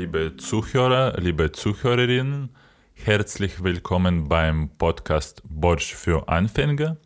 Liebe 0.00 0.36
Zuhörer, 0.38 1.20
liebe 1.20 1.52
Zuhörerinnen, 1.52 2.50
herzlich 3.04 3.64
willkommen 3.64 4.28
beim 4.28 4.68
Podcast 4.76 5.42
Borsch 5.48 5.94
für 5.94 6.28
Anfänger. 6.28 6.98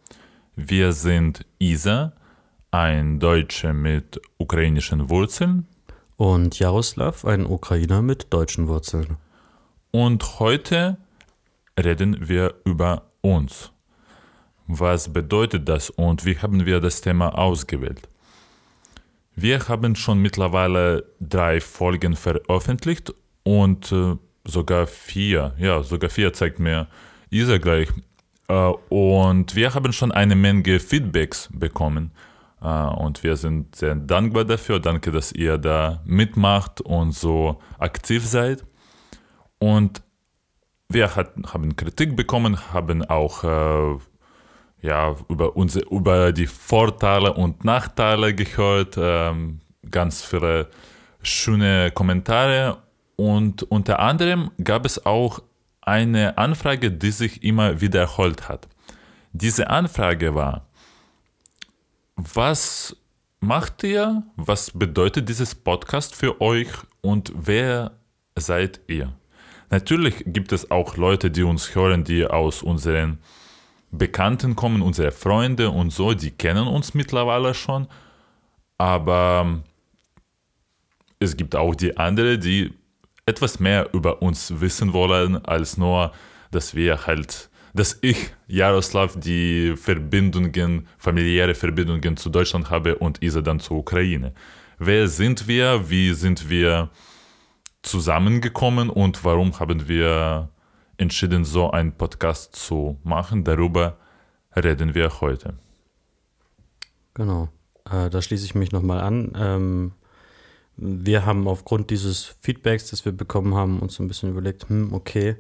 Wir 0.57 0.93
sind 0.93 1.47
Isa, 1.61 2.13
ein 2.73 3.21
Deutscher 3.21 3.73
mit 3.73 4.21
ukrainischen 4.37 5.09
Wurzeln. 5.09 5.69
Und 6.17 6.59
Jaroslav, 6.59 7.25
ein 7.25 7.47
Ukrainer 7.47 8.03
mit 8.03 8.33
deutschen 8.33 8.67
Wurzeln. 8.67 9.19
Und 9.93 10.41
heute 10.41 10.97
reden 11.79 12.29
wir 12.29 12.55
über 12.65 13.11
uns. 13.21 13.71
Was 14.67 15.13
bedeutet 15.13 15.69
das 15.69 15.91
und 15.91 16.25
wie 16.25 16.39
haben 16.39 16.67
wir 16.67 16.81
das 16.81 17.03
Thema 17.03 17.39
ausgewählt? 17.39 18.09
Wir 19.37 19.69
haben 19.69 19.95
schon 19.95 20.19
mittlerweile 20.19 21.05
drei 21.21 21.61
Folgen 21.61 22.17
veröffentlicht 22.17 23.15
und 23.45 23.93
äh, 23.93 24.17
sogar 24.45 24.87
vier, 24.87 25.55
ja, 25.59 25.83
sogar 25.83 26.11
vier 26.11 26.33
zeigt 26.33 26.59
mir 26.59 26.87
Isa 27.31 27.59
gleich. 27.59 27.89
Äh, 28.49 28.73
und 28.89 29.55
wir 29.55 29.75
haben 29.75 29.93
schon 29.93 30.13
eine 30.13 30.37
Menge 30.37 30.81
Feedbacks 30.81 31.49
bekommen. 31.53 32.13
Äh, 32.61 32.67
und 32.67 33.23
wir 33.23 33.37
sind 33.37 33.75
sehr 33.77 33.95
dankbar 33.95 34.45
dafür. 34.45 34.81
Danke, 34.81 35.11
dass 35.11 35.33
ihr 35.33 35.59
da 35.59 36.03
mitmacht 36.05 36.81
und 36.81 37.13
so 37.13 37.61
aktiv 37.79 38.25
seid. 38.25 38.65
Und 39.59 40.03
wir 40.89 41.17
hat, 41.17 41.33
haben 41.53 41.77
Kritik 41.77 42.17
bekommen, 42.17 42.73
haben 42.73 43.05
auch 43.05 43.45
äh, 43.45 43.99
ja, 44.83 45.17
über, 45.29 45.57
unsere, 45.57 45.87
über 45.87 46.33
die 46.33 46.47
Vorteile 46.47 47.33
und 47.33 47.65
Nachteile 47.65 48.35
gehört, 48.35 48.97
ähm, 48.99 49.61
ganz 49.91 50.23
viele 50.23 50.69
schöne 51.23 51.91
Kommentare 51.91 52.79
und 53.17 53.63
unter 53.65 54.01
anderem 54.01 54.51
gab 54.63 54.85
es 54.85 55.05
auch 55.07 55.43
eine 55.81 56.39
Anfrage, 56.39 56.91
die 56.91 57.11
sich 57.11 57.43
immer 57.43 57.81
wiederholt 57.81 58.49
hat. 58.49 58.69
Diese 59.33 59.69
Anfrage 59.69 60.35
war, 60.35 60.67
was 62.17 62.97
macht 63.41 63.83
ihr, 63.83 64.23
was 64.37 64.71
bedeutet 64.71 65.29
dieses 65.29 65.55
Podcast 65.55 66.15
für 66.15 66.41
euch 66.41 66.69
und 67.03 67.33
wer 67.35 67.93
seid 68.37 68.81
ihr? 68.87 69.13
Natürlich 69.71 70.23
gibt 70.27 70.53
es 70.53 70.71
auch 70.71 70.97
Leute, 70.97 71.31
die 71.31 71.43
uns 71.43 71.75
hören, 71.75 72.05
die 72.05 72.27
aus 72.27 72.63
unseren 72.63 73.19
Bekannten 73.91 74.57
kommen, 74.57 74.83
unsere 74.83 75.13
Freunde 75.13 75.71
und 75.71 75.91
so, 75.91 76.15
die 76.15 76.31
kennen 76.31 76.67
uns 76.67 76.95
mittlerweile 76.95 77.55
schon. 77.55 77.89
Aber 78.79 79.63
es 81.19 81.37
gibt 81.37 81.55
auch 81.57 81.75
die 81.75 81.97
anderen, 81.97 82.41
die 82.41 82.73
etwas 83.27 83.61
mehr 83.61 83.89
über 83.93 84.23
uns 84.23 84.61
wissen 84.61 84.93
wollen, 84.93 85.45
als 85.45 85.77
nur, 85.77 86.13
dass 86.51 86.75
wir 86.75 87.07
halt, 87.07 87.51
dass 87.73 87.99
ich, 88.03 88.33
Jaroslav, 88.47 89.19
die 89.19 89.75
Verbindungen, 89.77 90.87
familiäre 90.99 91.55
Verbindungen 91.55 92.17
zu 92.17 92.31
Deutschland 92.31 92.71
habe 92.71 92.97
und 92.97 93.23
Isa 93.23 93.41
dann 93.41 93.61
zur 93.61 93.79
Ukraine. 93.79 94.33
Wer 94.79 95.09
sind 95.09 95.49
wir? 95.49 95.89
Wie 95.89 96.13
sind 96.15 96.51
wir 96.51 96.91
zusammengekommen 97.83 98.91
und 98.91 99.25
warum 99.25 99.59
haben 99.59 99.89
wir 99.89 100.49
entschieden, 100.97 101.45
so 101.45 101.71
einen 101.71 101.93
Podcast 101.93 102.55
zu 102.55 102.99
machen. 103.03 103.45
Darüber 103.45 103.97
reden 104.55 104.95
wir 104.95 105.21
heute. 105.21 105.55
Genau, 107.15 107.49
äh, 107.91 108.11
da 108.11 108.23
schließe 108.23 108.45
ich 108.45 108.55
mich 108.55 108.73
nochmal 108.73 109.01
an. 109.01 109.33
Ähm, 109.37 109.93
wir 110.77 111.25
haben 111.25 111.47
aufgrund 111.49 111.91
dieses 111.91 112.35
Feedbacks, 112.41 112.91
das 112.91 113.05
wir 113.05 113.13
bekommen 113.13 113.55
haben, 113.55 113.81
uns 113.81 113.99
ein 114.01 114.09
bisschen 114.09 114.31
überlegt, 114.31 114.69
hm, 114.69 114.93
okay, 114.93 115.37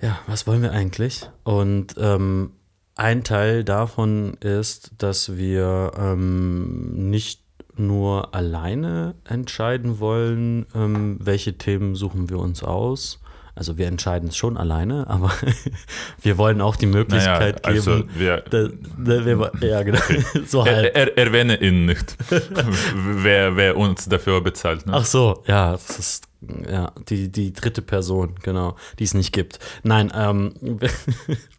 ja, 0.00 0.18
was 0.26 0.46
wollen 0.46 0.62
wir 0.62 0.72
eigentlich? 0.72 1.28
Und 1.44 1.94
ähm, 1.98 2.52
ein 2.96 3.24
Teil 3.24 3.64
davon 3.64 4.34
ist, 4.40 4.92
dass 4.98 5.36
wir 5.36 5.92
ähm, 5.98 7.10
nicht 7.10 7.42
nur 7.76 8.34
alleine 8.34 9.14
entscheiden 9.24 10.00
wollen, 10.00 10.66
ähm, 10.74 11.18
welche 11.20 11.58
Themen 11.58 11.94
suchen 11.94 12.30
wir 12.30 12.38
uns 12.38 12.62
aus, 12.62 13.20
also 13.56 13.78
wir 13.78 13.86
entscheiden 13.86 14.28
es 14.28 14.36
schon 14.36 14.58
alleine, 14.58 15.08
aber 15.08 15.32
wir 16.22 16.36
wollen 16.36 16.60
auch 16.60 16.76
die 16.76 16.86
Möglichkeit 16.86 17.64
naja, 17.64 17.74
also 17.76 17.96
geben. 17.96 18.10
Wir, 18.14 18.42
da, 18.50 18.68
da, 18.68 19.24
wir, 19.24 19.50
ja, 19.66 19.82
genau. 19.82 19.98
so 20.46 20.64
halt. 20.64 20.94
Er, 20.94 21.16
er, 21.16 21.18
erwähne 21.18 21.60
ihn 21.60 21.86
nicht, 21.86 22.16
wer, 22.94 23.56
wer 23.56 23.76
uns 23.78 24.08
dafür 24.08 24.42
bezahlt. 24.42 24.86
Ne? 24.86 24.92
Ach 24.92 25.06
so, 25.06 25.42
ja, 25.46 25.72
das 25.72 25.98
ist 25.98 26.28
ja, 26.70 26.92
die, 27.08 27.32
die 27.32 27.54
dritte 27.54 27.80
Person, 27.80 28.34
genau, 28.42 28.76
die 28.98 29.04
es 29.04 29.14
nicht 29.14 29.32
gibt. 29.32 29.58
Nein, 29.82 30.12
ähm, 30.14 30.52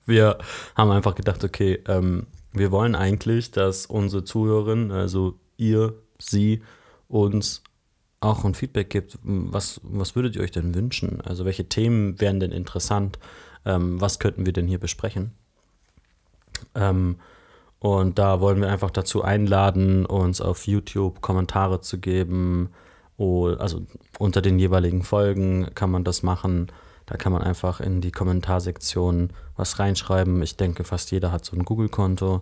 wir 0.05 0.37
haben 0.75 0.91
einfach 0.91 1.15
gedacht, 1.15 1.43
okay, 1.43 1.81
ähm, 1.87 2.27
wir 2.53 2.71
wollen 2.71 2.93
eigentlich, 2.93 3.49
dass 3.49 3.87
unsere 3.87 4.23
Zuhörerinnen, 4.23 4.91
also 4.91 5.39
ihr, 5.57 5.95
sie, 6.19 6.61
uns 7.07 7.63
auch 8.19 8.43
ein 8.45 8.55
Feedback 8.55 8.89
gibt, 8.89 9.19
was, 9.23 9.79
was 9.83 10.15
würdet 10.15 10.35
ihr 10.35 10.41
euch 10.41 10.51
denn 10.51 10.73
wünschen? 10.73 11.21
Also 11.21 11.45
welche 11.45 11.69
Themen 11.69 12.19
wären 12.19 12.39
denn 12.39 12.51
interessant? 12.51 13.19
Ähm, 13.65 14.01
was 14.01 14.19
könnten 14.19 14.45
wir 14.45 14.53
denn 14.53 14.67
hier 14.67 14.79
besprechen? 14.79 15.31
Ähm, 16.73 17.17
und 17.79 18.17
da 18.17 18.41
wollen 18.41 18.59
wir 18.59 18.71
einfach 18.71 18.89
dazu 18.89 19.23
einladen, 19.23 20.05
uns 20.05 20.41
auf 20.41 20.65
YouTube 20.65 21.21
Kommentare 21.21 21.81
zu 21.81 21.99
geben. 21.99 22.69
Also 23.19 23.85
unter 24.17 24.41
den 24.41 24.57
jeweiligen 24.57 25.03
Folgen 25.03 25.69
kann 25.75 25.91
man 25.91 26.03
das 26.03 26.23
machen. 26.23 26.71
Da 27.05 27.17
kann 27.17 27.31
man 27.31 27.43
einfach 27.43 27.79
in 27.79 28.01
die 28.01 28.11
Kommentarsektion 28.11 29.29
was 29.55 29.79
reinschreiben. 29.79 30.41
Ich 30.41 30.57
denke, 30.57 30.83
fast 30.83 31.11
jeder 31.11 31.31
hat 31.31 31.45
so 31.45 31.55
ein 31.55 31.65
Google-Konto. 31.65 32.41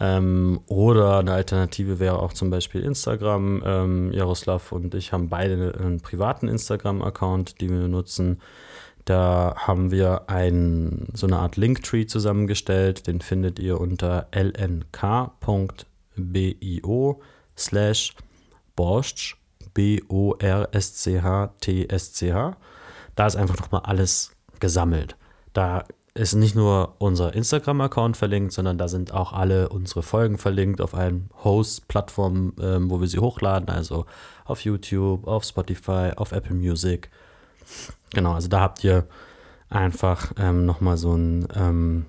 Ähm, 0.00 0.60
oder 0.66 1.18
eine 1.18 1.32
Alternative 1.32 1.98
wäre 1.98 2.20
auch 2.20 2.32
zum 2.32 2.50
Beispiel 2.50 2.82
Instagram. 2.82 3.62
Ähm, 3.64 4.12
Jaroslav 4.12 4.70
und 4.72 4.94
ich 4.94 5.12
haben 5.12 5.28
beide 5.28 5.74
einen 5.78 6.00
privaten 6.00 6.48
Instagram-Account, 6.48 7.60
den 7.60 7.70
wir 7.70 7.88
nutzen. 7.88 8.40
Da 9.04 9.54
haben 9.56 9.90
wir 9.90 10.28
ein, 10.28 11.08
so 11.14 11.26
eine 11.26 11.38
Art 11.38 11.56
Linktree 11.56 12.06
zusammengestellt. 12.06 13.06
Den 13.06 13.20
findet 13.22 13.58
ihr 13.58 13.80
unter 13.80 14.28
lnk.bio 14.32 14.82
slash 17.56 18.14
borscht, 18.76 19.36
B-O-R-S-C-H-T-S-C-H. 19.74 20.16
Da 23.16 23.26
ist 23.26 23.36
einfach 23.36 23.58
nochmal 23.58 23.80
alles 23.84 24.32
gesammelt. 24.60 25.16
Da 25.54 25.84
ist 26.18 26.34
nicht 26.34 26.54
nur 26.54 26.96
unser 26.98 27.34
Instagram-Account 27.34 28.16
verlinkt, 28.16 28.52
sondern 28.52 28.76
da 28.76 28.88
sind 28.88 29.12
auch 29.12 29.32
alle 29.32 29.68
unsere 29.68 30.02
Folgen 30.02 30.36
verlinkt 30.36 30.80
auf 30.80 30.94
allen 30.94 31.30
Host-Plattformen, 31.44 32.54
ähm, 32.60 32.90
wo 32.90 33.00
wir 33.00 33.06
sie 33.06 33.20
hochladen, 33.20 33.68
also 33.68 34.04
auf 34.44 34.64
YouTube, 34.64 35.26
auf 35.26 35.44
Spotify, 35.44 36.10
auf 36.16 36.32
Apple 36.32 36.56
Music. 36.56 37.10
Genau, 38.12 38.32
also 38.32 38.48
da 38.48 38.60
habt 38.60 38.82
ihr 38.82 39.06
einfach 39.68 40.32
ähm, 40.38 40.66
nochmal 40.66 40.96
so 40.96 41.14
ein, 41.14 41.46
ähm, 41.54 42.06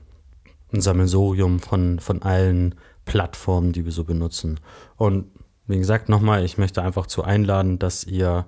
ein 0.74 0.82
Sammelsurium 0.82 1.60
von, 1.60 2.00
von 2.00 2.22
allen 2.24 2.76
Plattformen, 3.06 3.74
die 3.74 3.86
wir 3.86 3.92
so 3.92 4.06
benutzen. 4.06 4.60
Und 4.98 5.28
wie 5.68 5.78
gesagt, 5.78 6.10
nochmal, 6.10 6.44
ich 6.44 6.58
möchte 6.58 6.82
einfach 6.82 7.06
zu 7.06 7.24
einladen, 7.24 7.78
dass 7.78 8.04
ihr 8.04 8.46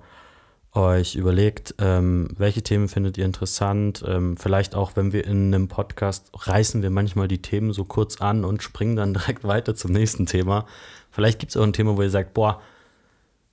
euch 0.74 1.16
überlegt, 1.16 1.74
ähm, 1.78 2.28
welche 2.36 2.62
Themen 2.62 2.88
findet 2.88 3.18
ihr 3.18 3.26
interessant. 3.26 4.02
Ähm, 4.06 4.36
vielleicht 4.36 4.74
auch, 4.74 4.92
wenn 4.94 5.12
wir 5.12 5.26
in 5.26 5.54
einem 5.54 5.68
Podcast 5.68 6.30
reißen 6.34 6.82
wir 6.82 6.90
manchmal 6.90 7.28
die 7.28 7.42
Themen 7.42 7.72
so 7.72 7.84
kurz 7.84 8.20
an 8.20 8.44
und 8.44 8.62
springen 8.62 8.96
dann 8.96 9.14
direkt 9.14 9.44
weiter 9.44 9.74
zum 9.74 9.92
nächsten 9.92 10.26
Thema. 10.26 10.66
Vielleicht 11.10 11.38
gibt 11.38 11.50
es 11.50 11.56
auch 11.56 11.64
ein 11.64 11.74
Thema, 11.74 11.96
wo 11.96 12.02
ihr 12.02 12.10
sagt, 12.10 12.32
boah, 12.32 12.60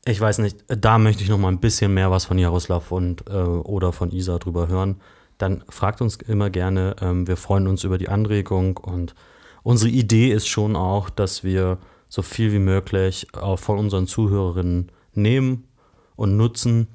ich 0.06 0.20
weiß 0.20 0.38
nicht, 0.40 0.64
da 0.68 0.98
möchte 0.98 1.24
ich 1.24 1.30
noch 1.30 1.38
mal 1.38 1.50
ein 1.50 1.60
bisschen 1.60 1.94
mehr 1.94 2.10
was 2.10 2.26
von 2.26 2.38
Jaroslav 2.38 2.92
und 2.92 3.28
äh, 3.30 3.34
oder 3.34 3.92
von 3.92 4.12
Isa 4.12 4.40
drüber 4.40 4.70
hören. 4.70 5.02
Dann 5.38 5.64
fragt 5.70 6.02
uns 6.02 6.16
immer 6.16 6.50
gerne. 6.50 6.96
Ähm, 7.02 7.28
wir 7.28 7.36
freuen 7.36 7.68
uns 7.68 7.84
über 7.84 7.98
die 7.98 8.08
Anregung 8.08 8.78
und 8.78 9.14
unsere 9.62 9.92
Idee 9.92 10.32
ist 10.32 10.48
schon 10.48 10.78
auch, 10.78 11.10
dass 11.10 11.44
wir 11.44 11.80
so 12.08 12.22
viel 12.22 12.54
wie 12.54 12.60
möglich 12.60 13.28
auch 13.34 13.60
von 13.60 13.78
unseren 13.78 14.08
Zuhörerinnen 14.08 14.90
nehmen 15.14 15.68
und 16.16 16.38
nutzen 16.38 16.88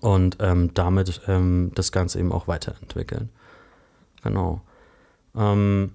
und 0.00 0.38
ähm, 0.40 0.72
damit 0.74 1.20
ähm, 1.28 1.72
das 1.74 1.92
Ganze 1.92 2.18
eben 2.18 2.32
auch 2.32 2.48
weiterentwickeln. 2.48 3.30
Genau. 4.22 4.62
Ähm, 5.36 5.92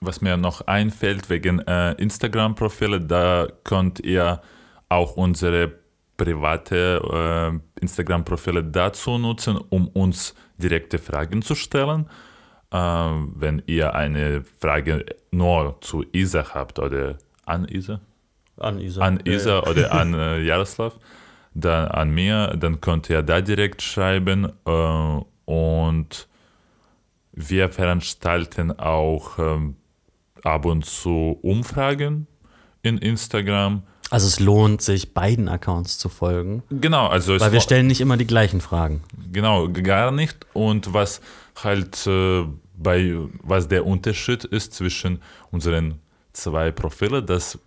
Was 0.00 0.20
mir 0.20 0.36
noch 0.36 0.62
einfällt 0.62 1.28
wegen 1.30 1.60
äh, 1.60 1.92
Instagram-Profile, 1.92 3.00
da 3.00 3.48
könnt 3.64 4.00
ihr 4.00 4.40
auch 4.88 5.16
unsere 5.16 5.72
private 6.16 7.00
äh, 7.58 7.80
Instagram-Profile 7.80 8.64
dazu 8.64 9.18
nutzen, 9.18 9.56
um 9.56 9.88
uns 9.88 10.34
direkte 10.58 10.98
Fragen 10.98 11.42
zu 11.42 11.54
stellen. 11.54 12.06
Äh, 12.70 12.76
wenn 12.76 13.62
ihr 13.66 13.94
eine 13.94 14.44
Frage 14.60 15.04
nur 15.30 15.78
zu 15.80 16.04
Isa 16.12 16.54
habt 16.54 16.78
oder 16.78 17.18
an 17.44 17.66
Isa, 17.66 18.00
an 18.56 18.78
Isa. 18.78 19.02
an 19.02 19.20
Isa 19.24 19.60
oder 19.60 19.92
an 19.92 20.14
äh, 20.18 20.40
Jaroslav, 20.40 20.98
dann 21.54 21.88
an 21.88 22.10
mir, 22.10 22.56
dann 22.56 22.80
könnt 22.80 23.10
ihr 23.10 23.22
da 23.22 23.40
direkt 23.40 23.82
schreiben 23.82 24.52
äh, 24.66 25.20
und 25.44 26.28
wir 27.32 27.70
veranstalten 27.70 28.78
auch 28.78 29.38
ähm, 29.38 29.76
ab 30.42 30.64
und 30.64 30.84
zu 30.84 31.38
Umfragen 31.42 32.26
in 32.82 32.98
Instagram. 32.98 33.82
Also 34.10 34.26
es 34.26 34.40
lohnt 34.40 34.82
sich, 34.82 35.14
beiden 35.14 35.48
Accounts 35.48 35.96
zu 35.96 36.08
folgen, 36.10 36.62
Genau, 36.70 37.06
also 37.06 37.40
weil 37.40 37.52
wir 37.52 37.60
stellen 37.60 37.86
nicht 37.86 38.00
immer 38.02 38.16
die 38.18 38.26
gleichen 38.26 38.60
Fragen. 38.60 39.02
genau 39.32 39.68
gar 39.68 40.10
nicht 40.10 40.46
und 40.52 40.92
was 40.92 41.20
halt 41.62 42.06
äh, 42.06 42.44
bei 42.76 43.14
was 43.42 43.68
der 43.68 43.86
Unterschied 43.86 44.44
ist 44.44 44.74
zwischen 44.74 45.22
unseren 45.50 46.00
zwei 46.34 46.70
Profilen, 46.72 47.24
dass 47.24 47.58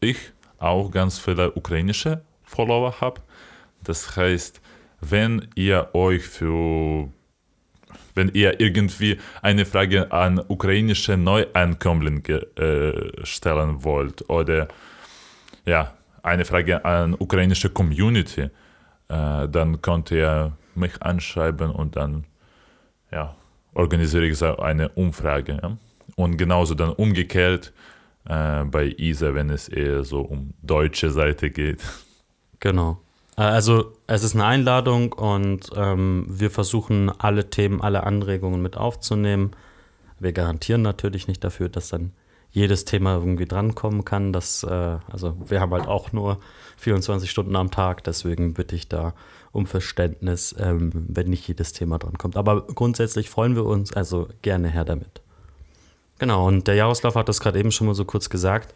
ich 0.00 0.16
auch 0.58 0.90
ganz 0.90 1.18
viele 1.18 1.52
ukrainische 1.52 2.22
Follower 2.48 3.00
habe. 3.00 3.20
Das 3.84 4.16
heißt, 4.16 4.60
wenn 5.00 5.48
ihr 5.54 5.90
euch 5.94 6.24
für 6.24 7.08
wenn 8.14 8.30
ihr 8.34 8.58
irgendwie 8.60 9.18
eine 9.42 9.64
Frage 9.64 10.10
an 10.10 10.42
ukrainische 10.48 11.16
Neuankömmlinge 11.16 12.46
äh, 12.56 13.24
stellen 13.24 13.84
wollt 13.84 14.28
oder 14.28 14.66
ja, 15.64 15.94
eine 16.22 16.44
Frage 16.44 16.84
an 16.84 17.14
ukrainische 17.14 17.70
Community, 17.70 18.50
äh, 19.08 19.48
dann 19.48 19.80
könnt 19.82 20.10
ihr 20.10 20.52
mich 20.74 21.00
anschreiben 21.00 21.70
und 21.70 21.94
dann 21.94 22.24
ja, 23.12 23.36
organisiere 23.74 24.26
ich 24.26 24.42
eine 24.42 24.88
Umfrage. 24.90 25.60
Ja? 25.62 25.76
Und 26.16 26.36
genauso 26.36 26.74
dann 26.74 26.90
umgekehrt 26.90 27.72
äh, 28.28 28.64
bei 28.64 28.94
ISA, 28.98 29.34
wenn 29.34 29.50
es 29.50 29.68
eher 29.68 30.02
so 30.02 30.22
um 30.22 30.54
deutsche 30.62 31.10
Seite 31.10 31.50
geht. 31.50 31.82
Genau. 32.60 32.98
Äh, 33.36 33.42
Also 33.42 33.92
es 34.06 34.22
ist 34.22 34.34
eine 34.34 34.44
Einladung 34.44 35.12
und 35.12 35.70
ähm, 35.76 36.26
wir 36.28 36.50
versuchen 36.50 37.10
alle 37.10 37.50
Themen, 37.50 37.80
alle 37.80 38.04
Anregungen 38.04 38.62
mit 38.62 38.76
aufzunehmen. 38.76 39.52
Wir 40.18 40.32
garantieren 40.32 40.82
natürlich 40.82 41.28
nicht 41.28 41.44
dafür, 41.44 41.68
dass 41.68 41.88
dann 41.90 42.12
jedes 42.50 42.84
Thema 42.84 43.14
irgendwie 43.14 43.44
drankommen 43.44 44.04
kann. 44.04 44.32
Das, 44.32 44.62
äh, 44.64 44.98
also 45.10 45.36
wir 45.46 45.60
haben 45.60 45.72
halt 45.72 45.86
auch 45.86 46.12
nur 46.12 46.38
24 46.78 47.30
Stunden 47.30 47.56
am 47.56 47.70
Tag, 47.70 48.04
deswegen 48.04 48.54
bitte 48.54 48.74
ich 48.74 48.88
da 48.88 49.14
um 49.52 49.66
Verständnis, 49.66 50.54
ähm, 50.58 50.90
wenn 51.08 51.28
nicht 51.28 51.46
jedes 51.46 51.72
Thema 51.72 51.98
drankommt. 51.98 52.36
Aber 52.36 52.66
grundsätzlich 52.66 53.30
freuen 53.30 53.54
wir 53.54 53.64
uns, 53.64 53.92
also 53.92 54.28
gerne 54.42 54.68
her 54.68 54.84
damit. 54.84 55.20
Genau, 56.18 56.46
und 56.48 56.66
der 56.66 56.74
Jaroslav 56.74 57.14
hat 57.14 57.28
das 57.28 57.40
gerade 57.40 57.58
eben 57.58 57.70
schon 57.70 57.86
mal 57.86 57.94
so 57.94 58.04
kurz 58.04 58.28
gesagt. 58.28 58.74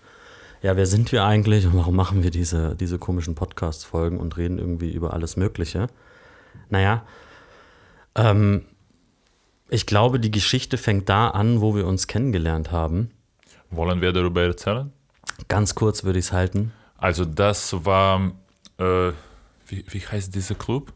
Ja, 0.62 0.76
wer 0.76 0.86
sind 0.86 1.10
wir 1.10 1.24
eigentlich 1.24 1.66
und 1.66 1.76
warum 1.76 1.96
machen 1.96 2.22
wir 2.22 2.30
diese, 2.30 2.76
diese 2.76 2.98
komischen 2.98 3.34
Podcast-Folgen 3.34 4.20
und 4.20 4.36
reden 4.36 4.58
irgendwie 4.58 4.92
über 4.92 5.12
alles 5.12 5.36
Mögliche? 5.36 5.88
Naja, 6.70 7.04
ähm, 8.14 8.64
ich 9.68 9.86
glaube, 9.86 10.20
die 10.20 10.30
Geschichte 10.30 10.78
fängt 10.78 11.08
da 11.08 11.28
an, 11.28 11.60
wo 11.60 11.74
wir 11.74 11.86
uns 11.86 12.06
kennengelernt 12.06 12.70
haben. 12.70 13.10
Wollen 13.70 14.00
wir 14.00 14.12
darüber 14.12 14.42
erzählen? 14.42 14.92
Ganz 15.48 15.74
kurz 15.74 16.04
würde 16.04 16.18
ich 16.20 16.26
es 16.26 16.32
halten. 16.32 16.72
Also 16.96 17.24
das 17.24 17.84
war, 17.84 18.30
äh, 18.78 19.10
wie, 19.66 19.84
wie 19.88 20.00
heißt 20.00 20.32
dieser 20.34 20.54
Club? 20.54 20.92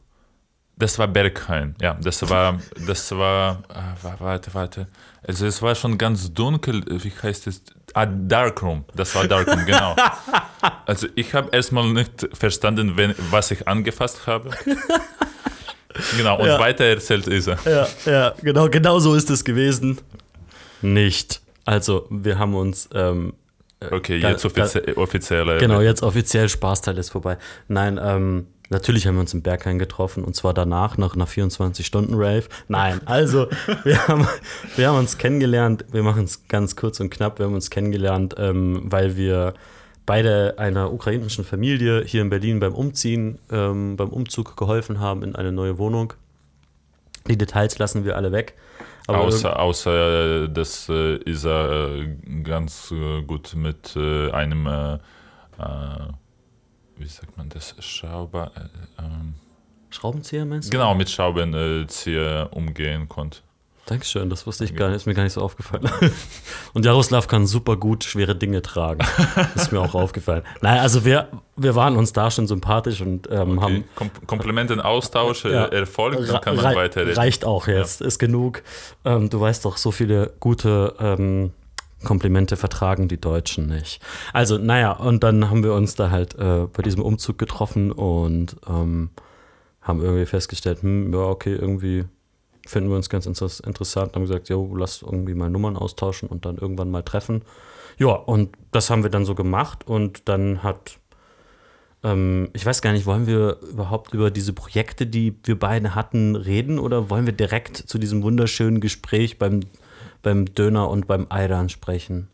Das 0.79 0.99
war 0.99 1.09
Berghain, 1.09 1.75
ja, 1.81 1.95
das 1.95 2.29
war, 2.29 2.61
das 2.87 3.11
war, 3.13 3.63
äh, 3.71 4.05
wa- 4.05 4.17
warte, 4.19 4.53
warte, 4.53 4.87
also 5.27 5.47
es 5.47 5.63
war 5.63 5.75
schon 5.75 5.97
ganz 5.97 6.31
dunkel, 6.35 6.85
wie 7.03 7.11
heißt 7.11 7.47
es? 7.47 7.63
Ah, 7.99 8.05
Darkroom, 8.05 8.85
das 8.95 9.15
war 9.15 9.27
Darkroom, 9.27 9.65
genau. 9.65 9.97
Also 10.87 11.07
ich 11.15 11.33
habe 11.35 11.49
erstmal 11.53 11.89
nicht 11.93 12.29
verstanden, 12.35 12.93
wenn, 12.97 13.15
was 13.31 13.51
ich 13.51 13.67
angefasst 13.67 14.27
habe. 14.27 14.51
Genau, 16.17 16.39
und 16.39 16.47
Ja. 16.47 16.59
weiter 16.61 16.85
erzählt 16.85 17.27
Isa. 17.27 17.57
Ja, 17.65 17.89
ja, 18.05 18.35
genau, 18.43 18.69
genau 18.69 18.99
so 18.99 19.15
ist 19.15 19.31
es 19.31 19.45
gewesen. 19.45 19.99
Nicht. 20.83 21.41
Also, 21.65 22.07
wir 22.11 22.39
haben 22.39 22.55
uns, 22.55 22.89
ähm, 22.95 23.33
Okay, 23.91 24.21
Da- 24.21 24.31
jetzt 24.31 24.45
offizie 24.45 24.97
offiziell. 24.97 25.59
genau, 25.59 25.81
jetzt 25.81 26.03
offiziell 26.03 26.49
Spaßteil 26.49 26.97
ist 26.99 27.11
vorbei. 27.11 27.37
Nein, 27.69 27.99
ähm, 28.03 28.47
natürlich 28.71 29.07
haben 29.07 29.15
wir 29.15 29.21
uns 29.21 29.35
im 29.35 29.43
Berghain 29.43 29.79
getroffen 29.79 30.25
und 30.25 30.35
zwar 30.35 30.55
danach, 30.55 30.99
nach 30.99 31.15
einer 31.15 31.27
24-Stunden-Rave. 31.27 32.45
Nein, 32.69 33.01
also, 33.05 33.49
wir 33.85 34.09
haben, 34.09 34.27
wir 34.77 34.89
haben 34.89 34.99
uns 34.99 35.19
kennengelernt, 35.19 35.85
wir 35.93 36.03
machen 36.03 36.25
es 36.25 36.49
ganz 36.49 36.77
kurz 36.77 37.01
und 37.01 37.11
knapp, 37.11 37.39
wir 37.39 37.47
haben 37.47 37.55
uns 37.55 37.71
kennengelernt, 37.71 38.35
ähm, 38.39 38.83
weil 38.85 39.17
wir 39.17 39.55
beide 40.07 40.55
einer 40.59 40.93
ukrainischen 40.93 41.45
Familie 41.45 42.03
hier 42.05 42.23
in 42.23 42.31
Berlin 42.31 42.61
beim 42.61 42.75
Umziehen, 42.75 43.39
ähm, 43.51 43.97
beim 43.97 44.09
Umzug 44.09 44.57
geholfen 44.57 45.01
haben 45.01 45.23
in 45.23 45.35
eine 45.35 45.53
neue 45.53 45.79
Wohnung. 45.79 46.15
Die 47.29 47.37
Details 47.37 47.79
lassen 47.79 48.05
wir 48.05 48.17
alle 48.17 48.33
weg. 48.33 48.55
Aber 49.09 49.21
Außer, 49.21 49.59
außer 49.59 50.45
äh, 50.45 50.49
dass 50.49 50.89
äh, 50.89 51.17
Isa 51.29 51.89
äh, 51.89 52.09
ganz 52.43 52.93
äh, 52.93 53.23
gut 53.23 53.55
mit 53.55 53.95
äh, 53.97 54.31
einem, 54.31 54.67
äh, 54.67 54.95
äh, 54.95 54.99
wie 56.99 57.07
sagt 57.09 57.37
man 57.37 57.49
das, 57.49 57.75
Schrauber, 57.81 58.53
äh, 58.57 59.03
ähm, 59.03 59.35
Schraubenzieher 59.91 60.45
meinst 60.45 60.69
du? 60.69 60.73
genau, 60.73 60.95
mit 60.95 61.09
Schraubenzieher 61.11 62.49
umgehen 62.53 63.09
konnte. 63.09 63.39
Dankeschön, 63.89 64.29
das 64.31 64.45
wusste 64.49 64.65
ich 64.65 64.75
gar 64.75 64.89
nicht, 64.89 64.97
ist 64.97 65.07
mir 65.07 65.15
gar 65.15 65.23
nicht 65.23 65.33
so 65.35 65.41
aufgefallen. 65.41 65.89
Und 66.75 66.85
Jaroslav 66.85 67.29
kann 67.29 67.47
super 67.47 67.77
gut 67.77 68.03
schwere 68.03 68.35
Dinge 68.35 68.61
tragen. 68.61 69.07
ist 69.55 69.71
mir 69.71 69.81
auch 69.81 69.95
aufgefallen. 69.95 70.43
Naja, 70.61 70.83
also 70.83 71.05
wir, 71.05 71.29
wir 71.55 71.77
waren 71.77 71.97
uns 71.97 72.13
da 72.13 72.33
schon 72.33 72.49
sympathisch 72.49 73.01
und 73.01 73.31
ähm, 73.31 73.59
Okay. 73.59 73.61
haben. 73.61 73.85
Kom 73.95 74.11
Komplimenten-Austausch 74.27 75.45
äh, 75.45 75.53
Ja. 75.53 75.65
erfolgt, 75.67 76.29
dann 76.29 76.41
kann 76.41 76.57
man 76.57 76.75
weiterreden. 76.75 77.15
Reicht 77.15 77.45
auch 77.45 77.69
jetzt, 77.69 78.01
ist 78.01 78.19
genug. 78.19 78.65
Ähm, 79.05 79.31
du 79.31 79.41
weißt 79.41 79.65
doch, 79.65 79.77
so 79.77 79.93
viele 79.93 80.33
gute 80.41 80.95
ähm, 80.99 81.53
Komplimente 82.05 82.57
vertragen 82.57 83.09
die 83.09 83.21
Deutschen 83.21 83.67
nicht. 83.67 84.01
Also, 84.33 84.59
naja, 84.59 84.93
und 84.93 85.25
dann 85.25 85.51
haben 85.51 85.65
wir 85.65 85.73
uns 85.75 85.95
da 85.95 86.11
halt 86.11 86.35
äh, 86.39 86.67
bei 86.73 86.83
diesem 86.83 87.03
Umzug 87.03 87.39
getroffen 87.39 87.91
und 87.91 88.57
ähm, 88.69 89.11
haben 89.81 90.03
irgendwie 90.03 90.27
festgestellt, 90.27 90.83
hm, 90.83 91.13
ja, 91.13 91.21
okay, 91.21 91.55
irgendwie 91.55 92.05
finden 92.67 92.91
wir 92.91 92.97
uns 92.97 93.09
ganz 93.09 93.27
inter- 93.27 93.65
interessant. 93.65 94.15
Haben 94.15 94.23
gesagt, 94.23 94.49
jo, 94.49 94.75
lass 94.77 95.03
irgendwie 95.03 95.35
mal 95.35 95.51
Nummern 95.51 95.77
austauschen 95.77 96.29
und 96.29 96.45
dann 96.45 96.59
irgendwann 96.59 96.91
mal 96.91 97.03
treffen. 97.03 97.43
Ja, 97.99 98.09
und 98.09 98.57
das 98.73 98.91
haben 98.91 99.03
wir 99.03 99.11
dann 99.11 99.25
so 99.25 99.35
gemacht 99.35 99.87
und 99.87 100.29
dann 100.29 100.63
hat 100.63 100.99
ähm, 102.05 102.49
ich 102.53 102.65
weiß 102.65 102.83
gar 102.83 102.93
nicht, 102.93 103.07
wollen 103.07 103.27
wir 103.27 103.59
überhaupt 103.71 104.13
über 104.15 104.31
diese 104.31 104.53
Projekte, 104.53 105.07
die 105.07 105.35
wir 105.45 105.59
beide 105.59 105.95
hatten, 105.95 106.37
reden 106.37 106.79
oder 106.79 107.11
wollen 107.11 107.27
wir 107.27 107.33
direkt 107.33 107.77
zu 107.77 107.99
diesem 107.99 108.23
wunderschönen 108.23 108.81
Gespräch 108.81 109.39
beim, 109.39 109.61
beim 110.27 110.45
Döner 110.53 110.91
und 110.91 111.07
beim 111.07 111.27
Ayran 111.31 111.69
sprechen? 111.69 112.29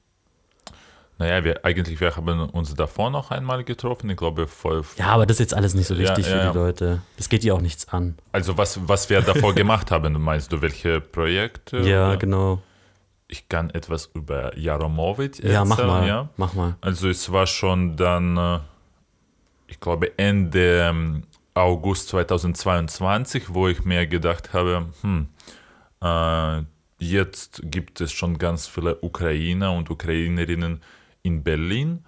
Naja, 1.18 1.44
wir, 1.44 1.64
eigentlich, 1.64 2.00
wir 2.00 2.16
haben 2.16 2.40
uns 2.50 2.74
davor 2.74 3.10
noch 3.10 3.30
einmal 3.30 3.62
getroffen, 3.64 4.08
ich 4.10 4.16
glaube, 4.16 4.48
voll, 4.48 4.82
Ja, 4.96 5.08
aber 5.08 5.26
das 5.26 5.36
ist 5.36 5.40
jetzt 5.40 5.54
alles 5.54 5.74
nicht 5.74 5.86
so 5.86 5.94
Ja, 5.94 6.00
wichtig 6.00 6.26
ja, 6.26 6.32
für 6.32 6.38
ja. 6.38 6.50
die 6.52 6.58
Leute. 6.58 7.02
Das 7.18 7.28
geht 7.28 7.44
ja 7.44 7.52
auch 7.52 7.60
nichts 7.60 7.86
an. 7.90 8.16
also 8.32 8.56
was, 8.56 8.80
was 8.88 9.10
wir 9.10 9.20
davor 9.20 9.54
gemacht 9.62 9.90
haben, 9.90 10.20
meinst 10.20 10.50
du, 10.52 10.62
welche 10.62 11.00
Projekte? 11.02 11.80
ja, 11.80 12.14
genau. 12.16 12.62
Ich 13.28 13.48
kann 13.48 13.70
etwas 13.70 14.10
über 14.14 14.56
Jaromowitsch 14.58 15.38
erzählen, 15.40 15.52
Ja, 15.54 15.64
mach 15.64 15.78
mal. 15.86 16.06
ja? 16.08 16.28
Mach 16.36 16.54
mal. 16.54 16.76
Also 16.80 17.08
es 17.08 17.30
war 17.30 17.46
schon 17.46 17.96
dann, 17.96 18.36
äh, 18.36 18.58
ich 19.68 19.80
glaube 19.80 20.18
Ende 20.18 20.80
ähm, 20.88 21.22
August 21.54 22.08
2022, 22.08 23.52
wo 23.54 23.68
ich 23.68 23.84
mir 23.84 24.06
gedacht 24.06 24.52
habe, 24.54 24.86
hm, 25.02 25.28
äh, 26.02 26.62
jetzt 27.02 27.62
gibt 27.64 28.00
es 28.00 28.12
schon 28.12 28.38
ganz 28.38 28.66
viele 28.66 28.98
Ukrainer 29.02 29.72
und 29.72 29.90
Ukrainerinnen 29.90 30.82
in 31.22 31.42
Berlin 31.42 32.04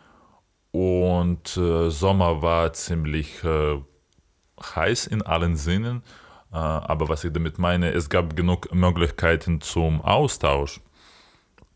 und 0.71 1.57
äh, 1.57 1.91
Sommer 1.91 2.43
war 2.43 2.73
ziemlich 2.73 3.43
äh, 3.45 3.81
heiß 4.61 5.07
in 5.07 5.23
allen 5.23 5.57
Sinnen. 5.57 6.03
Äh, 6.53 6.57
aber 6.57 7.09
was 7.09 7.25
ich 7.25 7.33
damit 7.33 7.59
meine, 7.59 7.93
es 7.93 8.09
gab 8.09 8.37
genug 8.37 8.73
Möglichkeiten 8.73 9.61
zum 9.61 10.01
Austausch. 10.01 10.81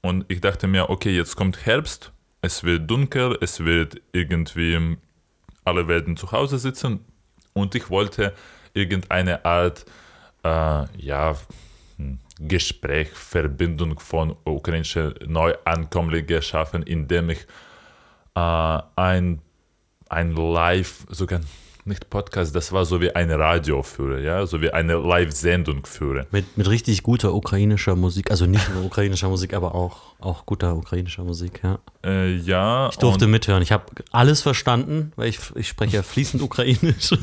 Und 0.01 0.25
ich 0.29 0.41
dachte 0.41 0.69
mir, 0.69 0.91
okay, 0.91 1.15
jetzt 1.15 1.37
kommt 1.37 1.67
Herbst, 1.67 2.13
es 2.41 2.63
wird 2.63 2.89
dunkel, 2.89 3.37
es 3.41 3.61
wird 3.61 4.01
irgendwie, 4.13 4.97
alle 5.65 5.89
werden 5.89 6.17
zu 6.17 6.31
Hause 6.31 6.59
sitzen 6.59 7.05
und 7.53 7.75
ich 7.75 7.91
wollte 7.91 8.33
irgendeine 8.75 9.45
Art 9.45 9.85
äh, 10.45 10.87
ja, 11.01 11.37
hm, 11.97 12.21
Gespräch, 12.41 13.09
Verbindung 13.11 13.99
von 13.99 14.37
ukrainischen 14.45 15.15
Neuankömmlingen 15.27 16.43
schaffen, 16.43 16.83
indem 16.83 17.31
ich 17.31 17.47
äh, 18.35 18.81
ein, 18.97 19.41
ein 20.09 20.37
Live, 20.37 21.07
sogar 21.11 21.41
nicht 21.89 22.11
Podcast, 22.11 22.55
das 22.55 22.71
war 22.71 22.85
so 22.85 23.01
wie 23.01 23.15
ein 23.17 23.31
Radio 23.31 23.83
führe, 23.83 24.23
ja, 24.23 24.47
so 24.47 24.61
wie 24.61 24.71
eine 24.71 24.97
Live-Sendung 24.97 25.87
führe. 25.87 26.27
Mit, 26.31 26.57
mit 26.57 26.69
richtig 26.69 27.03
guter 27.03 27.35
ukrainischer 27.35 27.97
Musik, 27.97 28.31
also 28.31 28.47
nicht 28.47 28.73
nur 28.73 28.85
ukrainischer 28.85 29.29
Musik, 29.29 29.55
aber 29.55 29.75
auch, 29.75 30.15
auch 30.21 30.47
guter 30.47 30.77
ukrainischer 30.77 31.25
Musik, 31.25 31.61
ja. 31.65 31.79
Äh, 32.05 32.37
ja. 32.37 32.91
Ich 32.91 32.99
durfte 32.99 33.27
mithören. 33.27 33.63
Ich 33.63 33.73
habe 33.73 33.85
alles 34.13 34.43
verstanden, 34.43 35.13
weil 35.17 35.29
ich, 35.29 35.39
ich 35.57 35.69
spreche 35.69 35.97
ja 35.97 36.03
fließend 36.03 36.43
ukrainisch. 36.43 37.15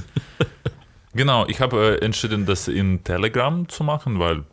genau, 1.13 1.45
ich 1.48 1.62
habe 1.62 2.00
äh, 2.01 2.05
entschieden, 2.05 2.45
das 2.45 2.67
in 2.67 3.03
Telegram 3.03 3.69
zu 3.69 3.84
machen, 3.84 4.19
weil 4.19 4.43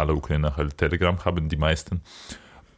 alle 0.00 0.14
Ukrainer 0.14 0.56
halt 0.56 0.76
Telegram 0.76 1.24
haben, 1.24 1.48
die 1.48 1.56
meisten. 1.56 2.02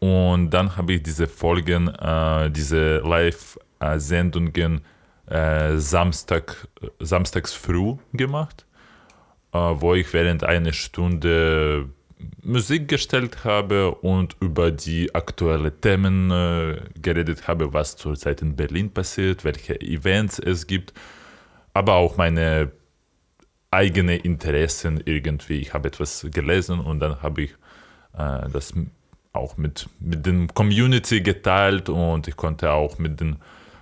Und 0.01 0.51
dann 0.51 0.77
habe 0.77 0.95
ich 0.95 1.03
diese 1.03 1.29
Folgen, 1.29 1.89
äh, 1.89 2.51
diese 2.51 2.99
Live-Sendungen 2.99 4.81
äh, 5.27 5.77
Samstag, 5.77 6.69
samstags 6.99 7.53
früh 7.53 7.95
gemacht, 8.13 8.67
äh, 9.53 9.59
wo 9.59 9.95
ich 9.95 10.13
während 10.13 10.45
einer 10.45 10.73
Stunde 10.73 11.89
Musik 12.43 12.89
gestellt 12.89 13.45
habe 13.45 13.95
und 13.95 14.37
über 14.41 14.71
die 14.71 15.15
aktuellen 15.15 15.73
Themen 15.81 16.31
äh, 16.31 16.81
geredet 17.01 17.49
habe, 17.49 17.73
was 17.73 17.97
zurzeit 17.97 18.43
in 18.43 18.57
Berlin 18.57 18.91
passiert, 18.91 19.45
welche 19.45 19.81
Events 19.81 20.39
es 20.39 20.67
gibt, 20.67 20.93
aber 21.75 21.95
auch 21.95 22.17
meine 22.17 22.71
eigenen 23.73 24.21
Interessen 24.21 25.03
irgendwie. 25.05 25.59
Ich 25.59 25.75
habe 25.75 25.89
etwas 25.89 26.27
gelesen 26.31 26.81
und 26.81 27.01
dann 27.01 27.23
habe 27.23 27.43
ich 27.43 27.51
äh, 28.17 28.49
das 28.53 28.73
auch 29.33 29.57
mit, 29.57 29.89
mit 29.99 30.27
den 30.27 30.49
Community 30.49 31.21
geteilt 31.23 31.89
und 31.89 32.29
ich 32.29 32.37
konnte 32.37 32.71
auch 32.71 32.99
mit 32.99 33.21
den 33.21 33.37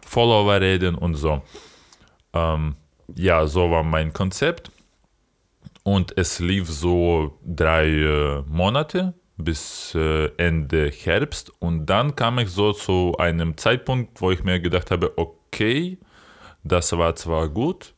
Follower 0.06 0.61
reden 0.61 0.94
und 0.94 1.16
so. 1.16 1.42
Ähm, 2.32 2.76
ja, 3.16 3.47
so 3.47 3.70
war 3.70 3.82
mein 3.82 4.12
Konzept. 4.12 4.70
Und 5.82 6.16
es 6.16 6.38
lief 6.38 6.68
so 6.68 7.38
drei 7.44 7.87
äh, 7.88 8.42
Monate 8.47 9.14
bis 9.37 9.94
äh, 9.94 10.26
Ende 10.37 10.90
Herbst. 10.90 11.50
Und 11.59 11.87
dann 11.87 12.14
kam 12.14 12.38
ich 12.38 12.50
so 12.50 12.73
zu 12.73 13.16
einem 13.18 13.56
Zeitpunkt, 13.56 14.20
wo 14.20 14.30
ich 14.30 14.44
mir 14.44 14.61
gedacht 14.61 14.90
habe, 14.90 15.16
okay, 15.16 15.99
das 16.62 16.92
war 16.92 17.16
zwar 17.16 17.49
gut, 17.49 17.94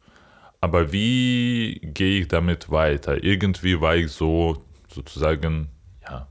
aber 0.62 0.92
wie 0.92 1.81
gehe 1.83 2.21
ich 2.21 2.28
damit 2.28 2.71
weiter? 2.71 3.23
Irgendwie 3.23 3.78
war 3.78 3.97
ich 3.97 4.11
so 4.11 4.64
sozusagen 4.88 5.69
ja, 6.09 6.26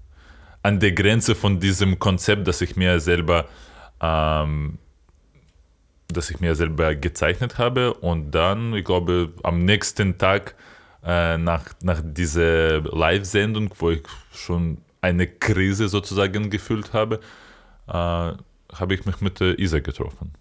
an 0.64 0.80
der 0.80 0.94
Grenze 0.94 1.36
von 1.36 1.60
diesem 1.60 2.00
Konzept, 2.00 2.48
das 2.48 2.62
ich 2.62 2.76
mir 2.76 3.00
selber 3.00 3.46
ähm, 4.02 4.80
das 6.14 6.30
ich 6.30 6.40
mir 6.40 6.56
selber 6.56 6.96
gezeichnet 6.96 7.58
habe. 7.58 7.94
Und 7.94 8.32
dann, 8.32 8.74
ich 8.74 8.86
glaube, 8.86 9.34
am 9.44 9.64
nächsten 9.66 10.18
Tag 10.18 10.56
äh, 11.04 11.38
nach, 11.38 11.66
nach 11.84 12.02
dieser 12.04 12.82
Live-Sendung, 12.82 13.70
wo 13.80 13.92
ich 13.92 14.04
schon 14.34 14.78
eine 15.02 15.28
Krise 15.28 15.88
sozusagen 15.90 16.50
gefühlt 16.50 16.94
habe, 16.94 17.20
äh, 17.88 17.92
habe 17.92 18.94
ich 18.94 19.06
mich 19.06 19.20
mit 19.22 19.42
äh, 19.42 19.54
Isa 19.54 19.80
getroffen. 19.80 20.34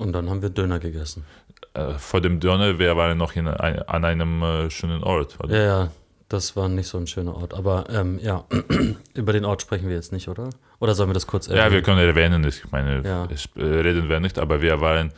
Und 0.00 0.12
dann 0.12 0.30
haben 0.30 0.40
wir 0.40 0.48
Döner 0.48 0.78
gegessen. 0.78 1.26
Äh, 1.74 1.98
vor 1.98 2.22
dem 2.22 2.40
Döner, 2.40 2.78
wir 2.78 2.96
waren 2.96 3.18
noch 3.18 3.36
in, 3.36 3.46
ein, 3.46 3.82
an 3.82 4.04
einem 4.06 4.42
äh, 4.42 4.70
schönen 4.70 5.04
Ort. 5.04 5.38
Oder? 5.40 5.56
Ja, 5.56 5.62
ja, 5.62 5.90
das 6.28 6.56
war 6.56 6.70
nicht 6.70 6.88
so 6.88 6.96
ein 6.96 7.06
schöner 7.06 7.36
Ort. 7.36 7.52
Aber 7.52 7.84
ähm, 7.90 8.18
ja, 8.22 8.44
über 9.14 9.34
den 9.34 9.44
Ort 9.44 9.60
sprechen 9.60 9.88
wir 9.88 9.96
jetzt 9.96 10.10
nicht, 10.10 10.28
oder? 10.28 10.48
Oder 10.78 10.94
sollen 10.94 11.10
wir 11.10 11.14
das 11.14 11.26
kurz 11.26 11.48
erwähnen? 11.48 11.66
Ja, 11.66 11.72
wir 11.72 11.82
können 11.82 11.98
erwähnen. 11.98 12.42
Ich 12.44 12.70
meine, 12.70 13.02
ja. 13.04 13.24
äh, 13.24 13.62
reden 13.62 14.08
wir 14.08 14.20
nicht, 14.20 14.38
aber 14.38 14.62
wir 14.62 14.80
waren. 14.80 15.12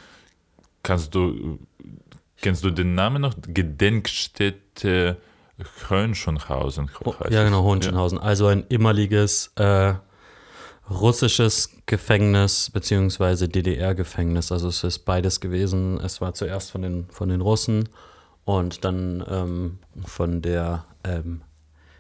Kannst 0.83 1.15
du. 1.15 1.61
Kennst 2.41 2.65
du 2.65 2.71
den 2.71 2.97
Namen 2.97 3.23
noch? 3.23 3.35
Gedenkstätte 3.47 5.17
Hohenschönhausen. 5.89 6.91
Ja, 7.31 7.45
genau, 7.45 7.63
Hohenschönhausen. 7.63 8.19
Ja. 8.19 8.25
Also 8.25 8.49
ein 8.49 8.65
ehemaliges 8.69 9.53
äh, 9.55 9.95
russisches 11.01 11.71
Gefängnis 11.87 12.71
beziehungsweise 12.71 13.49
DDR-Gefängnis. 13.49 14.53
Also 14.53 14.69
es 14.69 14.85
ist 14.85 15.01
beides 15.01 15.41
gewesen. 15.41 15.99
Es 16.01 16.21
war 16.21 16.35
zuerst 16.35 16.71
von 16.71 16.83
den, 16.83 17.07
von 17.11 17.29
den 17.29 17.41
Russen 17.41 17.89
und 18.45 18.85
dann 18.85 19.25
ähm, 19.29 19.79
von 20.05 20.43
der 20.43 20.85
ähm, 21.05 21.43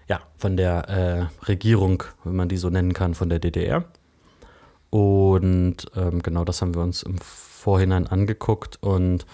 ja, 0.09 0.21
von 0.37 0.57
der 0.57 0.89
äh, 0.89 1.47
Regierung, 1.47 2.03
wenn 2.25 2.37
man 2.37 2.49
die 2.49 2.57
so 2.57 2.69
nennen 2.69 2.93
kann, 2.93 3.15
von 3.15 3.29
der 3.29 3.39
DDR. 3.39 3.85
Und 4.91 5.77
ähm, 5.97 6.23
genau 6.23 6.45
das 6.45 6.61
haben 6.61 6.75
wir 6.75 6.83
uns 6.83 7.03
im 7.03 7.17
Vorhinein 7.19 8.07
angeguckt 8.07 8.77
und 8.83 9.25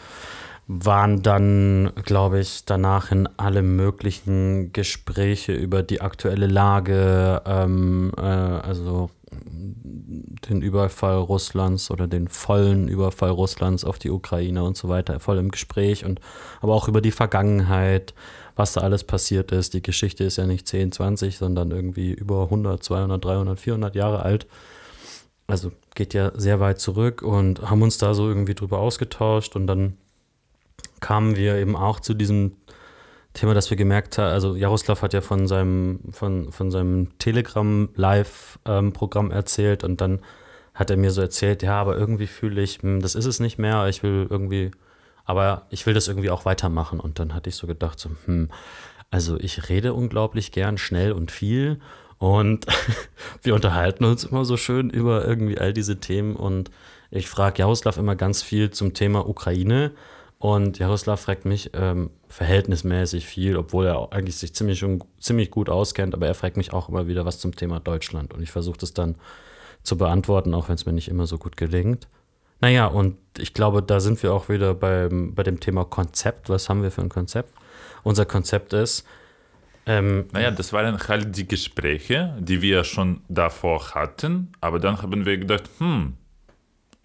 waren 0.68 1.22
dann, 1.22 1.92
glaube 2.04 2.40
ich, 2.40 2.64
danach 2.66 3.10
in 3.10 3.28
alle 3.38 3.62
möglichen 3.62 4.72
Gespräche 4.72 5.52
über 5.52 5.82
die 5.82 6.00
aktuelle 6.02 6.46
Lage, 6.46 7.42
ähm, 7.46 8.12
äh, 8.16 8.20
also 8.20 9.10
den 9.30 10.62
Überfall 10.62 11.16
Russlands 11.16 11.90
oder 11.90 12.06
den 12.06 12.28
vollen 12.28 12.88
Überfall 12.88 13.30
Russlands 13.30 13.84
auf 13.84 13.98
die 13.98 14.10
Ukraine 14.10 14.64
und 14.64 14.76
so 14.76 14.88
weiter, 14.88 15.20
voll 15.20 15.38
im 15.38 15.50
Gespräch 15.50 16.04
und 16.04 16.20
aber 16.60 16.74
auch 16.74 16.88
über 16.88 17.00
die 17.00 17.10
Vergangenheit, 17.10 18.14
was 18.56 18.72
da 18.72 18.80
alles 18.80 19.04
passiert 19.04 19.52
ist. 19.52 19.74
Die 19.74 19.82
Geschichte 19.82 20.24
ist 20.24 20.36
ja 20.36 20.46
nicht 20.46 20.66
10, 20.66 20.92
20, 20.92 21.38
sondern 21.38 21.70
irgendwie 21.70 22.12
über 22.12 22.44
100, 22.44 22.82
200, 22.82 23.24
300, 23.24 23.60
400 23.60 23.94
Jahre 23.94 24.22
alt. 24.22 24.46
Also 25.46 25.72
geht 25.94 26.14
ja 26.14 26.32
sehr 26.34 26.60
weit 26.60 26.80
zurück 26.80 27.22
und 27.22 27.70
haben 27.70 27.82
uns 27.82 27.98
da 27.98 28.14
so 28.14 28.28
irgendwie 28.28 28.54
drüber 28.54 28.78
ausgetauscht 28.78 29.56
und 29.56 29.66
dann 29.66 29.96
kamen 31.00 31.36
wir 31.36 31.56
eben 31.56 31.76
auch 31.76 32.00
zu 32.00 32.14
diesem 32.14 32.56
Thema, 33.34 33.54
dass 33.54 33.70
wir 33.70 33.76
gemerkt 33.76 34.18
haben, 34.18 34.32
also 34.32 34.56
Jaroslav 34.56 35.02
hat 35.02 35.12
ja 35.12 35.20
von 35.20 35.46
seinem, 35.46 36.00
von, 36.10 36.50
von 36.50 36.70
seinem 36.70 37.18
Telegram-Live-Programm 37.18 39.30
erzählt 39.30 39.84
und 39.84 40.00
dann 40.00 40.20
hat 40.74 40.90
er 40.90 40.96
mir 40.96 41.10
so 41.10 41.20
erzählt, 41.20 41.62
ja, 41.62 41.80
aber 41.80 41.96
irgendwie 41.96 42.26
fühle 42.26 42.62
ich, 42.62 42.82
hm, 42.82 43.00
das 43.00 43.14
ist 43.14 43.26
es 43.26 43.40
nicht 43.40 43.58
mehr, 43.58 43.86
ich 43.88 44.02
will 44.02 44.26
irgendwie 44.28 44.72
aber 45.28 45.66
ich 45.68 45.84
will 45.84 45.92
das 45.92 46.08
irgendwie 46.08 46.30
auch 46.30 46.46
weitermachen. 46.46 47.00
Und 47.00 47.18
dann 47.18 47.34
hatte 47.34 47.50
ich 47.50 47.56
so 47.56 47.66
gedacht, 47.66 48.00
so, 48.00 48.08
hm, 48.24 48.48
also 49.10 49.38
ich 49.38 49.68
rede 49.68 49.92
unglaublich 49.92 50.52
gern, 50.52 50.78
schnell 50.78 51.12
und 51.12 51.30
viel. 51.30 51.80
Und 52.16 52.64
wir 53.42 53.54
unterhalten 53.54 54.06
uns 54.06 54.24
immer 54.24 54.46
so 54.46 54.56
schön 54.56 54.88
über 54.88 55.26
irgendwie 55.26 55.58
all 55.58 55.74
diese 55.74 56.00
Themen. 56.00 56.34
Und 56.34 56.70
ich 57.10 57.28
frage 57.28 57.58
Jaroslav 57.58 57.98
immer 57.98 58.16
ganz 58.16 58.42
viel 58.42 58.70
zum 58.70 58.94
Thema 58.94 59.28
Ukraine. 59.28 59.92
Und 60.38 60.78
Jaroslav 60.78 61.20
fragt 61.20 61.44
mich 61.44 61.70
ähm, 61.74 62.10
verhältnismäßig 62.28 63.26
viel, 63.26 63.56
obwohl 63.56 63.86
er 63.86 64.12
eigentlich 64.12 64.36
sich 64.36 64.54
ziemlich, 64.54 64.84
ziemlich 65.18 65.50
gut 65.50 65.68
auskennt. 65.68 66.14
Aber 66.14 66.26
er 66.26 66.34
fragt 66.34 66.56
mich 66.56 66.72
auch 66.72 66.88
immer 66.88 67.08
wieder 67.08 67.24
was 67.24 67.40
zum 67.40 67.56
Thema 67.56 67.80
Deutschland. 67.80 68.32
Und 68.32 68.42
ich 68.42 68.52
versuche 68.52 68.78
das 68.78 68.94
dann 68.94 69.16
zu 69.82 69.98
beantworten, 69.98 70.54
auch 70.54 70.68
wenn 70.68 70.76
es 70.76 70.86
mir 70.86 70.92
nicht 70.92 71.08
immer 71.08 71.26
so 71.26 71.38
gut 71.38 71.56
gelingt. 71.56 72.06
Naja, 72.60 72.86
und 72.86 73.16
ich 73.36 73.54
glaube, 73.54 73.82
da 73.82 74.00
sind 74.00 74.22
wir 74.22 74.32
auch 74.32 74.48
wieder 74.48 74.74
beim, 74.74 75.34
bei 75.34 75.42
dem 75.42 75.60
Thema 75.60 75.84
Konzept. 75.84 76.48
Was 76.48 76.68
haben 76.68 76.82
wir 76.82 76.90
für 76.90 77.02
ein 77.02 77.08
Konzept? 77.08 77.52
Unser 78.02 78.24
Konzept 78.24 78.72
ist. 78.72 79.06
Ähm, 79.86 80.26
naja, 80.32 80.50
das 80.50 80.72
waren 80.72 80.98
halt 81.08 81.36
die 81.36 81.48
Gespräche, 81.48 82.36
die 82.38 82.60
wir 82.60 82.84
schon 82.84 83.22
davor 83.28 83.94
hatten, 83.94 84.52
aber 84.60 84.78
dann 84.78 85.00
haben 85.00 85.24
wir 85.24 85.38
gedacht, 85.38 85.64
hm, 85.78 86.14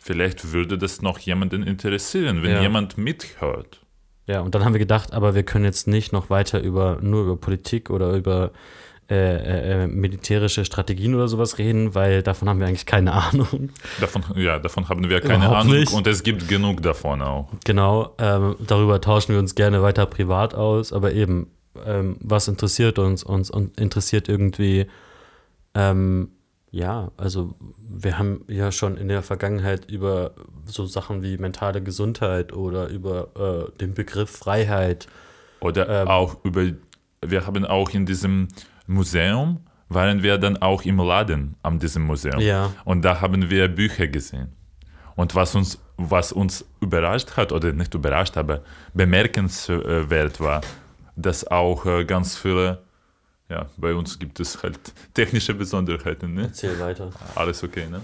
vielleicht 0.03 0.51
würde 0.51 0.77
das 0.77 1.01
noch 1.01 1.17
jemanden 1.19 1.63
interessieren, 1.63 2.43
wenn 2.43 2.51
ja. 2.51 2.61
jemand 2.61 2.97
mithört. 2.97 3.79
Ja, 4.27 4.41
und 4.41 4.53
dann 4.53 4.63
haben 4.63 4.73
wir 4.73 4.79
gedacht, 4.79 5.13
aber 5.13 5.33
wir 5.33 5.43
können 5.43 5.65
jetzt 5.65 5.87
nicht 5.87 6.13
noch 6.13 6.29
weiter 6.29 6.61
über 6.61 6.99
nur 7.01 7.23
über 7.23 7.37
Politik 7.37 7.89
oder 7.89 8.13
über 8.13 8.51
äh, 9.09 9.15
äh, 9.15 9.83
äh, 9.83 9.87
militärische 9.87 10.63
Strategien 10.63 11.13
oder 11.13 11.27
sowas 11.27 11.57
reden, 11.57 11.93
weil 11.93 12.23
davon 12.23 12.47
haben 12.47 12.59
wir 12.59 12.67
eigentlich 12.67 12.85
keine 12.85 13.11
Ahnung. 13.23 13.69
Davon, 13.99 14.23
ja, 14.35 14.59
davon 14.59 14.87
haben 14.87 15.09
wir 15.09 15.19
keine 15.21 15.45
Überhaupt 15.45 15.61
Ahnung 15.61 15.75
nicht. 15.75 15.93
und 15.93 16.07
es 16.07 16.23
gibt 16.23 16.47
genug 16.47 16.81
davon 16.81 17.21
auch. 17.21 17.49
Genau, 17.65 18.15
ähm, 18.17 18.55
darüber 18.65 19.01
tauschen 19.01 19.33
wir 19.33 19.39
uns 19.39 19.55
gerne 19.55 19.81
weiter 19.81 20.05
privat 20.05 20.53
aus, 20.53 20.93
aber 20.93 21.13
eben, 21.13 21.47
ähm, 21.85 22.17
was 22.21 22.47
interessiert 22.47 22.97
uns? 22.97 23.23
Uns 23.23 23.49
und 23.51 23.79
interessiert 23.79 24.29
irgendwie, 24.29 24.87
ähm, 25.75 26.29
ja, 26.73 27.11
also 27.17 27.53
wir 27.87 28.17
haben 28.17 28.45
ja 28.47 28.71
schon 28.71 28.97
in 28.97 29.07
der 29.07 29.21
Vergangenheit 29.21 29.91
über 29.91 30.31
so 30.65 30.87
Sachen 30.87 31.21
wie 31.21 31.37
mentale 31.37 31.83
Gesundheit 31.83 32.51
oder 32.51 32.87
über 32.87 33.69
äh, 33.75 33.77
den 33.77 33.93
Begriff 33.93 34.31
Freiheit. 34.31 35.07
Oder 35.59 35.87
ähm, 36.01 36.07
auch 36.07 36.43
über, 36.43 36.71
wir 37.23 37.45
haben 37.45 37.63
auch 37.65 37.91
in 37.91 38.07
diesem 38.07 38.47
Museum 38.87 39.59
waren 39.87 40.23
wir 40.23 40.39
dann 40.39 40.57
auch 40.57 40.81
im 40.81 40.97
Laden 40.97 41.55
an 41.61 41.77
diesem 41.77 42.07
Museum. 42.07 42.39
Ja. 42.39 42.71
Und 42.85 43.05
da 43.05 43.21
haben 43.21 43.51
wir 43.51 43.67
Bücher 43.67 44.07
gesehen. 44.07 44.51
Und 45.15 45.35
was 45.35 45.53
uns, 45.53 45.79
was 45.97 46.31
uns 46.31 46.65
überrascht 46.81 47.37
hat, 47.37 47.51
oder 47.51 47.71
nicht 47.71 47.93
überrascht, 47.93 48.35
aber 48.35 48.61
bemerkenswert 48.95 50.39
war, 50.39 50.61
dass 51.15 51.45
auch 51.45 51.85
äh, 51.85 52.03
ganz 52.03 52.35
viele, 52.35 52.81
ja, 53.49 53.67
bei 53.77 53.93
uns 53.93 54.17
gibt 54.17 54.39
es 54.39 54.61
halt 54.63 54.79
technische 55.13 55.53
Besonderheiten. 55.53 56.33
Ne? 56.33 56.43
Erzähl 56.43 56.79
weiter. 56.79 57.11
Alles 57.35 57.63
okay, 57.63 57.87
ne? 57.89 58.01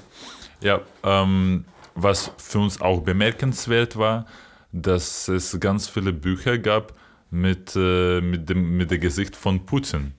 Ja, 0.61 0.81
ähm, 1.03 1.65
was 1.95 2.31
für 2.37 2.59
uns 2.59 2.81
auch 2.81 3.01
bemerkenswert 3.01 3.97
war, 3.97 4.25
dass 4.71 5.27
es 5.27 5.59
ganz 5.59 5.87
viele 5.87 6.13
Bücher 6.13 6.57
gab 6.57 6.93
mit, 7.31 7.75
äh, 7.75 8.21
mit, 8.21 8.49
dem, 8.49 8.77
mit 8.77 8.91
dem 8.91 8.99
Gesicht 8.99 9.35
von 9.35 9.65
Putin. 9.65 10.13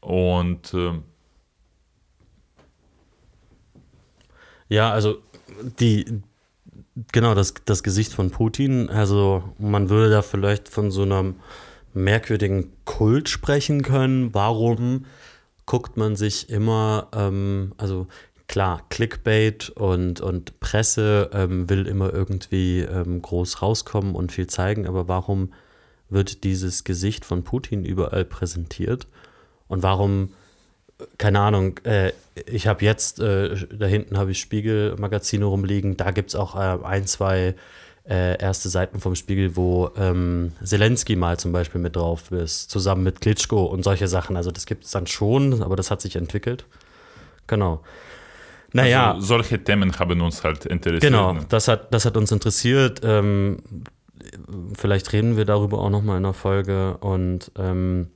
Und 0.00 0.74
äh, 0.74 0.92
Ja, 4.72 4.90
also 4.90 5.18
die, 5.78 6.22
genau, 7.12 7.34
das, 7.34 7.52
das 7.66 7.82
Gesicht 7.82 8.14
von 8.14 8.30
Putin, 8.30 8.88
also 8.88 9.44
man 9.58 9.90
würde 9.90 10.08
da 10.08 10.22
vielleicht 10.22 10.70
von 10.70 10.90
so 10.90 11.02
einem 11.02 11.34
merkwürdigen 11.94 12.72
Kult 12.84 13.28
sprechen 13.28 13.82
können. 13.82 14.34
Warum 14.34 15.06
guckt 15.66 15.96
man 15.96 16.16
sich 16.16 16.50
immer, 16.50 17.08
ähm, 17.14 17.72
also 17.76 18.06
klar, 18.48 18.82
Clickbait 18.90 19.70
und, 19.70 20.20
und 20.20 20.60
Presse 20.60 21.30
ähm, 21.32 21.68
will 21.70 21.86
immer 21.86 22.12
irgendwie 22.12 22.80
ähm, 22.80 23.22
groß 23.22 23.62
rauskommen 23.62 24.14
und 24.14 24.32
viel 24.32 24.46
zeigen, 24.46 24.86
aber 24.86 25.08
warum 25.08 25.52
wird 26.10 26.44
dieses 26.44 26.84
Gesicht 26.84 27.24
von 27.24 27.44
Putin 27.44 27.84
überall 27.84 28.24
präsentiert? 28.24 29.06
Und 29.68 29.82
warum 29.82 30.30
keine 31.18 31.40
Ahnung, 31.40 31.78
äh, 31.84 32.12
ich 32.46 32.66
habe 32.66 32.84
jetzt, 32.84 33.20
äh, 33.20 33.56
da 33.70 33.86
hinten 33.86 34.18
habe 34.18 34.30
ich 34.30 34.40
Spiegelmagazine 34.40 35.44
rumliegen, 35.44 35.96
da 35.96 36.10
gibt 36.10 36.30
es 36.30 36.34
auch 36.34 36.54
äh, 36.56 36.84
ein, 36.84 37.06
zwei 37.06 37.54
äh, 38.08 38.40
erste 38.40 38.68
Seiten 38.68 39.00
vom 39.00 39.14
Spiegel, 39.14 39.56
wo 39.56 39.90
ähm, 39.96 40.52
Zelensky 40.62 41.16
mal 41.16 41.38
zum 41.38 41.52
Beispiel 41.52 41.80
mit 41.80 41.96
drauf 41.96 42.32
ist, 42.32 42.70
zusammen 42.70 43.04
mit 43.04 43.20
Klitschko 43.20 43.64
und 43.64 43.84
solche 43.84 44.08
Sachen. 44.08 44.36
Also 44.36 44.50
das 44.50 44.66
gibt 44.66 44.84
es 44.84 44.90
dann 44.90 45.06
schon, 45.06 45.62
aber 45.62 45.76
das 45.76 45.90
hat 45.90 46.00
sich 46.00 46.16
entwickelt. 46.16 46.64
Genau. 47.46 47.82
Naja. 48.72 49.12
Also 49.12 49.26
solche 49.26 49.62
Themen 49.62 49.96
haben 49.98 50.20
uns 50.20 50.42
halt 50.42 50.66
interessiert. 50.66 51.02
Genau, 51.02 51.34
ne? 51.34 51.46
das 51.48 51.68
hat, 51.68 51.92
das 51.94 52.04
hat 52.04 52.16
uns 52.16 52.32
interessiert. 52.32 53.00
Ähm, 53.04 53.58
vielleicht 54.76 55.12
reden 55.12 55.36
wir 55.36 55.44
darüber 55.44 55.78
auch 55.78 55.90
nochmal 55.90 56.16
in 56.16 56.22
der 56.22 56.32
Folge 56.32 56.96
und 56.98 57.52
ähm, 57.58 58.08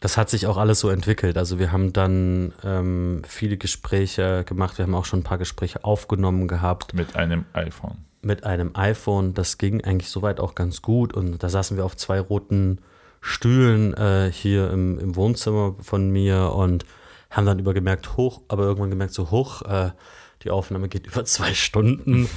das 0.00 0.16
hat 0.16 0.30
sich 0.30 0.46
auch 0.46 0.56
alles 0.56 0.80
so 0.80 0.88
entwickelt. 0.88 1.36
Also 1.36 1.58
wir 1.58 1.72
haben 1.72 1.92
dann 1.92 2.54
ähm, 2.64 3.22
viele 3.28 3.58
Gespräche 3.58 4.44
gemacht. 4.44 4.78
Wir 4.78 4.84
haben 4.84 4.94
auch 4.94 5.04
schon 5.04 5.20
ein 5.20 5.24
paar 5.24 5.38
Gespräche 5.38 5.84
aufgenommen 5.84 6.48
gehabt. 6.48 6.94
Mit 6.94 7.16
einem 7.16 7.44
iPhone. 7.52 7.98
Mit 8.22 8.44
einem 8.44 8.74
iPhone. 8.74 9.34
Das 9.34 9.58
ging 9.58 9.84
eigentlich 9.84 10.08
soweit 10.08 10.40
auch 10.40 10.54
ganz 10.54 10.80
gut. 10.80 11.12
Und 11.12 11.42
da 11.42 11.50
saßen 11.50 11.76
wir 11.76 11.84
auf 11.84 11.96
zwei 11.96 12.18
roten 12.18 12.78
Stühlen 13.20 13.92
äh, 13.94 14.30
hier 14.32 14.70
im, 14.70 14.98
im, 14.98 15.16
Wohnzimmer 15.16 15.74
von 15.82 16.08
mir 16.08 16.52
und 16.54 16.86
haben 17.30 17.44
dann 17.44 17.58
über 17.58 17.74
gemerkt, 17.74 18.16
hoch, 18.16 18.40
aber 18.48 18.64
irgendwann 18.64 18.88
gemerkt, 18.88 19.12
so 19.12 19.30
hoch, 19.30 19.60
äh, 19.62 19.90
die 20.42 20.50
Aufnahme 20.50 20.88
geht 20.88 21.06
über 21.12 21.26
zwei 21.26 21.52
Stunden. 21.52 22.30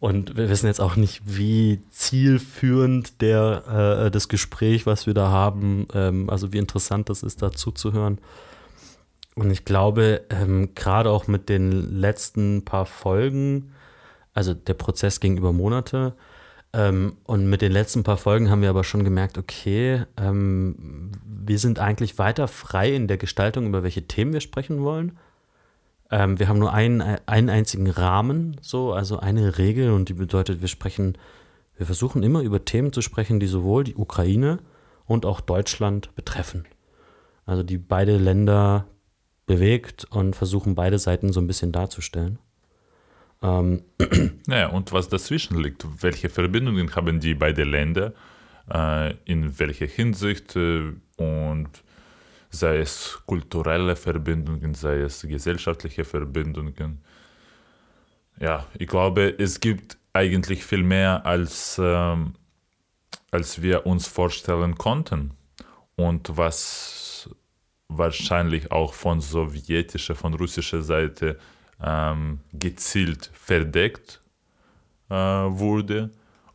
Und 0.00 0.36
wir 0.36 0.48
wissen 0.48 0.66
jetzt 0.66 0.80
auch 0.80 0.96
nicht, 0.96 1.20
wie 1.26 1.82
zielführend 1.90 3.20
der, 3.20 4.06
äh, 4.06 4.10
das 4.10 4.28
Gespräch, 4.28 4.86
was 4.86 5.06
wir 5.06 5.12
da 5.12 5.28
haben, 5.28 5.86
ähm, 5.92 6.30
also 6.30 6.54
wie 6.54 6.58
interessant 6.58 7.10
das 7.10 7.22
ist, 7.22 7.42
da 7.42 7.52
zuzuhören. 7.52 8.18
Und 9.34 9.50
ich 9.50 9.66
glaube, 9.66 10.22
ähm, 10.30 10.74
gerade 10.74 11.10
auch 11.10 11.28
mit 11.28 11.50
den 11.50 12.00
letzten 12.00 12.64
paar 12.64 12.86
Folgen, 12.86 13.72
also 14.32 14.54
der 14.54 14.74
Prozess 14.74 15.20
ging 15.20 15.36
über 15.36 15.52
Monate, 15.52 16.14
ähm, 16.72 17.16
und 17.24 17.48
mit 17.48 17.62
den 17.62 17.72
letzten 17.72 18.02
paar 18.02 18.16
Folgen 18.16 18.50
haben 18.50 18.62
wir 18.62 18.70
aber 18.70 18.84
schon 18.84 19.04
gemerkt, 19.04 19.38
okay, 19.38 20.04
ähm, 20.16 21.10
wir 21.24 21.58
sind 21.58 21.78
eigentlich 21.78 22.18
weiter 22.18 22.48
frei 22.48 22.94
in 22.94 23.08
der 23.08 23.18
Gestaltung, 23.18 23.66
über 23.66 23.82
welche 23.82 24.06
Themen 24.06 24.32
wir 24.32 24.40
sprechen 24.40 24.82
wollen. 24.82 25.18
Ähm, 26.10 26.38
wir 26.38 26.48
haben 26.48 26.58
nur 26.58 26.72
einen, 26.72 27.00
einen 27.26 27.50
einzigen 27.50 27.88
Rahmen, 27.88 28.56
so, 28.60 28.92
also 28.92 29.18
eine 29.20 29.58
Regel 29.58 29.92
und 29.92 30.08
die 30.08 30.14
bedeutet, 30.14 30.60
wir 30.60 30.68
sprechen, 30.68 31.16
wir 31.76 31.86
versuchen 31.86 32.22
immer 32.22 32.40
über 32.40 32.64
Themen 32.64 32.92
zu 32.92 33.00
sprechen, 33.00 33.40
die 33.40 33.46
sowohl 33.46 33.84
die 33.84 33.94
Ukraine 33.94 34.58
und 35.06 35.24
auch 35.24 35.40
Deutschland 35.40 36.14
betreffen. 36.14 36.66
Also 37.46 37.62
die 37.62 37.78
beide 37.78 38.16
Länder 38.16 38.86
bewegt 39.46 40.04
und 40.10 40.36
versuchen 40.36 40.74
beide 40.74 40.98
Seiten 40.98 41.32
so 41.32 41.40
ein 41.40 41.46
bisschen 41.46 41.72
darzustellen. 41.72 42.38
Ähm. 43.42 43.82
Naja, 44.46 44.68
und 44.68 44.92
was 44.92 45.08
dazwischen 45.08 45.62
liegt, 45.62 45.86
welche 46.02 46.28
Verbindungen 46.28 46.94
haben 46.96 47.20
die 47.20 47.34
beiden 47.34 47.70
Länder, 47.70 48.14
äh, 48.68 49.14
in 49.24 49.58
welcher 49.60 49.86
Hinsicht 49.86 50.56
äh, 50.56 50.92
und 51.16 51.68
sei 52.50 52.78
es 52.78 53.20
kulturelle 53.26 53.96
Verbindungen, 53.96 54.74
sei 54.74 54.98
es 55.00 55.22
gesellschaftliche 55.22 56.04
Verbindungen. 56.04 57.00
Ja, 58.38 58.66
ich 58.78 58.88
glaube, 58.88 59.34
es 59.38 59.60
gibt 59.60 59.98
eigentlich 60.12 60.64
viel 60.64 60.82
mehr, 60.82 61.24
als, 61.24 61.80
ähm, 61.82 62.34
als 63.30 63.62
wir 63.62 63.86
uns 63.86 64.08
vorstellen 64.08 64.76
konnten. 64.76 65.32
Und 65.96 66.36
was 66.36 67.30
wahrscheinlich 67.88 68.72
auch 68.72 68.94
von 68.94 69.20
sowjetischer, 69.20 70.14
von 70.14 70.34
russischer 70.34 70.82
Seite 70.82 71.38
ähm, 71.82 72.40
gezielt 72.52 73.30
verdeckt 73.34 74.20
äh, 75.08 75.14
wurde. 75.14 76.10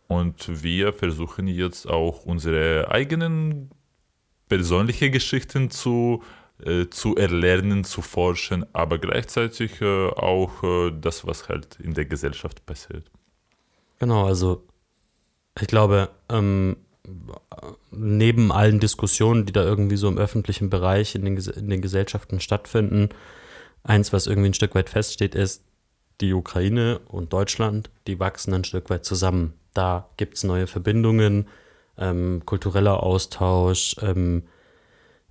Und 0.08 0.64
wir 0.64 0.94
versuchen 0.94 1.48
jetzt 1.48 1.88
auch 1.88 2.26
unsere 2.26 2.90
eigenen 2.90 3.72
persönliche 4.48 5.10
Geschichten 5.10 5.70
zu, 5.70 6.24
äh, 6.64 6.88
zu 6.88 7.16
erlernen, 7.16 7.84
zu 7.84 8.02
forschen, 8.02 8.66
aber 8.74 8.98
gleichzeitig 8.98 9.82
äh, 9.82 10.10
auch 10.10 10.64
äh, 10.64 10.92
das, 11.00 11.26
was 11.26 11.50
halt 11.50 11.80
in 11.80 11.94
der 11.94 12.06
Gesellschaft 12.06 12.66
passiert. 12.66 13.10
Genau, 14.00 14.26
also 14.26 14.64
ich 15.60 15.68
glaube, 15.68 16.10
ähm, 16.30 16.78
neben 17.92 18.52
allen 18.52 18.80
Diskussionen, 18.80 19.46
die 19.46 19.54
da 19.54 19.64
irgendwie 19.64 19.96
so 19.96 20.08
im 20.08 20.18
öffentlichen 20.18 20.70
Bereich 20.70 21.16
in 21.16 21.24
den, 21.24 21.38
in 21.38 21.70
den 21.70 21.82
Gesellschaften 21.82 22.40
stattfinden, 22.40 23.10
eins, 23.84 24.12
was 24.12 24.28
irgendwie 24.28 24.50
ein 24.50 24.54
Stück 24.54 24.76
weit 24.76 24.90
feststeht, 24.90 25.36
ist, 25.36 25.64
die 26.22 26.34
Ukraine 26.34 27.00
und 27.08 27.34
Deutschland, 27.34 27.90
die 28.08 28.20
wachsen 28.20 28.54
ein 28.54 28.64
Stück 28.64 28.90
weit 28.90 29.06
zusammen. 29.06 29.54
Da 29.74 30.10
gibt 30.18 30.38
es 30.38 30.44
neue 30.44 30.68
Verbindungen, 30.68 31.48
ähm, 31.98 32.42
kultureller 32.46 33.04
Austausch 33.04 33.96
ähm, 34.02 34.44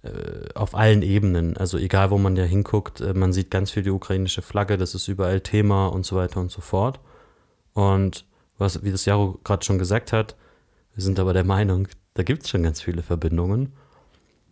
äh, 0.03 0.53
auf 0.55 0.75
allen 0.75 1.03
Ebenen. 1.03 1.57
Also 1.57 1.79
egal, 1.79 2.11
wo 2.11 2.19
man 2.19 2.37
ja 2.37 2.45
hinguckt, 2.45 3.01
äh, 3.01 3.15
man 3.15 3.33
sieht 3.33 3.51
ganz 3.51 3.71
viel 3.71 3.83
die 3.83 3.91
ukrainische 3.91 4.43
Flagge, 4.43 4.77
das 4.77 4.95
ist 4.95 5.09
überall 5.09 5.41
Thema 5.41 5.87
und 5.87 6.05
so 6.05 6.17
weiter 6.17 6.41
und 6.41 6.51
so 6.51 6.61
fort. 6.61 7.01
Und 7.73 8.25
was, 8.59 8.83
wie 8.85 8.91
das 8.91 9.05
Jaro 9.05 9.41
gerade 9.45 9.65
schon 9.65 9.79
gesagt 9.79 10.13
hat, 10.13 10.37
wir 10.95 11.03
sind 11.03 11.19
aber 11.19 11.33
der 11.33 11.45
Meinung, 11.45 11.89
da 12.15 12.23
gibt 12.23 12.45
es 12.45 12.51
schon 12.51 12.63
ganz 12.63 12.81
viele 12.81 13.03
Verbindungen. 13.03 13.73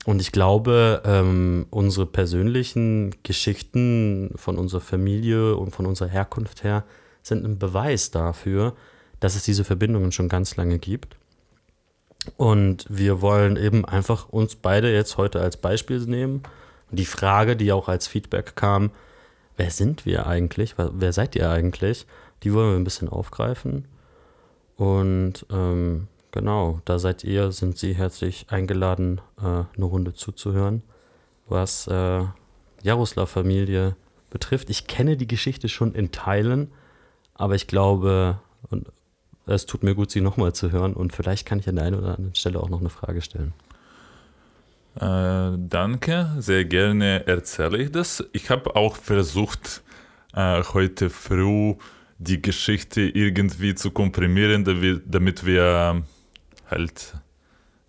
Und 0.05 0.21
ich 0.21 0.33
glaube, 0.33 1.03
ähm, 1.05 1.67
unsere 1.71 2.07
persönlichen 2.07 3.15
Geschichten 3.23 4.33
von 4.35 4.59
unserer 4.59 4.81
Familie 4.81 5.57
und 5.57 5.71
von 5.71 5.87
unserer 5.87 6.09
Herkunft 6.09 6.65
her 6.65 6.85
sind 7.23 7.45
ein 7.45 7.59
Beweis 7.59 8.11
dafür, 8.11 8.75
dass 9.21 9.37
es 9.37 9.45
diese 9.45 9.63
Verbindungen 9.63 10.11
schon 10.11 10.29
ganz 10.29 10.57
lange 10.57 10.81
gibt. 10.81 11.17
Und 12.37 12.87
wir 12.89 13.21
wollen 13.21 13.57
eben 13.57 13.85
einfach 13.85 14.29
uns 14.29 14.57
beide 14.57 14.93
jetzt 14.93 15.17
heute 15.17 15.41
als 15.41 15.57
Beispiel 15.57 16.01
nehmen. 16.01 16.43
Die 16.91 17.07
Frage, 17.07 17.57
die 17.57 17.73
auch 17.73 17.89
als 17.89 18.07
Feedback 18.07 18.55
kam, 18.55 18.91
wer 19.57 19.71
sind 19.71 20.07
wir 20.07 20.27
eigentlich? 20.27 20.75
Wer 20.77 21.13
seid 21.13 21.35
ihr 21.37 21.51
eigentlich? 21.51 22.07
Die 22.43 22.53
wollen 22.53 22.71
wir 22.71 22.77
ein 22.77 22.85
bisschen 22.85 23.09
aufgreifen. 23.09 23.87
Und 24.77 25.47
ähm, 25.51 26.09
genau, 26.31 26.81
da 26.85 26.99
seid 26.99 27.25
ihr, 27.25 27.53
sind 27.53 27.79
Sie 27.79 27.95
herzlich 27.95 28.47
eingeladen, 28.49 29.21
äh, 29.39 29.45
eine 29.45 29.85
Runde 29.85 30.15
zuzuhören, 30.15 30.83
was 31.49 31.87
äh, 31.87 32.25
Jaroslav-Familie 32.83 33.97
betrifft. 34.31 34.71
Ich 34.71 34.87
kenne 34.87 35.17
die 35.17 35.29
Geschichte 35.29 35.69
schon 35.69 35.95
in 35.95 36.11
Teilen, 36.11 36.73
aber 37.35 37.55
ich 37.55 37.67
glaube, 37.67 38.41
und 38.71 38.89
es 39.47 39.67
tut 39.67 39.83
mir 39.83 39.95
gut, 39.95 40.11
sie 40.11 40.21
nochmal 40.21 40.53
zu 40.53 40.71
hören 40.71 40.95
und 40.95 41.13
vielleicht 41.13 41.47
kann 41.47 41.59
ich 41.59 41.69
an 41.69 41.77
der 41.77 41.85
einen 41.85 41.97
oder 41.97 42.17
anderen 42.17 42.35
Stelle 42.35 42.61
auch 42.61 42.69
noch 42.69 42.81
eine 42.81 42.91
Frage 42.91 43.23
stellen. 43.23 43.53
Äh, 44.97 45.59
danke, 45.69 46.31
sehr 46.39 46.65
gerne 46.65 47.27
erzähle 47.27 47.79
ich 47.79 47.91
das. 47.91 48.25
Ich 48.33 48.51
habe 48.51 48.77
auch 48.77 48.97
versucht, 48.97 49.83
äh, 50.35 50.63
heute 50.75 51.11
früh 51.11 51.75
die 52.19 52.41
Geschichte 52.41 53.01
irgendwie 53.01 53.75
zu 53.75 53.91
komprimieren, 53.91 54.65
damit 55.07 55.45
wir 55.45 56.05
halt 56.71 57.15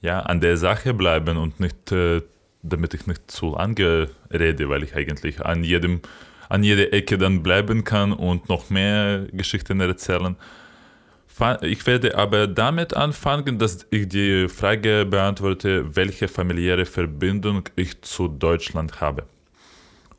ja, 0.01 0.21
an 0.21 0.41
der 0.41 0.57
Sache 0.57 0.93
bleiben 0.93 1.37
und 1.37 1.59
nicht, 1.59 1.91
äh, 1.91 2.21
damit 2.61 2.93
ich 2.93 3.05
nicht 3.05 3.29
zu 3.29 3.51
lange 3.51 4.09
rede, 4.31 4.69
weil 4.69 4.83
ich 4.83 4.95
eigentlich 4.95 5.45
an 5.45 5.63
jedem 5.63 6.01
an 6.49 6.61
jeder 6.61 6.93
Ecke 6.93 7.17
dann 7.17 7.41
bleiben 7.41 7.83
kann 7.83 8.11
und 8.13 8.47
noch 8.47 8.69
mehr 8.69 9.25
Geschichten 9.31 9.79
erzählen. 9.79 10.35
Ich 11.61 11.87
werde 11.87 12.15
aber 12.15 12.45
damit 12.47 12.93
anfangen, 12.95 13.57
dass 13.57 13.87
ich 13.89 14.07
die 14.07 14.47
Frage 14.47 15.05
beantworte, 15.05 15.95
welche 15.95 16.27
familiäre 16.27 16.85
Verbindung 16.85 17.63
ich 17.75 18.01
zu 18.01 18.27
Deutschland 18.27 19.01
habe. 19.01 19.25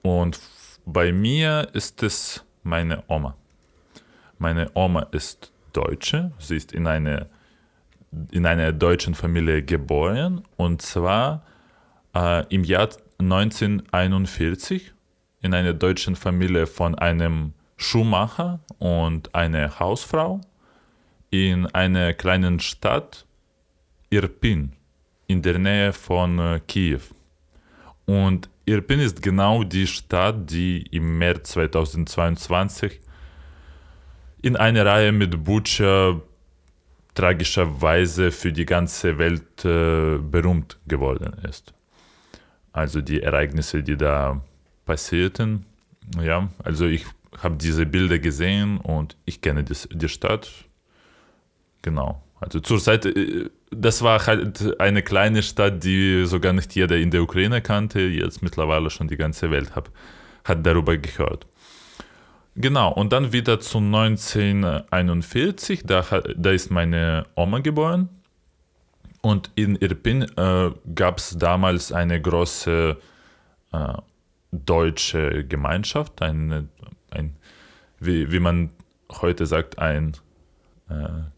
Und 0.02 0.40
bei 0.84 1.12
mir 1.12 1.68
ist 1.72 2.02
es 2.02 2.44
meine 2.64 3.04
Oma. 3.06 3.36
Meine 4.38 4.70
Oma 4.74 5.06
ist 5.12 5.52
Deutsche, 5.72 6.32
sie 6.38 6.56
ist 6.56 6.72
in, 6.72 6.86
eine, 6.86 7.28
in 8.32 8.44
einer 8.44 8.72
deutschen 8.72 9.14
Familie 9.14 9.62
geboren 9.62 10.42
und 10.56 10.82
zwar 10.82 11.44
äh, 12.14 12.44
im 12.48 12.64
Jahr 12.64 12.88
1941 13.18 14.92
in 15.42 15.54
einer 15.54 15.74
deutschen 15.74 16.16
Familie 16.16 16.66
von 16.66 16.94
einem 16.96 17.52
Schuhmacher 17.76 18.60
und 18.78 19.34
einer 19.34 19.78
Hausfrau 19.78 20.40
in 21.34 21.66
einer 21.66 22.12
kleinen 22.14 22.60
Stadt 22.60 23.26
Irpin 24.10 24.72
in 25.26 25.42
der 25.42 25.58
Nähe 25.58 25.92
von 25.92 26.38
äh, 26.38 26.60
Kiew. 26.66 27.00
Und 28.06 28.48
Irpin 28.66 29.00
ist 29.00 29.20
genau 29.22 29.64
die 29.64 29.86
Stadt, 29.86 30.50
die 30.50 30.82
im 30.90 31.18
März 31.18 31.52
2022 31.52 33.00
in 34.42 34.56
einer 34.56 34.84
Reihe 34.86 35.12
mit 35.12 35.42
Butcher 35.42 36.20
tragischerweise 37.14 38.30
für 38.30 38.52
die 38.52 38.66
ganze 38.66 39.18
Welt 39.18 39.64
äh, 39.64 40.18
berühmt 40.18 40.78
geworden 40.86 41.32
ist. 41.48 41.72
Also 42.72 43.00
die 43.00 43.22
Ereignisse, 43.22 43.82
die 43.82 43.96
da 43.96 44.42
passierten. 44.84 45.64
Ja, 46.20 46.48
also 46.62 46.86
ich 46.86 47.06
habe 47.38 47.56
diese 47.56 47.86
Bilder 47.86 48.18
gesehen 48.18 48.78
und 48.78 49.16
ich 49.24 49.40
kenne 49.40 49.64
die, 49.64 49.74
die 49.92 50.08
Stadt 50.08 50.50
Genau. 51.84 52.22
Also 52.40 52.60
zurzeit, 52.60 53.04
äh, 53.04 53.50
das 53.70 54.00
war 54.00 54.26
halt 54.26 54.80
eine 54.80 55.02
kleine 55.02 55.42
Stadt, 55.42 55.84
die 55.84 56.24
sogar 56.24 56.54
nicht 56.54 56.74
jeder 56.74 56.96
in 56.96 57.10
der 57.10 57.22
Ukraine 57.22 57.60
kannte. 57.60 58.00
Jetzt 58.00 58.42
mittlerweile 58.42 58.88
schon 58.88 59.06
die 59.06 59.18
ganze 59.18 59.50
Welt 59.50 59.76
hat, 59.76 59.90
hat 60.44 60.66
darüber 60.66 60.96
gehört. 60.96 61.46
Genau, 62.56 62.90
und 62.90 63.12
dann 63.12 63.32
wieder 63.32 63.60
zu 63.60 63.78
1941, 63.78 65.82
da, 65.84 66.04
da 66.36 66.50
ist 66.50 66.70
meine 66.70 67.26
Oma 67.34 67.58
geboren. 67.58 68.08
Und 69.20 69.50
in 69.54 69.76
Irpin 69.76 70.22
äh, 70.22 70.70
gab 70.94 71.18
es 71.18 71.36
damals 71.36 71.92
eine 71.92 72.20
große 72.20 72.96
äh, 73.72 73.92
deutsche 74.52 75.44
Gemeinschaft, 75.44 76.22
ein, 76.22 76.70
ein 77.10 77.36
wie, 77.98 78.32
wie 78.32 78.40
man 78.40 78.70
heute 79.20 79.46
sagt, 79.46 79.78
ein 79.78 80.14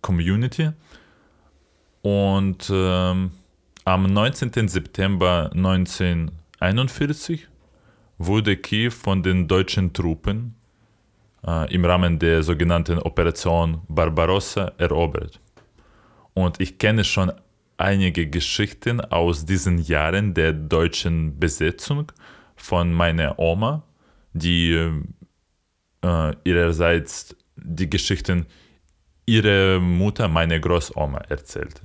Community. 0.01 0.71
Und 2.03 2.71
ähm, 2.73 3.31
am 3.85 4.03
19. 4.05 4.69
September 4.69 5.51
1941 5.55 7.49
wurde 8.19 8.57
Kiew 8.57 8.90
von 8.90 9.23
den 9.23 9.47
deutschen 9.49 9.92
Truppen 9.92 10.55
äh, 11.47 11.73
im 11.75 11.85
Rahmen 11.85 12.19
der 12.19 12.42
sogenannten 12.42 12.99
Operation 12.99 13.83
Barbarossa 13.88 14.73
erobert. 14.79 15.40
Und 16.35 16.61
ich 16.61 16.79
kenne 16.79 17.05
schon 17.05 17.33
einige 17.79 18.27
Geschichten 18.27 19.01
aus 19.01 19.45
diesen 19.45 19.79
Jahren 19.79 20.35
der 20.35 20.53
deutschen 20.53 21.38
Besetzung 21.38 22.12
von 22.57 22.92
meiner 22.92 23.38
Oma, 23.38 23.83
die 24.33 24.73
äh, 26.03 26.33
ihrerseits 26.45 27.37
die 27.57 27.88
Geschichten 27.88 28.47
ihre 29.27 29.79
Mutter, 29.81 30.29
meine 30.29 30.61
Großoma, 30.61 31.19
erzählte. 31.29 31.83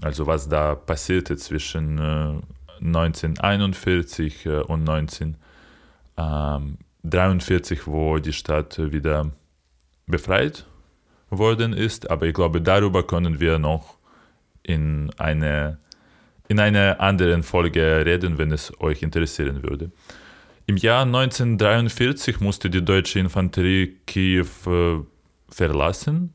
Also 0.00 0.26
was 0.26 0.48
da 0.48 0.74
passierte 0.74 1.36
zwischen 1.36 1.98
äh, 1.98 2.40
1941 2.80 4.46
äh, 4.46 4.60
und 4.60 4.88
1943, 4.88 7.86
wo 7.86 8.18
die 8.18 8.32
Stadt 8.32 8.78
wieder 8.92 9.30
befreit 10.06 10.64
worden 11.30 11.72
ist. 11.72 12.10
Aber 12.10 12.26
ich 12.26 12.34
glaube, 12.34 12.60
darüber 12.62 13.06
können 13.06 13.40
wir 13.40 13.58
noch 13.58 13.98
in, 14.62 15.10
eine, 15.18 15.78
in 16.48 16.60
einer 16.60 17.00
anderen 17.00 17.42
Folge 17.42 18.06
reden, 18.06 18.38
wenn 18.38 18.52
es 18.52 18.72
euch 18.80 19.02
interessieren 19.02 19.62
würde. 19.62 19.90
Im 20.66 20.76
Jahr 20.76 21.02
1943 21.02 22.40
musste 22.40 22.70
die 22.70 22.84
deutsche 22.84 23.18
Infanterie 23.18 23.96
Kiew 24.06 24.46
äh, 24.66 25.00
verlassen 25.48 26.32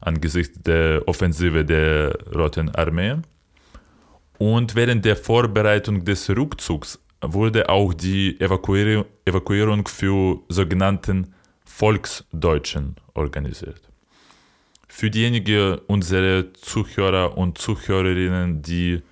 angesichts 0.00 0.62
der 0.62 1.06
Offensive 1.06 1.64
der 1.64 2.16
Roten 2.34 2.68
Armee. 2.74 3.16
Und 4.38 4.74
während 4.74 5.04
der 5.04 5.16
Vorbereitung 5.16 6.04
des 6.04 6.30
Rückzugs 6.30 6.98
wurde 7.20 7.68
auch 7.68 7.92
die 7.92 8.40
Evakuierung 8.40 9.86
für 9.86 10.40
sogenannten 10.48 11.34
Volksdeutschen 11.64 12.96
organisiert. 13.14 13.82
Für 14.88 15.10
diejenigen 15.10 15.78
unserer 15.86 16.52
Zuhörer 16.54 17.36
und 17.36 17.58
Zuhörerinnen, 17.58 18.62
die 18.62 19.02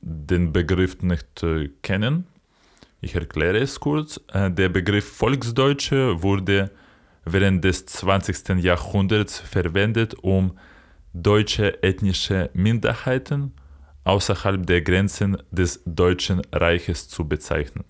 den 0.00 0.52
Begriff 0.52 1.02
nicht 1.02 1.42
äh, 1.42 1.68
kennen, 1.82 2.26
ich 3.00 3.14
erkläre 3.16 3.58
es 3.58 3.78
kurz. 3.78 4.20
Äh, 4.32 4.50
der 4.50 4.68
Begriff 4.68 5.04
Volksdeutsche 5.04 6.22
wurde 6.22 6.70
während 7.24 7.64
des 7.64 7.86
20. 7.86 8.62
Jahrhunderts 8.62 9.38
verwendet, 9.38 10.14
um 10.22 10.58
deutsche 11.12 11.82
ethnische 11.82 12.50
Minderheiten 12.54 13.52
außerhalb 14.04 14.66
der 14.66 14.82
Grenzen 14.82 15.38
des 15.50 15.82
Deutschen 15.84 16.42
Reiches 16.52 17.08
zu 17.08 17.28
bezeichnen. 17.28 17.84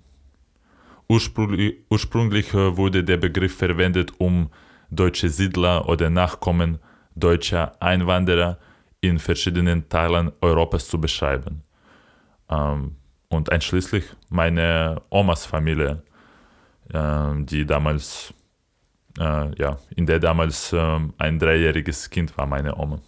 Ursprünglich, 1.09 2.55
wurde 2.55 3.05
der 3.05 3.17
Begriff 3.17 3.57
verwendet, 3.57 4.13
um 4.19 4.51
deutsche 4.91 5.29
Siedler 5.29 5.89
oder 5.89 6.11
Nachkommen 6.11 6.79
deutscher 7.15 7.81
Einwanderer 7.81 8.59
in 9.01 9.19
verschiedenen 9.19 9.89
Teilen 9.89 10.33
Europas 10.41 10.89
zu 10.89 11.01
beschreiben. 11.01 11.63
Ähm, 12.49 12.97
und 13.29 13.51
einschließlich 13.51 14.05
meine 14.29 15.03
Omas 15.11 15.47
Familie, 15.47 16.03
ähm, 16.93 17.47
die 17.47 17.67
damals 17.67 18.33
äh, 19.19 19.61
ja, 19.61 19.79
in 19.95 20.07
der 20.07 20.19
damals 20.19 20.73
äh, 20.73 20.99
ein 21.19 21.39
dreijähriges 21.39 22.11
Kind 22.11 22.37
war, 22.37 22.47
meine 22.47 22.77
Oma. 22.77 23.01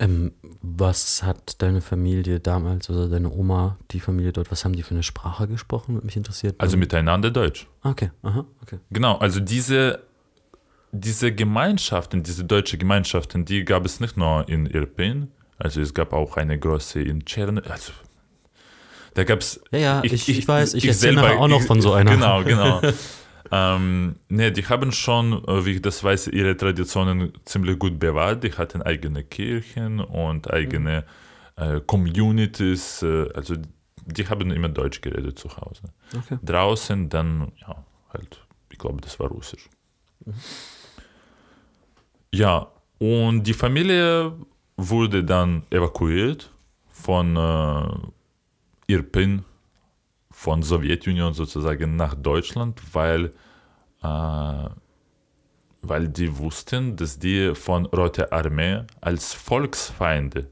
Ähm, 0.00 0.32
was 0.62 1.24
hat 1.24 1.60
deine 1.60 1.80
Familie 1.80 2.38
damals, 2.38 2.88
oder 2.88 3.08
deine 3.08 3.30
Oma, 3.30 3.78
die 3.90 3.98
Familie 3.98 4.32
dort, 4.32 4.50
was 4.52 4.64
haben 4.64 4.74
die 4.74 4.82
für 4.82 4.92
eine 4.92 5.02
Sprache 5.02 5.48
gesprochen? 5.48 5.94
Würde 5.94 6.06
mich 6.06 6.16
interessiert. 6.16 6.54
Also 6.58 6.76
miteinander 6.76 7.30
Deutsch. 7.30 7.66
Okay, 7.82 8.10
aha, 8.22 8.44
okay. 8.62 8.78
Genau, 8.90 9.18
also 9.18 9.40
diese, 9.40 10.04
diese 10.92 11.32
Gemeinschaften, 11.32 12.22
diese 12.22 12.44
deutsche 12.44 12.78
Gemeinschaften, 12.78 13.44
die 13.44 13.64
gab 13.64 13.84
es 13.84 13.98
nicht 13.98 14.16
nur 14.16 14.48
in 14.48 14.66
Irpin, 14.66 15.32
also 15.58 15.80
es 15.80 15.92
gab 15.92 16.12
auch 16.12 16.36
eine 16.36 16.56
große 16.58 17.02
in 17.02 17.24
Tschernobyl, 17.24 17.72
also 17.72 17.92
da 19.14 19.24
gab 19.24 19.40
es. 19.40 19.60
Ja, 19.72 19.78
ja, 19.78 20.00
ich, 20.04 20.12
ich, 20.12 20.28
ich 20.28 20.46
weiß, 20.46 20.74
ich, 20.74 20.84
ich 20.84 20.90
erzähle 20.90 21.20
auch 21.40 21.48
noch 21.48 21.62
von 21.62 21.80
so 21.80 21.92
einer. 21.92 22.12
Genau, 22.12 22.44
genau. 22.44 22.80
Ähm, 23.50 24.16
ne, 24.28 24.52
die 24.52 24.66
haben 24.66 24.92
schon, 24.92 25.44
äh, 25.46 25.64
wie 25.64 25.72
ich 25.72 25.82
das 25.82 26.02
weiß, 26.02 26.28
ihre 26.28 26.56
Traditionen 26.56 27.32
ziemlich 27.44 27.78
gut 27.78 27.98
bewahrt. 27.98 28.44
Die 28.44 28.52
hatten 28.52 28.82
eigene 28.82 29.24
Kirchen 29.24 30.00
und 30.00 30.50
eigene 30.50 31.04
äh, 31.56 31.80
Communities. 31.80 33.02
Äh, 33.02 33.30
also 33.34 33.54
die 34.06 34.28
haben 34.28 34.50
immer 34.50 34.68
Deutsch 34.68 35.00
geredet 35.00 35.38
zu 35.38 35.48
Hause. 35.56 35.82
Okay. 36.16 36.38
Draußen 36.42 37.08
dann, 37.08 37.52
ja, 37.60 37.84
halt, 38.12 38.44
ich 38.70 38.78
glaube, 38.78 39.00
das 39.00 39.18
war 39.20 39.28
Russisch. 39.28 39.68
Mhm. 40.24 40.34
Ja, 42.32 42.68
und 42.98 43.44
die 43.44 43.54
Familie 43.54 44.32
wurde 44.76 45.24
dann 45.24 45.62
evakuiert 45.70 46.50
von 46.90 47.36
äh, 47.36 48.92
Irpin 48.92 49.44
von 50.38 50.62
Sowjetunion 50.62 51.34
sozusagen 51.34 51.96
nach 51.96 52.14
Deutschland, 52.14 52.80
weil, 52.92 53.32
äh, 54.04 54.68
weil 55.82 56.08
die 56.08 56.38
wussten, 56.38 56.94
dass 56.94 57.18
die 57.18 57.56
von 57.56 57.86
Rote 57.86 58.30
Armee 58.30 58.84
als 59.00 59.34
Volksfeinde 59.34 60.48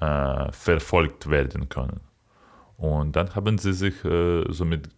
äh, 0.00 0.50
verfolgt 0.50 1.30
werden 1.30 1.68
können. 1.68 2.00
Und 2.76 3.14
dann 3.14 3.32
haben 3.36 3.56
sie 3.56 3.72
sich 3.72 4.04
äh, 4.04 4.52
somit 4.52 4.88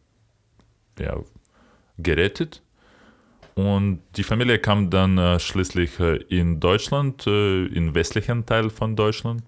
ja, 0.99 1.19
gerettet. 1.99 2.63
Und 3.55 4.01
die 4.17 4.25
Familie 4.25 4.61
kam 4.61 4.89
dann 4.89 5.19
äh, 5.19 5.39
schließlich 5.39 6.01
äh, 6.01 6.17
in 6.31 6.59
Deutschland, 6.59 7.27
äh, 7.27 7.67
im 7.67 7.95
westlichen 7.95 8.47
Teil 8.47 8.71
von 8.71 8.97
Deutschland. 8.97 9.43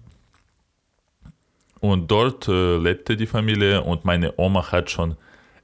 Und 1.79 2.09
dort 2.09 2.47
äh, 2.47 2.77
lebte 2.77 3.15
die 3.15 3.27
Familie 3.27 3.81
und 3.83 4.05
meine 4.05 4.33
Oma 4.37 4.71
hat 4.71 4.89
schon 4.89 5.15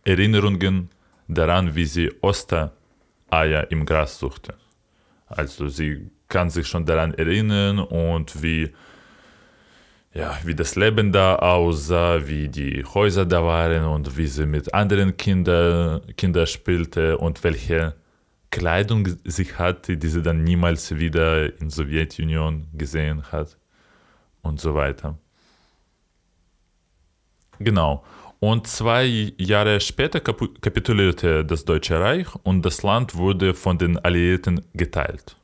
Erinnerungen 0.03 0.89
daran, 1.27 1.75
wie 1.75 1.85
sie 1.85 2.11
Ostereier 2.21 3.71
im 3.71 3.85
Gras 3.85 4.19
suchte. 4.19 4.55
Also 5.27 5.67
sie 5.67 6.11
kann 6.27 6.49
sich 6.49 6.67
schon 6.67 6.85
daran 6.85 7.13
erinnern 7.13 7.79
und 7.79 8.43
wie, 8.43 8.71
ja, 10.13 10.37
wie 10.43 10.55
das 10.55 10.75
Leben 10.75 11.11
da 11.11 11.37
aussah, 11.37 12.27
wie 12.27 12.49
die 12.49 12.83
Häuser 12.85 13.25
da 13.25 13.43
waren 13.43 13.85
und 13.85 14.17
wie 14.17 14.27
sie 14.27 14.45
mit 14.45 14.73
anderen 14.73 15.17
Kindern 15.17 16.01
Kinder 16.15 16.45
spielte 16.45 17.17
und 17.17 17.43
welche 17.43 17.95
Kleidung 18.51 19.07
sich 19.23 19.57
hatte, 19.57 19.97
die 19.97 20.07
sie 20.07 20.21
dann 20.21 20.43
niemals 20.43 20.95
wieder 20.95 21.59
in 21.59 21.71
Sowjetunion 21.71 22.67
gesehen 22.73 23.23
hat 23.31 23.57
und 24.43 24.61
so 24.61 24.75
weiter. 24.75 25.17
Genau. 27.63 28.03
Und 28.39 28.67
zwei 28.67 29.33
Jahre 29.37 29.79
später 29.79 30.19
kapitulierte 30.19 31.45
das 31.45 31.63
Deutsche 31.63 31.97
Reich 31.99 32.27
und 32.43 32.65
das 32.65 32.83
Land 32.83 33.15
wurde 33.15 33.53
von 33.53 33.77
den 33.77 33.97
Alliierten 33.97 34.61
geteilt. 34.73 35.37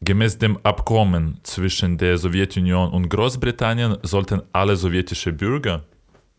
Gemäß 0.00 0.38
dem 0.38 0.56
Abkommen 0.62 1.38
zwischen 1.42 1.98
der 1.98 2.16
Sowjetunion 2.16 2.90
und 2.90 3.10
Großbritannien 3.10 3.98
sollten 4.02 4.40
alle 4.52 4.74
sowjetische 4.74 5.34
Bürger, 5.34 5.84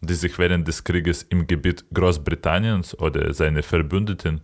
die 0.02 0.16
sich 0.16 0.40
während 0.40 0.68
des 0.68 0.84
Krieges 0.84 1.22
im 1.22 1.46
Gebiet 1.46 1.86
Großbritanniens 1.94 2.98
oder 2.98 3.32
seine 3.36 3.62
Verbündeten 3.62 4.42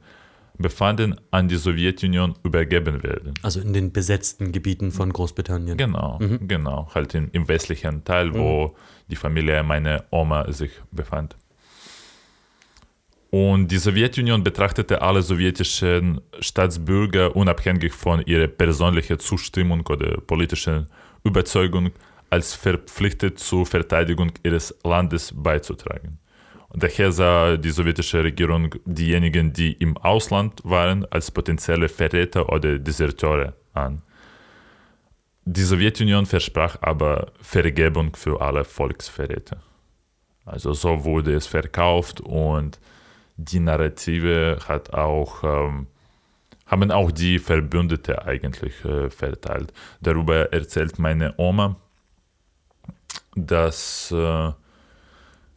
befanden, 0.58 1.16
an 1.32 1.48
die 1.48 1.56
Sowjetunion 1.56 2.36
übergeben 2.44 3.04
werden. 3.04 3.34
Also 3.42 3.60
in 3.60 3.74
den 3.74 3.92
besetzten 3.92 4.52
Gebieten 4.52 4.92
von 4.92 5.14
Großbritannien. 5.14 5.78
Genau, 5.78 6.18
mhm. 6.20 6.48
genau. 6.48 6.90
Halt 6.94 7.14
in, 7.16 7.30
im 7.30 7.48
westlichen 7.48 8.04
Teil, 8.04 8.34
wo 8.34 8.68
mhm. 8.68 8.72
die 9.10 9.16
Familie 9.16 9.64
meiner 9.64 10.06
Oma 10.12 10.52
sich 10.52 10.72
befand. 10.92 11.36
Und 13.30 13.68
die 13.68 13.78
Sowjetunion 13.78 14.44
betrachtete 14.44 15.02
alle 15.02 15.22
sowjetischen 15.22 16.22
Staatsbürger 16.40 17.36
unabhängig 17.36 17.92
von 17.94 18.22
ihrer 18.22 18.48
persönlichen 18.48 19.20
Zustimmung 19.20 19.86
oder 19.88 20.22
politischen 20.22 20.88
Überzeugung 21.24 21.92
als 22.30 22.54
verpflichtet 22.54 23.40
zur 23.40 23.66
Verteidigung 23.66 24.32
ihres 24.44 24.76
Landes 24.84 25.34
beizutragen. 25.36 26.20
Daher 26.74 27.12
sah 27.12 27.58
die 27.58 27.70
sowjetische 27.70 28.24
Regierung 28.24 28.76
diejenigen, 28.86 29.54
die 29.54 29.74
im 29.74 29.98
Ausland 29.98 30.62
waren, 30.64 31.06
als 31.12 31.32
potenzielle 31.32 31.88
Verräter 31.88 32.50
oder 32.50 32.78
Deserteure 32.78 33.54
an. 33.74 34.02
Die 35.46 35.64
Sowjetunion 35.64 36.26
versprach 36.26 36.78
aber 36.82 37.32
Vergebung 37.42 38.16
für 38.16 38.42
alle 38.42 38.66
Volksverräter. 38.66 39.62
Also 40.46 40.74
so 40.74 41.06
wurde 41.06 41.34
es 41.34 41.48
verkauft 41.48 42.20
und 42.20 42.80
die 43.38 43.60
Narrative 43.60 44.60
hat 44.68 44.94
auch, 44.94 45.44
ähm, 45.44 45.88
haben 46.66 46.92
auch 46.92 47.12
die 47.12 47.40
Verbündete 47.40 48.26
eigentlich 48.26 48.84
äh, 48.84 49.10
verteilt. 49.10 49.72
Darüber 50.02 50.52
erzählt 50.52 51.00
meine 51.00 51.34
Oma, 51.38 51.78
dass 53.36 54.12
äh, 54.12 54.52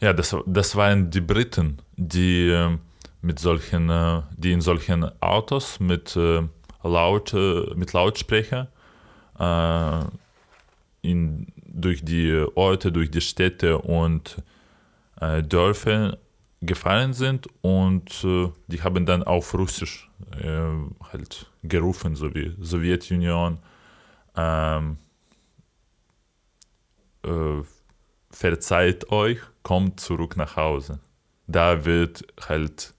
ja, 0.01 0.13
das, 0.15 0.35
das 0.47 0.77
waren 0.77 1.11
die 1.11 1.21
Briten, 1.21 1.79
die 1.97 2.49
äh, 2.49 2.77
mit 3.21 3.39
solchen, 3.39 3.91
äh, 3.91 4.23
die 4.37 4.53
in 4.53 4.63
solchen 4.63 5.05
Autos 5.21 5.79
mit, 5.79 6.17
äh, 6.17 6.43
Laut, 6.83 7.35
mit 7.75 7.93
Lautsprecher 7.93 8.69
in, 11.03 11.47
durch 11.67 12.03
die 12.03 12.47
Orte, 12.55 12.91
durch 12.91 13.11
die 13.11 13.21
Städte 13.21 13.77
und 13.77 14.43
Dörfer 15.47 16.17
gefahren 16.63 17.13
sind 17.13 17.49
und 17.61 18.23
die 18.23 18.83
haben 18.83 19.05
dann 19.05 19.23
auf 19.25 19.53
Russisch 19.53 20.09
halt 21.13 21.51
gerufen, 21.63 22.17
so 22.17 22.35
wie 22.35 22.57
Sowjetunion. 22.63 23.59
Ähm, 24.35 24.97
verzeiht 28.31 29.13
euch, 29.13 29.41
kommt 29.63 30.01
zurück 30.01 30.37
nach 30.37 30.57
Hause. 30.57 31.01
Da 31.47 31.85
wird 31.85 32.25
halt 32.49 32.95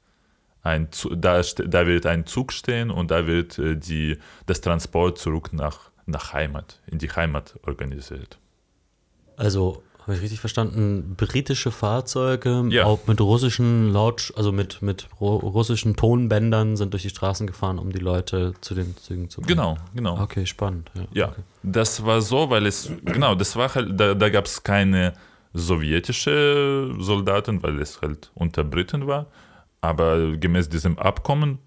ein, 0.63 0.89
da, 1.11 1.41
da 1.41 1.87
wird 1.87 2.05
ein 2.05 2.25
Zug 2.25 2.51
stehen 2.53 2.91
und 2.91 3.11
da 3.11 3.25
wird 3.27 3.57
äh, 3.57 3.75
die, 3.75 4.17
das 4.45 4.61
Transport 4.61 5.17
zurück 5.17 5.53
nach, 5.53 5.91
nach 6.05 6.33
Heimat, 6.33 6.79
in 6.85 6.99
die 6.99 7.09
Heimat 7.09 7.59
organisiert. 7.65 8.37
Also 9.37 9.81
habe 10.03 10.15
ich 10.15 10.21
richtig 10.21 10.39
verstanden, 10.39 11.15
britische 11.15 11.71
Fahrzeuge 11.71 12.65
ja. 12.69 12.85
auch 12.85 13.05
mit 13.05 13.21
russischen 13.21 13.93
Laut, 13.93 14.33
also 14.35 14.51
mit, 14.51 14.81
mit 14.81 15.07
russischen 15.19 15.95
Tonbändern 15.95 16.75
sind 16.75 16.93
durch 16.93 17.03
die 17.03 17.09
Straßen 17.09 17.45
gefahren, 17.45 17.77
um 17.77 17.91
die 17.91 17.99
Leute 17.99 18.53
zu 18.61 18.73
den 18.73 18.97
Zügen 18.97 19.29
zu 19.29 19.41
bringen. 19.41 19.55
Genau, 19.55 19.77
genau. 19.93 20.19
Okay, 20.19 20.45
spannend. 20.45 20.91
Ja, 20.95 21.03
ja 21.13 21.27
okay. 21.29 21.41
das 21.63 22.03
war 22.03 22.21
so, 22.21 22.49
weil 22.49 22.65
es, 22.65 22.91
genau, 23.05 23.35
das 23.35 23.55
war 23.55 23.73
halt, 23.73 23.99
da, 23.99 24.15
da 24.15 24.29
gab 24.29 24.45
es 24.45 24.63
keine 24.63 25.13
sowjetische 25.53 26.93
Soldaten, 26.99 27.61
weil 27.63 27.79
es 27.79 28.01
halt 28.01 28.31
unter 28.35 28.63
Briten 28.63 29.07
war, 29.07 29.27
aber 29.81 30.37
gemäß 30.37 30.69
diesem 30.69 30.97
Abkommen 30.97 31.59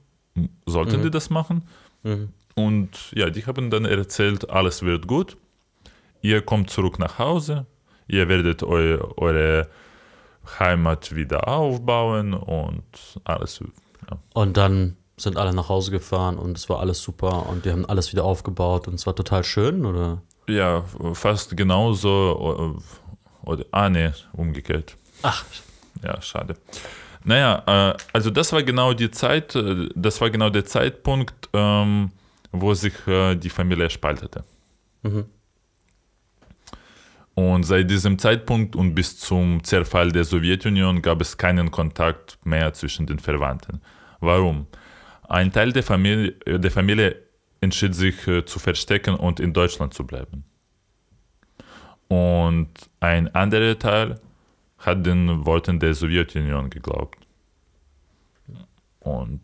sollten 0.66 1.00
mhm. 1.00 1.02
die 1.04 1.10
das 1.10 1.30
machen. 1.30 1.68
Mhm. 2.02 2.30
Und 2.54 3.12
ja, 3.12 3.30
die 3.30 3.44
haben 3.46 3.70
dann 3.70 3.84
erzählt, 3.84 4.48
alles 4.50 4.82
wird 4.82 5.06
gut, 5.06 5.36
ihr 6.22 6.40
kommt 6.42 6.70
zurück 6.70 6.98
nach 6.98 7.18
Hause, 7.18 7.66
Ihr 8.06 8.28
werdet 8.28 8.62
eu, 8.62 8.98
eure 9.16 9.68
Heimat 10.58 11.14
wieder 11.14 11.48
aufbauen 11.48 12.34
und 12.34 12.84
alles. 13.24 13.60
Ja. 14.10 14.18
Und 14.34 14.56
dann 14.56 14.96
sind 15.16 15.36
alle 15.36 15.54
nach 15.54 15.68
Hause 15.68 15.90
gefahren 15.90 16.38
und 16.38 16.58
es 16.58 16.68
war 16.68 16.80
alles 16.80 17.00
super 17.00 17.48
und 17.48 17.64
die 17.64 17.70
haben 17.70 17.86
alles 17.86 18.12
wieder 18.12 18.24
aufgebaut 18.24 18.88
und 18.88 18.94
es 18.94 19.06
war 19.06 19.14
total 19.14 19.44
schön, 19.44 19.86
oder? 19.86 20.20
Ja, 20.48 20.84
fast 21.14 21.56
genauso. 21.56 22.78
Oder, 23.44 23.64
ah, 23.70 23.88
nee, 23.88 24.10
umgekehrt. 24.32 24.96
Ach. 25.22 25.44
Ja, 26.02 26.20
schade. 26.20 26.56
Naja, 27.24 27.92
äh, 27.92 27.96
also 28.12 28.30
das 28.30 28.52
war 28.52 28.62
genau 28.62 28.92
die 28.92 29.10
Zeit, 29.10 29.54
äh, 29.54 29.88
das 29.94 30.20
war 30.20 30.30
genau 30.30 30.50
der 30.50 30.64
Zeitpunkt, 30.64 31.48
ähm, 31.52 32.10
wo 32.52 32.74
sich 32.74 32.94
äh, 33.06 33.34
die 33.34 33.48
Familie 33.48 33.88
spaltete. 33.88 34.44
Mhm. 35.02 35.24
Und 37.34 37.64
seit 37.64 37.90
diesem 37.90 38.18
Zeitpunkt 38.18 38.76
und 38.76 38.94
bis 38.94 39.18
zum 39.18 39.64
Zerfall 39.64 40.12
der 40.12 40.24
Sowjetunion 40.24 41.02
gab 41.02 41.20
es 41.20 41.36
keinen 41.36 41.70
Kontakt 41.70 42.38
mehr 42.44 42.72
zwischen 42.74 43.06
den 43.06 43.18
Verwandten. 43.18 43.80
Warum? 44.20 44.66
Ein 45.28 45.50
Teil 45.50 45.72
der 45.72 45.82
Familie, 45.82 46.32
der 46.46 46.70
Familie 46.70 47.16
entschied 47.60 47.94
sich 47.94 48.26
äh, 48.28 48.44
zu 48.44 48.58
verstecken 48.58 49.14
und 49.16 49.40
in 49.40 49.52
Deutschland 49.52 49.94
zu 49.94 50.06
bleiben. 50.06 50.44
Und 52.08 52.68
ein 53.04 53.34
anderer 53.34 53.78
Teil 53.78 54.20
hat 54.78 55.04
den 55.04 55.44
Worten 55.44 55.78
der 55.78 55.94
Sowjetunion 55.94 56.70
geglaubt. 56.70 57.18
Und 59.00 59.42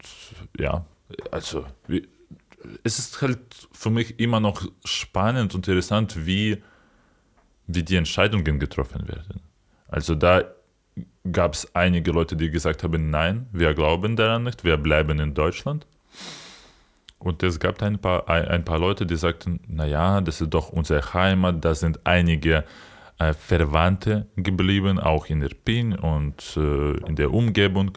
ja, 0.59 0.85
also 1.31 1.67
es 2.85 2.99
ist 2.99 3.21
halt 3.21 3.69
für 3.73 3.91
mich 3.91 4.19
immer 4.19 4.41
noch 4.41 4.63
spannend 4.85 5.55
und 5.55 5.69
interessant, 5.69 6.27
wie 6.27 6.63
wie 7.75 7.83
die 7.83 7.97
Entscheidungen 7.97 8.59
getroffen 8.59 9.07
werden. 9.07 9.41
Also 9.89 10.15
da 10.15 10.43
gab 11.31 11.55
es 11.55 11.75
einige 11.75 12.11
Leute, 12.11 12.37
die 12.37 12.51
gesagt 12.51 12.83
haben, 12.83 13.11
nein, 13.11 13.47
wir 13.53 13.75
glauben 13.75 14.17
daran 14.17 14.45
nicht, 14.45 14.65
wir 14.65 14.77
bleiben 14.77 15.21
in 15.21 15.35
Deutschland. 15.35 15.87
Und 17.19 17.43
es 17.43 17.61
gab 17.61 17.83
ein 17.83 17.99
paar, 17.99 18.29
ein 18.29 18.65
paar 18.65 18.79
Leute, 18.79 19.05
die 19.05 19.17
sagten, 19.17 19.61
naja, 19.69 20.21
das 20.21 20.41
ist 20.41 20.51
doch 20.51 20.71
unsere 20.71 21.13
Heimat, 21.13 21.63
da 21.65 21.75
sind 21.75 22.01
einige 22.05 22.65
äh, 23.21 23.35
Verwandte 23.35 24.27
geblieben, 24.37 24.99
auch 24.99 25.27
in 25.27 25.43
Irpin 25.43 25.95
und 25.95 26.57
äh, 26.57 26.93
in 27.07 27.17
der 27.17 27.33
Umgebung. 27.33 27.93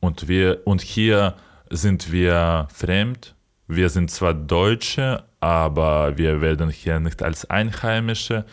Und, 0.00 0.28
wir, 0.28 0.62
und 0.64 0.80
hier 0.80 1.34
sind 1.68 2.12
wir 2.12 2.68
fremd. 2.72 3.34
Wir 3.66 3.88
sind 3.88 4.10
zwar 4.10 4.34
Deutsche, 4.34 5.24
aber 5.40 6.16
wir 6.16 6.40
werden 6.40 6.70
hier 6.70 7.00
nicht 7.00 7.22
als 7.22 7.48
Einheimische 7.50 8.44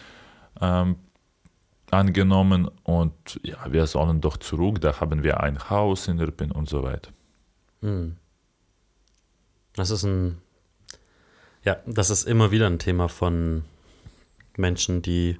ähm, 0.59 0.95
angenommen 1.91 2.69
und 2.83 3.39
ja, 3.43 3.71
wir 3.71 3.85
sollen 3.85 4.21
doch 4.21 4.37
zurück, 4.37 4.81
da 4.81 4.99
haben 4.99 5.23
wir 5.23 5.41
ein 5.41 5.69
Haus 5.69 6.07
in 6.07 6.19
Irpin 6.19 6.51
und 6.51 6.69
so 6.69 6.83
weiter. 6.83 7.11
Hm. 7.81 8.15
Das 9.73 9.89
ist 9.91 10.03
ein, 10.03 10.39
ja, 11.63 11.77
das 11.85 12.09
ist 12.09 12.23
immer 12.23 12.51
wieder 12.51 12.67
ein 12.67 12.79
Thema 12.79 13.09
von 13.09 13.63
Menschen, 14.57 15.01
die 15.01 15.37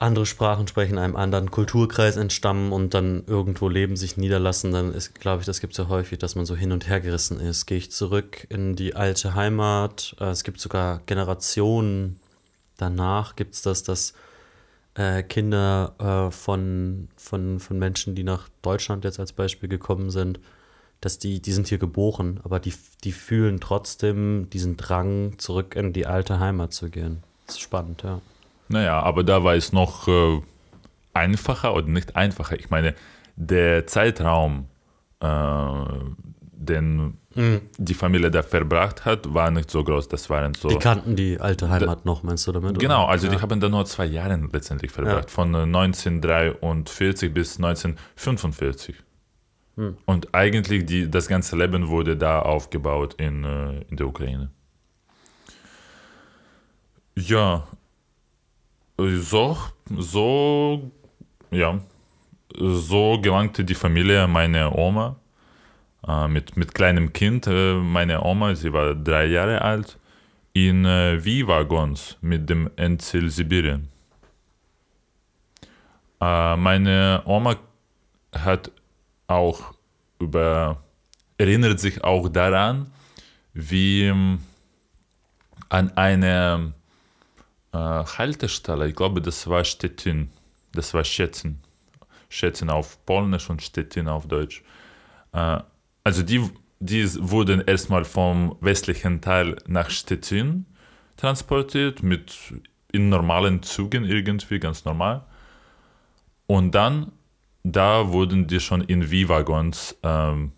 andere 0.00 0.24
Sprachen 0.24 0.66
sprechen, 0.66 0.98
einem 0.98 1.14
anderen 1.14 1.50
Kulturkreis 1.50 2.16
entstammen 2.16 2.72
und 2.72 2.94
dann 2.94 3.22
irgendwo 3.26 3.68
leben, 3.68 3.96
sich 3.96 4.16
niederlassen, 4.16 4.72
dann 4.72 4.94
ist, 4.94 5.20
glaube 5.20 5.40
ich, 5.40 5.46
das 5.46 5.60
gibt 5.60 5.74
es 5.74 5.76
ja 5.76 5.88
häufig, 5.88 6.18
dass 6.18 6.34
man 6.34 6.46
so 6.46 6.56
hin 6.56 6.72
und 6.72 6.88
her 6.88 7.00
gerissen 7.00 7.38
ist. 7.38 7.66
Gehe 7.66 7.76
ich 7.76 7.92
zurück 7.92 8.46
in 8.48 8.76
die 8.76 8.96
alte 8.96 9.34
Heimat? 9.34 10.16
Äh, 10.18 10.30
es 10.30 10.42
gibt 10.42 10.58
sogar 10.58 11.02
Generationen, 11.04 12.18
danach 12.78 13.36
gibt 13.36 13.54
es 13.54 13.60
das, 13.60 13.82
dass 13.82 14.14
äh, 14.94 15.22
Kinder 15.22 15.94
äh, 15.98 16.32
von, 16.32 17.08
von, 17.16 17.60
von 17.60 17.78
Menschen, 17.78 18.14
die 18.14 18.24
nach 18.24 18.48
Deutschland 18.62 19.04
jetzt 19.04 19.20
als 19.20 19.34
Beispiel 19.34 19.68
gekommen 19.68 20.10
sind, 20.10 20.40
dass 21.02 21.18
die, 21.18 21.42
die 21.42 21.52
sind 21.52 21.68
hier 21.68 21.78
geboren, 21.78 22.40
aber 22.42 22.58
die, 22.58 22.72
die 23.04 23.12
fühlen 23.12 23.60
trotzdem 23.60 24.48
diesen 24.50 24.78
Drang, 24.78 25.38
zurück 25.38 25.76
in 25.76 25.92
die 25.92 26.06
alte 26.06 26.40
Heimat 26.40 26.72
zu 26.72 26.88
gehen. 26.88 27.22
Das 27.46 27.56
ist 27.56 27.60
spannend, 27.60 28.02
ja. 28.02 28.22
Naja, 28.70 29.00
aber 29.02 29.24
da 29.24 29.42
war 29.44 29.54
es 29.54 29.72
noch 29.72 30.08
äh, 30.08 30.40
einfacher 31.12 31.74
oder 31.74 31.88
nicht 31.88 32.16
einfacher. 32.16 32.58
Ich 32.58 32.70
meine, 32.70 32.94
der 33.36 33.86
Zeitraum, 33.86 34.66
äh, 35.20 35.74
den 36.52 37.18
Mhm. 37.34 37.60
die 37.78 37.94
Familie 37.94 38.28
da 38.30 38.42
verbracht 38.42 39.04
hat, 39.04 39.32
war 39.32 39.52
nicht 39.52 39.70
so 39.70 39.84
groß. 39.84 40.08
Das 40.08 40.28
waren 40.30 40.52
so. 40.54 40.68
Die 40.68 40.76
kannten 40.78 41.14
die 41.14 41.38
alte 41.40 41.68
Heimat 41.70 42.04
noch, 42.04 42.24
meinst 42.24 42.44
du 42.48 42.52
damit? 42.52 42.70
oder? 42.70 42.78
Genau, 42.80 43.04
also 43.06 43.28
ja. 43.28 43.34
die 43.34 43.40
haben 43.40 43.60
da 43.60 43.68
nur 43.68 43.84
zwei 43.86 44.06
Jahre 44.06 44.36
letztendlich 44.52 44.90
verbracht, 44.90 45.28
Ja. 45.28 45.28
von 45.28 45.54
äh, 45.54 45.58
1943 45.58 47.32
bis 47.32 47.56
1945. 47.58 48.96
Hm. 49.76 49.96
Und 50.06 50.34
eigentlich 50.34 50.86
die, 50.86 51.08
das 51.08 51.28
ganze 51.28 51.56
Leben 51.56 51.86
wurde 51.86 52.16
da 52.16 52.42
aufgebaut 52.42 53.14
in, 53.14 53.44
äh, 53.44 53.82
in 53.82 53.96
der 53.96 54.08
Ukraine. 54.08 54.50
Ja, 57.16 57.56
äh, 57.58 57.79
so, 59.08 59.56
so, 59.96 60.90
ja, 61.50 61.80
so 62.54 63.18
gelangte 63.20 63.64
die 63.64 63.74
Familie 63.74 64.26
meiner 64.26 64.76
Oma 64.76 65.16
äh, 66.06 66.28
mit, 66.28 66.56
mit 66.56 66.74
kleinem 66.74 67.12
Kind, 67.12 67.46
äh, 67.46 67.74
meine 67.74 68.22
Oma, 68.22 68.54
sie 68.54 68.72
war 68.72 68.94
drei 68.94 69.26
Jahre 69.26 69.62
alt, 69.62 69.98
in 70.52 70.84
äh, 70.84 71.24
Wie-Waggons 71.24 72.18
mit 72.20 72.50
dem 72.50 72.70
Endziel 72.76 73.30
Sibirien. 73.30 73.88
Äh, 76.20 76.56
meine 76.56 77.22
Oma 77.24 77.56
hat 78.32 78.70
auch 79.26 79.74
über, 80.18 80.82
erinnert 81.38 81.80
sich 81.80 82.02
auch 82.02 82.28
daran, 82.28 82.90
wie 83.54 84.04
ähm, 84.04 84.40
an 85.68 85.96
eine 85.96 86.72
Haltestelle, 87.78 88.88
ich 88.88 88.96
glaube, 88.96 89.20
das 89.22 89.46
war 89.46 89.64
Stettin, 89.64 90.30
das 90.72 90.92
war 90.94 91.04
Szczecin, 91.04 91.58
Szczecin 92.28 92.70
auf 92.70 93.04
Polnisch 93.06 93.48
und 93.50 93.62
Stettin 93.62 94.08
auf 94.08 94.26
Deutsch. 94.26 94.62
Äh, 95.32 95.60
also 96.04 96.22
die, 96.22 96.48
die 96.80 97.06
wurden 97.30 97.60
erstmal 97.60 98.04
vom 98.04 98.56
westlichen 98.60 99.20
Teil 99.20 99.56
nach 99.66 99.90
Stettin 99.90 100.66
transportiert, 101.16 102.02
mit 102.02 102.34
in 102.92 103.08
normalen 103.08 103.62
Zügen 103.62 104.04
irgendwie, 104.04 104.58
ganz 104.58 104.84
normal. 104.84 105.24
Und 106.46 106.74
dann, 106.74 107.12
da 107.62 108.10
wurden 108.10 108.46
die 108.46 108.58
schon 108.58 108.80
in 108.80 109.10
Wie-Waggons 109.10 109.96
ähm, 110.02 110.52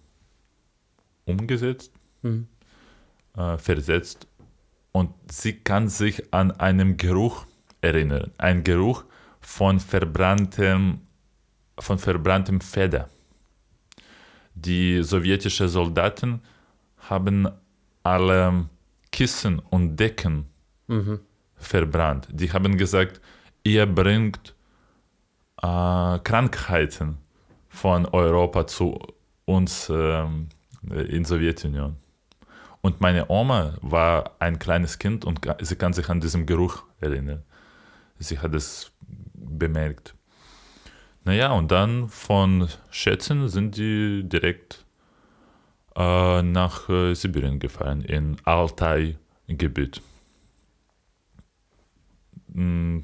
umgesetzt, 1.24 1.92
Mhm. 2.22 2.46
äh, 3.36 3.58
versetzt. 3.58 4.26
Und 4.92 5.10
sie 5.30 5.54
kann 5.54 5.88
sich 5.88 6.32
an 6.34 6.50
einen 6.52 6.96
Geruch 6.96 7.46
erinnern. 7.80 8.30
Ein 8.38 8.62
Geruch 8.62 9.04
von 9.40 9.80
verbranntem, 9.80 11.00
von 11.78 11.98
verbranntem 11.98 12.60
Feder. 12.60 13.08
Die 14.54 15.02
sowjetischen 15.02 15.68
Soldaten 15.68 16.42
haben 16.98 17.48
alle 18.02 18.68
Kissen 19.10 19.58
und 19.58 19.96
Decken 19.96 20.46
Mhm. 20.88 21.20
verbrannt. 21.54 22.28
Die 22.32 22.52
haben 22.52 22.76
gesagt, 22.76 23.20
ihr 23.64 23.86
bringt 23.86 24.54
äh, 25.62 26.18
Krankheiten 26.18 27.18
von 27.68 28.04
Europa 28.06 28.66
zu 28.66 28.98
uns 29.46 29.88
ähm, 29.90 30.48
in 30.90 31.24
Sowjetunion. 31.24 31.96
Und 32.82 33.00
meine 33.00 33.30
Oma 33.30 33.78
war 33.80 34.32
ein 34.40 34.58
kleines 34.58 34.98
Kind 34.98 35.24
und 35.24 35.40
sie 35.60 35.76
kann 35.76 35.92
sich 35.92 36.08
an 36.08 36.20
diesen 36.20 36.46
Geruch 36.46 36.82
erinnern. 37.00 37.44
Sie 38.18 38.40
hat 38.40 38.54
es 38.54 38.90
bemerkt. 39.34 40.14
Naja, 41.24 41.52
und 41.52 41.70
dann 41.70 42.08
von 42.08 42.68
Schätzen 42.90 43.48
sind 43.48 43.76
die 43.76 44.24
direkt 44.24 44.84
äh, 45.94 46.42
nach 46.42 46.88
äh, 46.88 47.14
Sibirien 47.14 47.60
gefahren, 47.60 48.00
in 48.02 48.36
Altai-Gebiet. 48.44 50.02
Mm, 52.48 53.00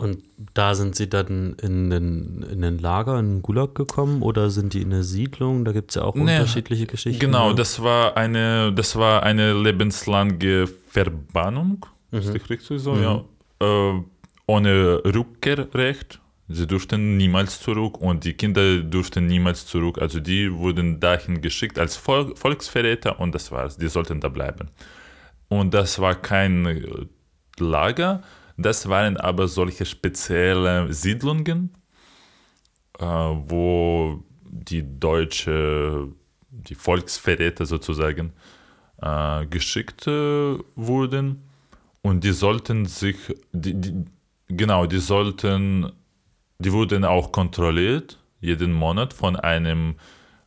Und 0.00 0.22
da 0.54 0.74
sind 0.74 0.96
sie 0.96 1.10
dann 1.10 1.56
in 1.60 1.90
den, 1.90 2.42
in 2.50 2.62
den 2.62 2.78
Lager, 2.78 3.18
in 3.18 3.36
den 3.36 3.42
Gulag 3.42 3.74
gekommen 3.74 4.22
oder 4.22 4.48
sind 4.48 4.72
die 4.72 4.80
in 4.80 4.92
eine 4.92 5.02
Siedlung? 5.02 5.64
Da 5.66 5.72
gibt 5.72 5.90
es 5.90 5.96
ja 5.96 6.02
auch 6.02 6.14
Nee, 6.14 6.22
unterschiedliche 6.22 6.86
Geschichten. 6.86 7.20
Genau, 7.20 7.50
ne? 7.50 7.54
das 7.54 7.82
war 7.82 8.16
eine, 8.16 8.72
das 8.72 8.96
war 8.96 9.22
eine 9.22 9.52
lebenslange 9.52 10.66
Verbannung, 10.88 11.84
ist 12.12 12.28
das 12.28 12.50
richtig 12.50 12.60
so? 12.80 12.94
Mhm. 12.94 13.02
Ja. 13.02 13.24
Äh, 13.60 14.02
ohne 14.46 15.02
Rückkehrrecht. 15.04 16.20
Sie 16.48 16.66
durften 16.66 17.16
niemals 17.16 17.60
zurück 17.60 18.00
und 18.00 18.24
die 18.24 18.32
Kinder 18.32 18.78
durften 18.78 19.26
niemals 19.26 19.66
zurück. 19.66 19.98
Also 19.98 20.18
die 20.18 20.52
wurden 20.52 20.98
dahin 20.98 21.40
geschickt 21.40 21.78
als 21.78 21.96
Vol 21.96 22.34
Volksverräter 22.34 23.20
und 23.20 23.34
das 23.34 23.52
war's. 23.52 23.76
Die 23.76 23.86
sollten 23.86 24.20
da 24.20 24.28
bleiben. 24.28 24.68
Und 25.48 25.74
das 25.74 26.00
war 26.00 26.16
kein 26.16 27.08
Lager, 27.58 28.22
das 28.56 28.88
waren 28.88 29.16
aber 29.16 29.48
solche 29.48 29.84
spezielle 29.84 30.92
Siedlungen, 30.92 31.74
äh, 32.98 33.04
wo 33.04 34.22
die 34.44 34.82
deutsche, 34.98 36.08
die 36.50 36.74
Volksverräter 36.74 37.66
sozusagen 37.66 38.32
äh, 39.00 39.46
geschickt 39.46 40.06
äh, 40.06 40.58
wurden. 40.74 41.42
Und 42.02 42.24
die 42.24 42.32
sollten 42.32 42.86
sich, 42.86 43.16
die, 43.52 43.74
die, 43.74 44.04
genau, 44.48 44.86
die 44.86 44.98
sollten, 44.98 45.92
die 46.58 46.72
wurden 46.72 47.04
auch 47.04 47.30
kontrolliert 47.32 48.18
jeden 48.40 48.72
Monat 48.72 49.12
von 49.12 49.36
einem 49.36 49.96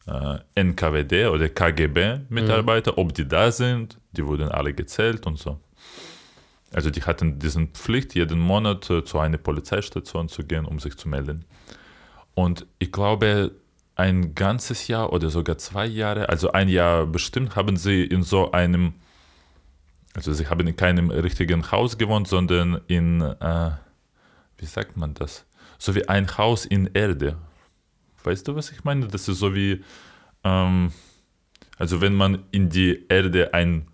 äh, 0.07 0.39
NKWD 0.55 1.27
oder 1.27 1.49
KGB-Mitarbeiter, 1.49 2.97
ob 2.97 3.13
die 3.13 3.27
da 3.27 3.51
sind, 3.51 3.97
die 4.11 4.25
wurden 4.25 4.49
alle 4.49 4.73
gezählt 4.73 5.25
und 5.25 5.37
so. 5.37 5.59
Also 6.73 6.89
die 6.89 7.03
hatten 7.03 7.39
diesen 7.39 7.67
Pflicht, 7.69 8.15
jeden 8.15 8.39
Monat 8.39 8.89
äh, 8.89 9.03
zu 9.03 9.19
einer 9.19 9.37
Polizeistation 9.37 10.27
zu 10.27 10.43
gehen, 10.43 10.65
um 10.65 10.79
sich 10.79 10.97
zu 10.97 11.07
melden. 11.07 11.45
Und 12.35 12.65
ich 12.79 12.91
glaube, 12.91 13.51
ein 13.95 14.33
ganzes 14.33 14.87
Jahr 14.87 15.13
oder 15.13 15.29
sogar 15.29 15.57
zwei 15.57 15.85
Jahre, 15.85 16.29
also 16.29 16.51
ein 16.51 16.67
Jahr 16.67 17.05
bestimmt, 17.05 17.55
haben 17.55 17.77
sie 17.77 18.03
in 18.03 18.23
so 18.23 18.51
einem, 18.51 18.93
also 20.15 20.33
sie 20.33 20.47
haben 20.47 20.67
in 20.67 20.75
keinem 20.75 21.11
richtigen 21.11 21.71
Haus 21.71 21.97
gewohnt, 21.97 22.27
sondern 22.27 22.81
in, 22.87 23.21
äh, 23.21 23.71
wie 24.57 24.65
sagt 24.65 24.97
man 24.97 25.13
das? 25.13 25.45
So 25.77 25.93
wie 25.95 26.07
ein 26.07 26.37
Haus 26.37 26.65
in 26.65 26.89
Erde. 26.93 27.37
Weißt 28.23 28.47
du, 28.47 28.55
was 28.55 28.71
ich 28.71 28.83
meine? 28.83 29.07
Das 29.07 29.27
ist 29.27 29.37
so 29.39 29.53
wie, 29.53 29.83
ähm, 30.43 30.91
also 31.77 32.01
wenn 32.01 32.15
man 32.15 32.43
in 32.51 32.69
die 32.69 33.05
Erde 33.09 33.53
ein 33.53 33.87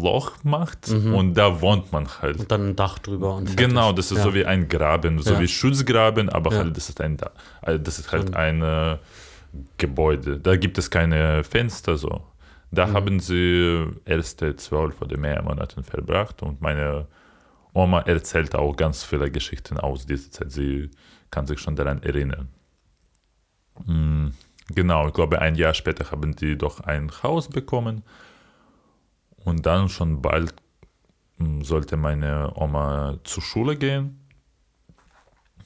Loch 0.00 0.32
macht 0.44 0.88
und 0.90 1.34
da 1.34 1.60
wohnt 1.60 1.92
man 1.92 2.06
halt. 2.20 2.38
Und 2.38 2.50
dann 2.50 2.68
ein 2.70 2.76
Dach 2.76 2.98
drüber 2.98 3.34
und 3.36 3.48
fertig. 3.50 3.68
Genau, 3.68 3.92
das 3.92 4.10
ist 4.10 4.18
ja. 4.18 4.24
so 4.24 4.34
wie 4.34 4.44
ein 4.46 4.68
Graben, 4.68 5.18
so 5.20 5.32
Ja. 5.34 5.40
wie 5.40 5.48
Schutzgraben, 5.48 6.28
aber 6.28 6.52
Ja. 6.52 6.58
halt, 6.58 6.76
das 6.76 6.88
ist 6.88 7.00
ein, 7.00 7.16
Da- 7.16 7.30
also 7.60 7.78
das 7.82 7.98
ist 7.98 8.12
halt 8.12 8.34
ein 8.34 8.98
Gebäude. 9.78 10.38
Da 10.38 10.56
gibt 10.56 10.78
es 10.78 10.90
keine 10.90 11.44
Fenster 11.44 11.96
so. 11.96 12.22
Da 12.70 12.86
Mhm. 12.86 12.92
haben 12.94 13.20
sie 13.20 13.84
erste 14.06 14.56
zwölf 14.56 15.00
oder 15.02 15.18
mehr 15.18 15.42
Monate 15.42 15.82
verbracht 15.82 16.42
und 16.42 16.62
meine 16.62 17.06
Oma 17.74 18.00
erzählt 18.00 18.54
auch 18.54 18.74
ganz 18.76 19.04
viele 19.04 19.30
Geschichten 19.30 19.78
aus 19.78 20.06
dieser 20.06 20.30
Zeit. 20.30 20.52
Sie 20.52 20.90
kann 21.30 21.46
sich 21.46 21.58
schon 21.60 21.76
daran 21.76 22.02
erinnern. 22.02 22.48
Mm, 23.86 24.28
Genau, 24.74 25.08
ich 25.08 25.12
glaube, 25.12 25.40
ein 25.40 25.54
Jahr 25.56 25.74
später 25.74 26.10
haben 26.12 26.34
die 26.36 26.56
doch 26.56 26.80
ein 26.80 27.10
Haus 27.22 27.48
bekommen 27.48 28.02
und 29.44 29.66
dann 29.66 29.88
schon 29.88 30.22
bald 30.22 30.54
mm, 31.38 31.62
sollte 31.62 31.96
meine 31.96 32.52
Oma 32.54 33.18
zur 33.24 33.42
Schule 33.42 33.76
gehen. 33.76 34.18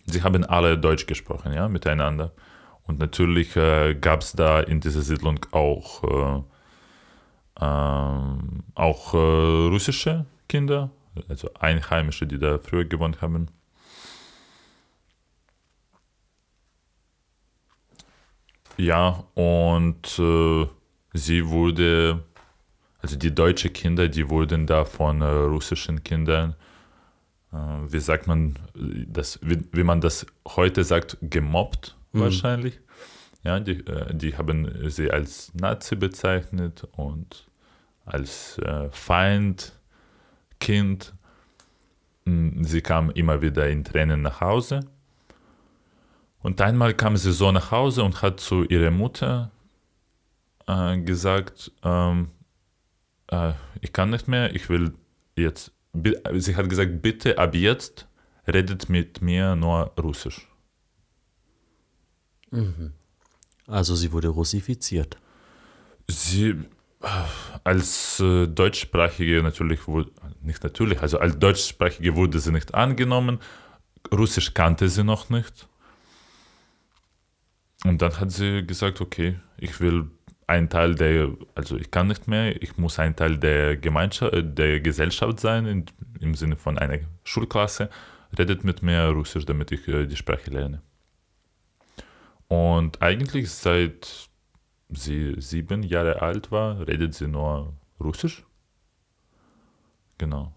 Sie 0.06 0.22
haben 0.22 0.44
alle 0.44 0.78
Deutsch 0.78 1.06
gesprochen, 1.06 1.52
ja, 1.52 1.68
miteinander. 1.68 2.32
Und 2.86 3.00
natürlich 3.00 3.56
äh, 3.56 3.94
gab 3.94 4.20
es 4.20 4.32
da 4.32 4.60
in 4.60 4.80
dieser 4.80 5.02
Siedlung 5.02 5.40
auch, 5.50 6.04
äh, 6.04 6.42
ähm, 7.60 8.62
auch 8.74 9.14
äh, 9.14 9.16
russische 9.16 10.26
Kinder, 10.48 10.90
also 11.28 11.50
Einheimische, 11.54 12.26
die 12.26 12.38
da 12.38 12.58
früher 12.58 12.84
gewohnt 12.84 13.20
haben. 13.22 13.48
Ja, 18.76 19.24
und 19.34 20.18
äh, 20.18 20.66
sie 21.14 21.48
wurde, 21.48 22.24
also 23.06 23.16
die 23.16 23.34
deutschen 23.34 23.72
Kinder, 23.72 24.08
die 24.08 24.28
wurden 24.28 24.66
da 24.66 24.84
von 24.84 25.20
äh, 25.22 25.24
russischen 25.26 26.02
Kindern 26.02 26.54
wie 27.88 28.00
sagt 28.00 28.26
man, 28.26 28.58
das, 28.74 29.38
wie, 29.42 29.58
wie 29.72 29.84
man 29.84 30.00
das 30.02 30.26
heute 30.46 30.84
sagt, 30.84 31.16
gemobbt 31.22 31.96
Mhm. 32.12 32.20
wahrscheinlich. 32.20 32.80
Ja, 33.44 33.60
die, 33.60 33.86
äh, 33.86 34.14
die 34.14 34.36
haben 34.36 34.90
sie 34.90 35.10
als 35.10 35.52
Nazi 35.54 35.94
bezeichnet 35.94 36.86
und 36.96 37.46
als 38.04 38.58
äh, 38.58 38.88
Feind, 38.90 39.72
Kind. 40.58 41.14
Mm, 42.24 42.62
Sie 42.64 42.80
kam 42.80 43.10
immer 43.10 43.42
wieder 43.42 43.68
in 43.68 43.84
Tränen 43.84 44.22
nach 44.22 44.40
Hause. 44.40 44.80
Und 46.42 46.60
einmal 46.60 46.94
kam 46.94 47.16
sie 47.16 47.32
so 47.32 47.52
nach 47.52 47.70
Hause 47.70 48.02
und 48.02 48.22
hat 48.22 48.40
zu 48.40 48.64
ihrer 48.64 48.90
Mutter 48.90 49.50
äh, 50.66 50.98
gesagt, 50.98 51.72
ähm, 51.82 52.30
äh, 53.28 53.52
ich 53.80 53.92
kann 53.92 54.10
nicht 54.10 54.28
mehr, 54.28 54.54
ich 54.54 54.68
will 54.68 54.94
jetzt, 55.36 55.72
sie 56.34 56.56
hat 56.56 56.68
gesagt, 56.68 57.02
bitte 57.02 57.38
ab 57.38 57.54
jetzt 57.54 58.08
redet 58.46 58.88
mit 58.88 59.22
mir 59.22 59.56
nur 59.56 59.92
Russisch. 59.98 60.48
Also 63.66 63.94
sie 63.96 64.12
wurde 64.12 64.28
russifiziert. 64.28 65.18
Sie 66.08 66.54
als 67.64 68.20
äh, 68.20 68.46
Deutschsprachige 68.46 69.42
natürlich 69.42 69.86
wurde, 69.86 70.12
nicht 70.40 70.62
natürlich, 70.62 71.00
also 71.02 71.18
als 71.18 71.38
Deutschsprachige 71.38 72.14
wurde 72.16 72.38
sie 72.38 72.52
nicht 72.52 72.74
angenommen. 72.74 73.40
Russisch 74.12 74.54
kannte 74.54 74.88
sie 74.88 75.04
noch 75.04 75.28
nicht. 75.30 75.68
Und 77.84 78.02
dann 78.02 78.18
hat 78.18 78.32
sie 78.32 78.66
gesagt, 78.66 79.00
okay, 79.00 79.38
ich 79.58 79.80
will 79.80 80.10
ein 80.48 80.68
Teil 80.68 80.94
der, 80.94 81.30
also 81.54 81.76
ich 81.76 81.90
kann 81.90 82.06
nicht 82.06 82.28
mehr, 82.28 82.60
ich 82.62 82.76
muss 82.76 82.98
ein 82.98 83.16
Teil 83.16 83.36
der 83.38 83.76
Gemeinschaft, 83.76 84.32
der 84.58 84.80
Gesellschaft 84.80 85.40
sein, 85.40 85.66
in, 85.66 85.84
im 86.20 86.34
Sinne 86.34 86.56
von 86.56 86.78
einer 86.78 86.98
Schulklasse. 87.24 87.90
Redet 88.38 88.64
mit 88.64 88.82
mir 88.82 89.08
Russisch, 89.08 89.44
damit 89.44 89.72
ich 89.72 89.86
äh, 89.88 90.06
die 90.06 90.16
Sprache 90.16 90.50
lerne. 90.50 90.82
Und 92.48 93.02
eigentlich 93.02 93.50
seit 93.50 94.28
sie 94.90 95.34
sieben 95.38 95.82
Jahre 95.82 96.22
alt 96.22 96.52
war, 96.52 96.86
redet 96.86 97.14
sie 97.14 97.26
nur 97.26 97.72
Russisch. 97.98 98.44
Genau. 100.18 100.52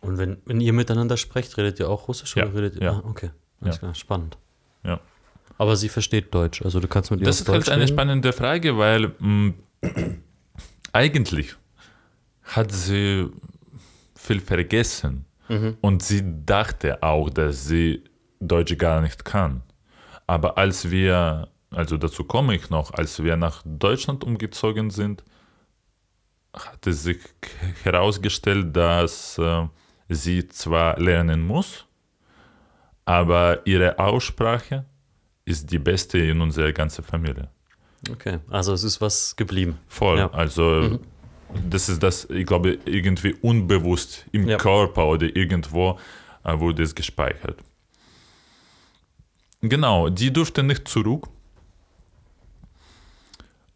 Und 0.00 0.18
wenn, 0.18 0.38
wenn 0.44 0.60
ihr 0.60 0.72
miteinander 0.72 1.16
sprecht, 1.16 1.56
redet 1.58 1.80
ihr 1.80 1.88
auch 1.88 2.08
Russisch 2.08 2.36
Ja, 2.36 2.44
oder 2.44 2.54
redet 2.54 2.76
ihr? 2.76 2.82
ja. 2.82 2.92
Ah, 2.92 3.02
okay. 3.04 3.30
Alles 3.60 3.76
Ja. 3.76 3.78
klar, 3.80 3.94
spannend. 3.94 4.38
Aber 5.60 5.76
sie 5.76 5.90
versteht 5.90 6.32
Deutsch, 6.34 6.62
also 6.62 6.80
du 6.80 6.88
kannst 6.88 7.10
mit 7.10 7.20
ihr 7.20 7.26
Das 7.26 7.40
ist 7.40 7.48
halt 7.48 7.58
Deutsch 7.58 7.68
eine 7.68 7.82
reden? 7.82 7.92
spannende 7.94 8.32
Frage, 8.32 8.78
weil 8.78 9.12
mh, 9.18 9.52
eigentlich 10.92 11.54
hat 12.42 12.72
sie 12.72 13.28
viel 14.16 14.40
vergessen 14.40 15.26
und 15.82 16.02
sie 16.02 16.22
dachte 16.46 17.02
auch, 17.02 17.28
dass 17.28 17.64
sie 17.66 18.04
Deutsch 18.40 18.78
gar 18.78 19.00
nicht 19.02 19.24
kann. 19.24 19.62
Aber 20.26 20.56
als 20.56 20.90
wir, 20.90 21.48
also 21.70 21.96
dazu 21.96 22.24
komme 22.24 22.54
ich 22.54 22.70
noch, 22.70 22.94
als 22.94 23.22
wir 23.22 23.36
nach 23.36 23.62
Deutschland 23.66 24.22
umgezogen 24.24 24.90
sind, 24.90 25.24
hat 26.54 26.86
es 26.86 27.02
sich 27.02 27.18
herausgestellt, 27.82 28.74
dass 28.74 29.36
äh, 29.38 29.66
sie 30.08 30.48
zwar 30.48 30.98
lernen 30.98 31.46
muss, 31.46 31.84
aber 33.04 33.66
ihre 33.66 33.98
Aussprache 33.98 34.84
ist 35.50 35.70
die 35.70 35.78
beste 35.78 36.18
in 36.18 36.40
unserer 36.40 36.72
ganzen 36.72 37.04
Familie. 37.04 37.48
Okay, 38.10 38.38
also 38.48 38.72
es 38.72 38.82
ist 38.84 39.00
was 39.00 39.36
geblieben. 39.36 39.78
Voll. 39.86 40.18
Ja. 40.18 40.30
Also 40.30 40.98
das 41.68 41.88
ist 41.88 42.02
das, 42.02 42.24
ich 42.30 42.46
glaube, 42.46 42.78
irgendwie 42.84 43.34
unbewusst 43.42 44.26
im 44.32 44.48
Ja. 44.48 44.56
Körper 44.56 45.06
oder 45.06 45.34
irgendwo 45.36 45.98
äh, 46.44 46.58
wurde 46.58 46.82
es 46.82 46.94
gespeichert. 46.94 47.58
Genau, 49.60 50.08
die 50.08 50.32
durfte 50.32 50.62
nicht 50.62 50.88
zurück. 50.88 51.28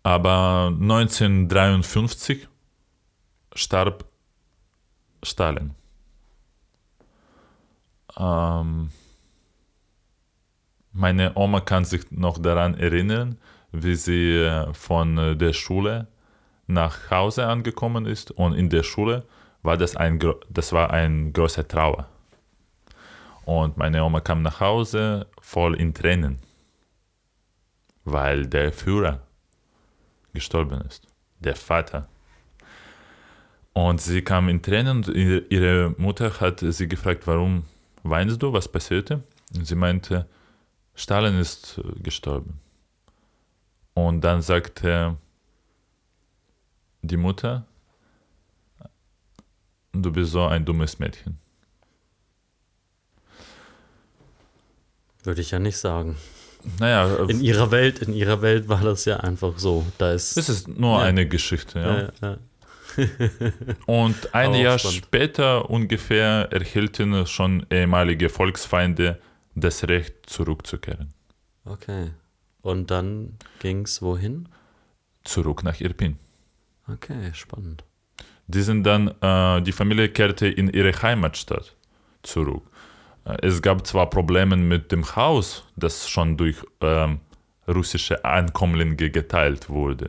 Aber 0.03 0.69
1953 0.81 2.49
starb 3.55 4.05
Stalin. 5.23 5.75
Ähm, 8.17 8.91
meine 10.95 11.33
Oma 11.35 11.61
kann 11.61 11.85
sich 11.85 12.11
noch 12.11 12.39
daran 12.39 12.75
erinnern, 12.75 13.37
wie 13.73 13.97
sie 13.97 14.39
äh, 14.39 14.73
von 14.73 15.19
äh, 15.19 15.37
der 15.37 15.53
Schule 15.53 16.07
nach 16.67 17.11
Hause 17.11 17.47
angekommen 17.47 18.07
ist 18.07 18.31
und 18.31 18.55
in 18.55 18.71
der 18.71 18.85
Schule 18.85 19.25
war 19.63 19.77
das 19.77 19.97
ein, 19.97 20.19
das 20.49 20.73
war 20.73 20.91
ein 20.91 21.33
großer 21.33 21.67
Trauer. 21.67 22.07
Und 23.45 23.77
meine 23.77 24.03
Oma 24.05 24.21
kam 24.21 24.43
nach 24.43 24.61
Hause 24.61 25.27
voll 25.41 25.75
in 25.75 25.93
Tränen, 25.93 26.39
weil 28.05 28.47
der 28.47 28.73
Führer 28.73 29.21
gestorben 30.33 30.81
ist, 30.83 31.07
der 31.41 31.57
Vater. 31.57 32.09
Und 33.73 34.01
sie 34.01 34.23
kam 34.23 34.49
in 34.49 34.63
Tränen 34.63 34.99
und 34.99 35.09
ihre 35.09 35.95
Mutter 35.99 36.41
hat 36.41 36.61
sie 36.61 36.89
gefragt, 36.89 37.27
warum 37.27 37.65
weinst 38.05 38.41
du, 38.41 38.53
was 38.53 38.69
passierte? 38.69 39.23
Und 39.55 39.67
sie 39.67 39.75
meinte, 39.75 40.27
Stalin 40.95 41.39
ist 41.39 41.79
äh, 41.79 42.01
gestorben. 42.01 42.61
Und 43.95 44.23
dann 44.23 44.43
sagte 44.43 45.17
die 47.03 47.17
Mutter, 47.17 47.65
du 49.93 50.11
bist 50.13 50.33
so 50.33 50.47
ein 50.47 50.65
dummes 50.65 50.99
Mädchen. 50.99 51.39
Würde 55.23 55.41
ich 55.41 55.51
ja 55.51 55.59
nicht 55.59 55.77
sagen. 55.79 56.17
Naja, 56.81 57.17
In 57.29 57.41
ihrer 57.41 57.71
Welt, 57.71 58.01
in 58.01 58.15
ihrer 58.15 58.41
Welt 58.43 58.69
war 58.69 58.81
das 58.83 59.05
ja 59.05 59.19
einfach 59.19 59.59
so. 59.59 59.85
Da 59.99 60.13
ist. 60.13 60.37
es 60.37 60.49
ist 60.49 60.69
nur 60.69 60.99
Ja. 60.99 61.05
eine 61.05 61.27
Geschichte. 61.29 61.79
Ja. 61.79 62.29
ja, 62.31 62.31
ja. 62.31 62.39
Und 63.87 64.35
ein 64.35 64.55
Jahr 64.55 64.79
spannend. 64.79 65.05
später 65.05 65.69
ungefähr 65.69 66.49
erhielten 66.53 67.27
schon 67.27 67.67
ehemalige 67.71 68.29
Volksfeinde 68.29 69.19
das 69.55 69.87
Recht 69.89 70.29
zurückzukehren. 70.29 71.13
Okay. 71.65 72.11
Und 72.63 72.91
dann 72.91 73.37
ging 73.61 73.83
es 73.83 74.01
wohin? 74.03 74.49
Zurück 75.25 75.63
nach 75.65 75.81
Irpin. 75.81 76.19
Okay, 76.89 77.33
spannend. 77.35 77.85
Die 78.47 78.63
sind 78.63 78.85
dann, 78.85 79.09
äh, 79.23 79.63
die 79.63 79.73
Familie 79.73 80.09
kehrte 80.11 80.47
in 80.47 80.69
ihre 80.69 80.93
Heimatstadt 80.93 81.75
zurück. 82.23 82.63
Äh, 83.25 83.37
Es 83.47 83.63
gab 83.63 83.87
zwar 83.87 84.11
Probleme 84.11 84.57
mit 84.57 84.93
dem 84.93 85.05
Haus, 85.17 85.65
das 85.77 86.09
schon 86.09 86.37
durch 86.37 86.63
ähm, 86.81 87.21
russische 87.67 88.23
Ankömmlinge 88.25 88.97
geteilt 89.11 89.69
wurde. 89.71 90.07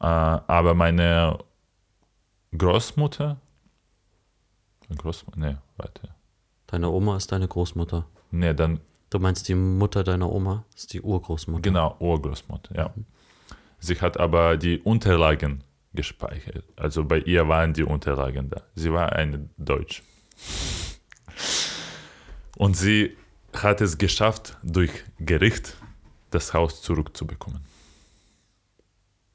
Äh, 0.00 0.06
aber 0.06 0.74
meine 0.74 1.38
Großmutter, 2.56 3.36
Großmutter, 4.96 5.38
nee, 5.38 5.56
warte, 5.76 6.08
Deine 6.68 6.88
Oma 6.90 7.16
ist 7.16 7.32
deine 7.32 7.48
Großmutter. 7.48 8.06
nee, 8.30 8.54
dann 8.54 8.80
Du 9.10 9.18
meinst, 9.18 9.48
die 9.48 9.54
Mutter 9.54 10.04
deiner 10.04 10.30
Oma 10.30 10.64
ist 10.74 10.92
die 10.92 11.00
Urgroßmutter. 11.00 11.62
Genau, 11.62 11.96
Urgroßmutter, 11.98 12.74
ja. 12.76 12.94
Sie 13.78 13.98
hat 14.00 14.18
aber 14.20 14.56
die 14.56 14.80
Unterlagen 14.80 15.64
gespeichert. 15.94 16.64
Also 16.76 17.04
bei 17.04 17.20
ihr 17.20 17.48
waren 17.48 17.72
die 17.72 17.84
Unterlagen 17.84 18.50
da. 18.50 18.62
Sie 18.74 18.92
war 18.92 19.12
eine 19.12 19.48
Deutsch. 19.56 20.02
Und 22.56 22.76
sie 22.76 23.16
hat 23.54 23.80
es 23.80 23.96
geschafft, 23.96 24.58
durch 24.62 24.90
Gericht 25.18 25.76
das 26.30 26.52
Haus 26.52 26.82
zurückzubekommen. 26.82 27.64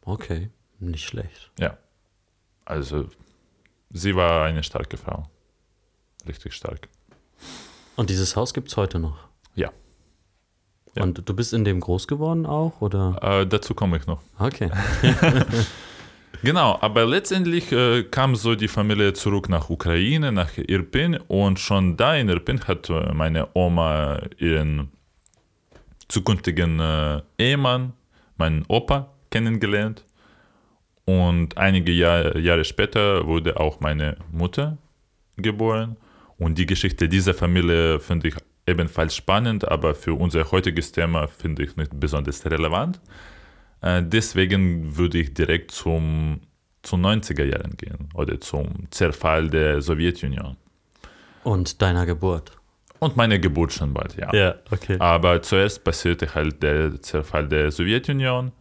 Okay, 0.05 0.49
nicht 0.79 1.05
schlecht. 1.05 1.51
Ja. 1.57 1.77
Also 2.65 3.07
sie 3.89 4.15
war 4.15 4.45
eine 4.45 4.61
starke 4.61 4.97
Frau. 4.97 5.29
Richtig 6.27 6.53
stark. 6.53 6.89
Und 7.95 8.09
dieses 8.09 8.35
Haus 8.35 8.53
gibt 8.53 8.69
es 8.69 8.77
heute 8.77 8.99
noch. 8.99 9.17
Ja. 9.55 9.71
Ja. 10.95 11.03
Und 11.03 11.27
du 11.27 11.33
bist 11.33 11.53
in 11.53 11.63
dem 11.63 11.79
groß 11.79 12.07
geworden 12.07 12.45
auch, 12.45 12.81
oder? 12.81 13.17
Äh, 13.21 13.47
dazu 13.47 13.73
komme 13.73 13.97
ich 13.97 14.07
noch. 14.07 14.21
Okay. 14.39 14.69
Genau, 16.43 16.77
aber 16.81 17.05
letztendlich 17.05 17.71
äh, 17.71 18.03
kam 18.03 18.35
so 18.35 18.53
die 18.55 18.67
Familie 18.67 19.13
zurück 19.13 19.47
nach 19.47 19.69
Ukraine, 19.69 20.33
nach 20.33 20.57
Irpin 20.57 21.15
und 21.29 21.57
schon 21.57 21.95
da 21.95 22.17
in 22.17 22.27
Irpin 22.27 22.59
hat 22.67 22.89
äh, 22.89 23.13
meine 23.13 23.47
Oma 23.53 24.19
ihren 24.37 24.91
zukünftigen 26.09 26.81
äh, 26.81 27.21
Ehemann, 27.37 27.93
meinen 28.35 28.65
Opa, 28.67 29.13
kennengelernt 29.31 30.03
und 31.05 31.57
einige 31.57 31.93
Jahr, 31.93 32.37
Jahre 32.37 32.65
später 32.65 33.25
wurde 33.25 33.57
auch 33.57 33.79
meine 33.79 34.17
Mutter 34.29 34.77
geboren 35.37 35.95
und 36.43 36.57
die 36.57 36.65
Geschichte 36.65 37.07
dieser 37.07 37.33
Familie 37.33 37.99
finde 37.99 38.27
ich 38.27 38.35
ebenfalls 38.67 39.15
spannend, 39.15 39.67
aber 39.67 39.95
für 39.95 40.13
unser 40.13 40.51
heutiges 40.51 40.91
Thema 40.91 41.27
finde 41.27 41.63
ich 41.63 41.75
nicht 41.75 41.97
besonders 41.99 42.45
relevant. 42.45 42.99
Äh, 43.81 44.03
deswegen 44.03 44.97
würde 44.97 45.19
ich 45.19 45.33
direkt 45.33 45.71
zum 45.71 46.41
zu 46.81 46.97
90er 46.97 47.45
Jahren 47.45 47.77
gehen 47.77 48.09
oder 48.13 48.41
zum 48.41 48.91
Zerfall 48.91 49.49
der 49.49 49.81
Sowjetunion. 49.81 50.57
Und 51.45 51.81
deiner 51.81 52.05
Geburt. 52.05 52.51
Und 52.99 53.15
meine 53.15 53.39
Geburt 53.39 53.71
schon 53.71 53.93
bald, 53.93 54.15
ja. 54.17 54.33
Ja, 54.33 54.55
okay. 54.69 54.97
Aber 54.99 55.41
zuerst 55.41 55.83
passierte 55.83 56.35
halt 56.35 56.61
der 56.61 57.01
Zerfall 57.01 57.47
der 57.47 57.71
Sowjetunion. 57.71 58.51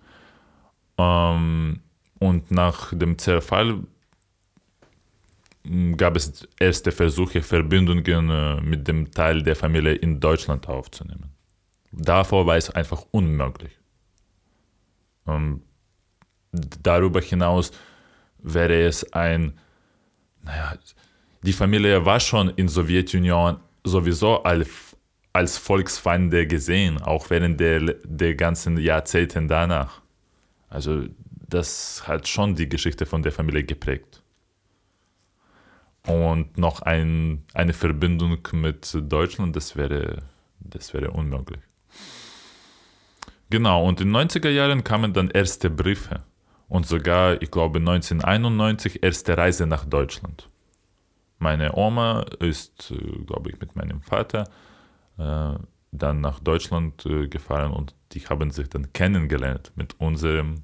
Ähm, 0.99 1.81
und 2.21 2.51
nach 2.53 2.93
dem 2.97 3.19
Zerfall 3.19 3.81
gab 5.97 6.17
es 6.17 6.49
erste 6.59 6.91
Versuche, 6.91 7.43
Verbindungen 7.43 8.31
äh, 8.31 8.61
mit 8.61 8.89
dem 8.89 9.11
Teil 9.11 9.43
der 9.43 9.57
Familie 9.57 9.95
in 9.95 10.19
Deutschland 10.19 10.69
aufzunehmen. 10.69 11.33
Davor 11.93 12.47
war 12.47 12.57
es 12.57 12.71
einfach 12.71 13.05
unmöglich. 13.11 13.73
Ähm, 15.27 15.63
darüber 16.53 17.21
hinaus 17.21 17.71
wäre 18.39 18.83
es 18.83 19.13
ein, 19.13 19.59
naja, 20.43 20.77
die 21.43 21.53
Familie 21.53 22.05
war 22.05 22.19
schon 22.19 22.51
in 22.51 22.69
Sowjetunion 22.69 23.59
sowieso 23.85 24.43
als, 24.43 24.97
als 25.33 25.59
Volksfeinde 25.59 26.47
gesehen, 26.47 27.01
auch 27.01 27.31
während 27.31 27.61
der, 27.61 27.95
der 28.05 28.35
ganzen 28.35 28.79
Jahrzehnte 28.79 29.45
danach. 29.47 30.01
Also 30.69 31.05
das 31.49 32.07
hat 32.07 32.27
schon 32.27 32.55
die 32.55 32.69
Geschichte 32.69 33.07
von 33.07 33.23
der 33.23 33.33
Familie 33.33 33.65
geprägt. 33.65 34.22
Und 36.07 36.59
noch 36.59 36.83
ein, 36.83 37.45
eine 37.55 37.73
Verbindung 37.73 38.39
mit 38.53 38.97
Deutschland, 39.09 39.55
das 39.55 39.77
wäre, 39.77 40.23
das 40.59 40.93
wäre 40.95 41.13
unmöglich. 41.13 41.61
Genau, 43.51 43.87
und 43.87 44.01
in 44.01 44.13
den 44.13 44.29
90er 44.29 44.49
Jahren 44.49 44.83
kamen 44.83 45.13
dann 45.13 45.31
erste 45.31 45.69
Briefe 45.71 46.23
und 46.69 46.87
sogar, 46.87 47.41
ich 47.43 47.51
glaube, 47.51 47.81
1991 47.81 49.03
erste 49.03 49.37
Reise 49.37 49.67
nach 49.67 49.85
Deutschland. 49.85 50.49
Meine 51.39 51.77
Oma 51.77 52.25
ist, 52.39 52.91
äh, 52.93 53.25
glaube 53.27 53.51
ich, 53.51 53.61
mit 53.61 53.77
meinem 53.77 54.01
Vater 54.01 54.49
äh, 55.19 55.55
dann 55.91 56.21
nach 56.23 56.41
Deutschland 56.41 57.05
äh, 57.05 57.29
gefahren 57.29 57.73
und 57.73 57.95
die 58.13 58.21
haben 58.21 58.51
sich 58.51 58.71
dann 58.71 58.93
kennengelernt 58.95 59.73
mit 59.75 60.01
unserem, 60.01 60.63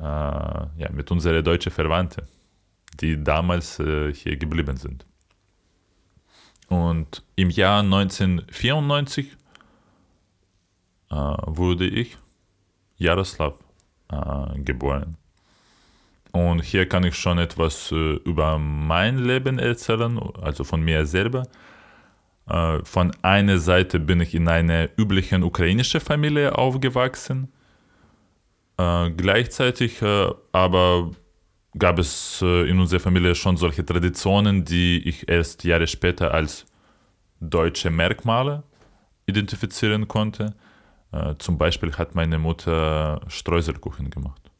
äh, 0.00 0.02
ja, 0.02 0.90
mit 0.90 1.10
unserer 1.10 1.42
deutschen 1.42 1.70
Verwandte, 1.70 2.26
die 3.02 3.22
damals 3.22 3.78
äh, 3.78 4.12
hier 4.14 4.36
geblieben 4.36 4.76
sind. 4.76 5.04
Und 6.68 7.22
im 7.36 7.50
Jahr 7.50 7.80
1994 7.80 9.36
äh, 11.10 11.14
wurde 11.14 11.86
ich, 11.86 12.16
Jaroslav, 12.96 13.54
geboren. 14.56 15.16
Und 16.32 16.62
hier 16.62 16.88
kann 16.88 17.04
ich 17.04 17.14
schon 17.14 17.38
etwas 17.38 17.92
äh, 17.92 18.14
über 18.24 18.58
mein 18.58 19.18
Leben 19.18 19.58
erzählen, 19.58 20.18
also 20.40 20.64
von 20.64 20.82
mir 20.82 21.04
selber. 21.06 21.44
Äh, 22.48 22.78
von 22.84 23.12
einer 23.22 23.58
Seite 23.58 24.00
bin 24.00 24.20
ich 24.20 24.34
in 24.34 24.48
einer 24.48 24.88
üblichen 24.96 25.42
ukrainischen 25.42 26.00
Familie 26.00 26.56
aufgewachsen. 26.56 27.52
Äh, 28.78 29.10
gleichzeitig 29.10 30.00
äh, 30.00 30.30
aber 30.52 31.10
gab 31.78 31.98
es 31.98 32.40
äh, 32.42 32.68
in 32.68 32.78
unserer 32.78 33.00
Familie 33.00 33.34
schon 33.34 33.56
solche 33.56 33.84
Traditionen, 33.84 34.64
die 34.64 34.98
ich 35.08 35.28
erst 35.28 35.64
Jahre 35.64 35.86
später 35.86 36.32
als 36.32 36.66
deutsche 37.40 37.90
Merkmale 37.90 38.62
identifizieren 39.26 40.08
konnte. 40.08 40.54
Äh, 41.12 41.34
zum 41.38 41.58
Beispiel 41.58 41.92
hat 41.92 42.14
meine 42.14 42.38
Mutter 42.38 43.20
Streuselkuchen 43.28 44.10
gemacht. 44.10 44.50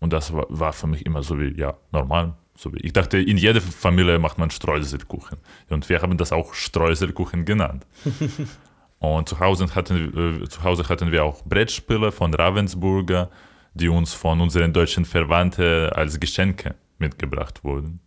Und 0.00 0.12
das 0.12 0.32
war, 0.32 0.46
war 0.48 0.72
für 0.72 0.86
mich 0.86 1.04
immer 1.06 1.22
so 1.22 1.38
wie, 1.38 1.58
ja, 1.58 1.76
normal. 1.90 2.34
So 2.56 2.72
wie, 2.72 2.78
ich 2.78 2.92
dachte, 2.92 3.18
in 3.18 3.36
jeder 3.36 3.60
Familie 3.60 4.18
macht 4.18 4.38
man 4.38 4.50
Streuselkuchen. 4.50 5.38
Und 5.70 5.88
wir 5.88 6.02
haben 6.02 6.16
das 6.16 6.32
auch 6.32 6.54
Streuselkuchen 6.54 7.44
genannt. 7.44 7.86
Und 9.00 9.28
zu 9.28 9.38
Hause, 9.40 9.74
hatten, 9.74 10.42
äh, 10.42 10.48
zu 10.48 10.62
Hause 10.62 10.88
hatten 10.88 11.12
wir 11.12 11.24
auch 11.24 11.42
Brettspiele 11.44 12.12
von 12.12 12.32
Ravensburger, 12.32 13.30
die 13.74 13.88
uns 13.88 14.14
von 14.14 14.40
unseren 14.40 14.72
deutschen 14.72 15.04
Verwandten 15.04 15.90
als 15.90 16.18
Geschenke 16.18 16.74
mitgebracht 16.98 17.64
wurden. 17.64 18.00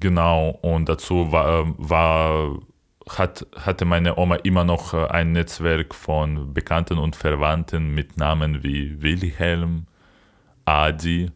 Genau, 0.00 0.50
und 0.62 0.88
dazu 0.88 1.32
war, 1.32 1.74
war, 1.78 2.58
hat, 3.08 3.46
hatte 3.56 3.84
meine 3.84 4.18
Oma 4.18 4.36
immer 4.36 4.64
noch 4.64 4.94
äh, 4.94 5.06
ein 5.06 5.32
Netzwerk 5.32 5.94
von 5.94 6.52
Bekannten 6.52 6.98
und 6.98 7.16
Verwandten 7.16 7.94
mit 7.94 8.16
Namen 8.16 8.62
wie 8.62 9.00
Wilhelm, 9.00 9.86
Adi 10.64 11.30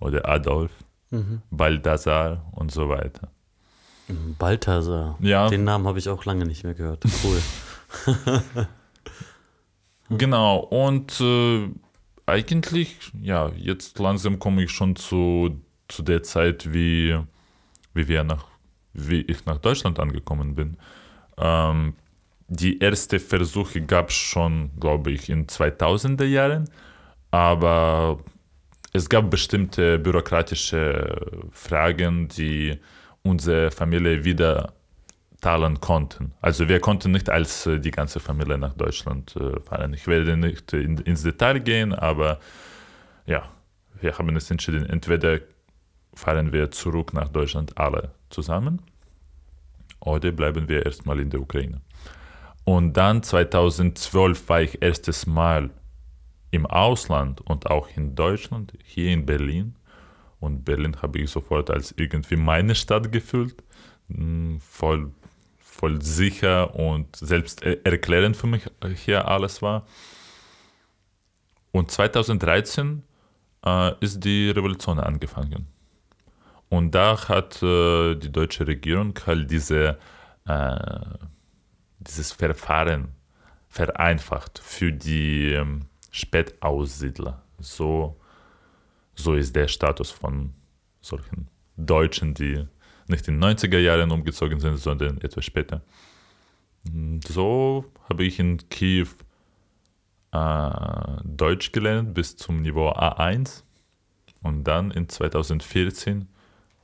oder 0.00 0.28
Adolf, 0.28 0.70
mhm. 1.10 1.42
Balthasar 1.50 2.46
und 2.52 2.70
so 2.70 2.88
weiter. 2.88 3.28
Balthasar. 4.38 5.18
Ja. 5.20 5.48
Den 5.48 5.64
Namen 5.64 5.86
habe 5.88 5.98
ich 5.98 6.08
auch 6.08 6.24
lange 6.24 6.46
nicht 6.46 6.62
mehr 6.62 6.74
gehört. 6.74 7.04
Cool. 7.24 7.42
genau, 10.10 10.58
und 10.58 11.20
äh, 11.20 11.68
eigentlich, 12.26 12.96
ja, 13.22 13.50
jetzt 13.56 13.98
langsam 13.98 14.38
komme 14.38 14.64
ich 14.64 14.70
schon 14.72 14.96
zu, 14.96 15.60
zu 15.88 16.02
der 16.02 16.22
Zeit, 16.22 16.72
wie, 16.72 17.18
wie, 17.94 18.08
wir 18.08 18.24
nach, 18.24 18.44
wie 18.92 19.22
ich 19.22 19.46
nach 19.46 19.58
Deutschland 19.58 20.00
angekommen 20.00 20.54
bin. 20.54 20.76
Ähm, 21.38 21.94
die 22.48 22.80
ersten 22.80 23.20
Versuche 23.20 23.80
gab 23.80 24.10
es 24.10 24.16
schon, 24.16 24.70
glaube 24.78 25.12
ich, 25.12 25.30
in 25.30 25.46
2000er 25.46 26.24
Jahren, 26.24 26.68
aber 27.30 28.18
es 28.92 29.08
gab 29.08 29.30
bestimmte 29.30 29.98
bürokratische 29.98 31.20
Fragen, 31.50 32.28
die 32.28 32.78
unsere 33.22 33.70
Familie 33.70 34.24
wieder 34.24 34.72
teilen 35.40 35.80
konnten. 35.80 36.32
Also 36.40 36.68
wir 36.68 36.80
konnten 36.80 37.12
nicht 37.12 37.30
als 37.30 37.66
äh, 37.66 37.78
die 37.78 37.90
ganze 37.90 38.20
Familie 38.20 38.58
nach 38.58 38.74
Deutschland 38.74 39.36
äh, 39.36 39.60
fahren. 39.60 39.94
Ich 39.94 40.06
werde 40.06 40.36
nicht 40.36 40.72
in, 40.72 40.98
ins 40.98 41.22
Detail 41.22 41.60
gehen, 41.60 41.92
aber 41.92 42.38
ja, 43.26 43.48
wir 44.00 44.16
haben 44.18 44.34
es 44.36 44.50
entschieden, 44.50 44.86
entweder 44.88 45.40
fahren 46.14 46.52
wir 46.52 46.70
zurück 46.70 47.12
nach 47.12 47.28
Deutschland 47.28 47.76
alle 47.78 48.12
zusammen 48.30 48.82
oder 50.00 50.32
bleiben 50.32 50.68
wir 50.68 50.86
erstmal 50.86 51.20
in 51.20 51.30
der 51.30 51.40
Ukraine. 51.40 51.80
Und 52.64 52.94
dann 52.94 53.22
2012 53.22 54.48
war 54.48 54.62
ich 54.62 54.82
erstes 54.82 55.26
Mal 55.26 55.70
im 56.50 56.66
Ausland 56.66 57.40
und 57.42 57.70
auch 57.70 57.88
in 57.96 58.14
Deutschland, 58.14 58.72
hier 58.82 59.12
in 59.12 59.26
Berlin. 59.26 59.76
Und 60.40 60.64
Berlin 60.64 61.00
habe 61.00 61.20
ich 61.20 61.30
sofort 61.30 61.70
als 61.70 61.94
irgendwie 61.96 62.36
meine 62.36 62.74
Stadt 62.74 63.12
gefühlt. 63.12 63.62
Hm, 64.08 64.58
voll, 64.60 65.12
voll 65.76 66.00
sicher 66.02 66.74
und 66.74 67.14
selbst 67.16 67.62
erklärend 67.62 68.36
für 68.36 68.46
mich 68.46 68.62
hier 69.04 69.28
alles 69.28 69.60
war. 69.62 69.86
Und 71.72 71.90
2013 71.90 73.02
äh, 73.64 73.92
ist 74.00 74.24
die 74.24 74.50
Revolution 74.50 74.98
angefangen. 74.98 75.66
Und 76.68 76.94
da 76.94 77.28
hat 77.28 77.62
äh, 77.62 78.14
die 78.14 78.32
deutsche 78.32 78.66
Regierung 78.66 79.14
halt 79.26 79.50
diese, 79.50 79.98
äh, 80.46 80.76
dieses 81.98 82.32
Verfahren 82.32 83.08
vereinfacht 83.68 84.58
für 84.58 84.92
die 84.92 85.52
ähm, 85.52 85.86
Spätaussiedler. 86.10 87.42
So, 87.58 88.18
so 89.14 89.34
ist 89.34 89.54
der 89.54 89.68
Status 89.68 90.10
von 90.10 90.54
solchen 91.00 91.48
Deutschen, 91.76 92.32
die 92.32 92.66
nicht 93.08 93.28
in 93.28 93.40
den 93.40 93.56
90er 93.56 93.78
Jahren 93.78 94.10
umgezogen 94.10 94.60
sind, 94.60 94.78
sondern 94.78 95.20
etwas 95.20 95.44
später. 95.44 95.82
So 97.26 97.84
habe 98.08 98.24
ich 98.24 98.38
in 98.38 98.68
Kiew 98.68 99.08
äh, 100.32 100.70
Deutsch 101.24 101.72
gelernt 101.72 102.14
bis 102.14 102.36
zum 102.36 102.62
Niveau 102.62 102.90
A1 102.90 103.62
und 104.42 104.64
dann 104.64 104.90
in 104.90 105.08
2014 105.08 106.28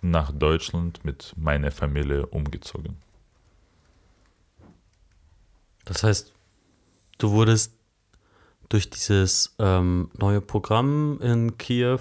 nach 0.01 0.33
Deutschland 0.33 1.05
mit 1.05 1.33
meiner 1.37 1.71
Familie 1.71 2.27
umgezogen. 2.27 2.97
Das 5.85 6.03
heißt, 6.03 6.33
du 7.19 7.31
wurdest 7.31 7.75
durch 8.73 8.89
dieses 8.89 9.55
ähm, 9.59 10.11
neue 10.19 10.41
Programm 10.41 11.21
in 11.21 11.59
Kiew 11.59 11.99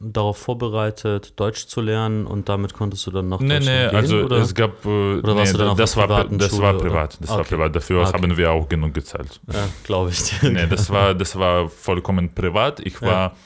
darauf 0.00 0.38
vorbereitet, 0.38 1.38
Deutsch 1.38 1.66
zu 1.66 1.82
lernen 1.82 2.26
und 2.26 2.48
damit 2.48 2.72
konntest 2.72 3.06
du 3.06 3.10
dann 3.10 3.28
noch 3.28 3.40
nee, 3.40 3.58
nee, 3.58 3.64
gehen, 3.88 3.94
also 3.94 4.22
oder? 4.22 4.36
es 4.38 4.54
gab 4.54 4.84
äh, 4.86 4.88
oder 4.88 5.36
warst 5.36 5.52
nee, 5.52 5.58
du 5.58 5.64
dann 5.66 5.76
das, 5.76 5.96
war, 5.96 6.06
der 6.06 6.24
das 6.38 6.50
Schule, 6.50 6.62
war 6.62 6.74
privat, 6.78 7.18
das 7.20 7.30
Okay. 7.30 7.38
war 7.38 7.44
privat, 7.44 7.76
dafür 7.76 8.00
Okay. 8.08 8.12
haben 8.14 8.36
wir 8.36 8.50
auch 8.50 8.66
genug 8.66 8.94
gezahlt. 8.94 9.40
Ja, 9.52 9.68
glaube 9.82 10.10
ich 10.10 10.22
dir. 10.22 10.50
Nee, 10.50 10.66
das 10.66 10.88
war, 10.88 11.14
das 11.14 11.36
war 11.38 11.68
vollkommen 11.68 12.34
privat. 12.34 12.80
Ich 12.80 13.02
war, 13.02 13.36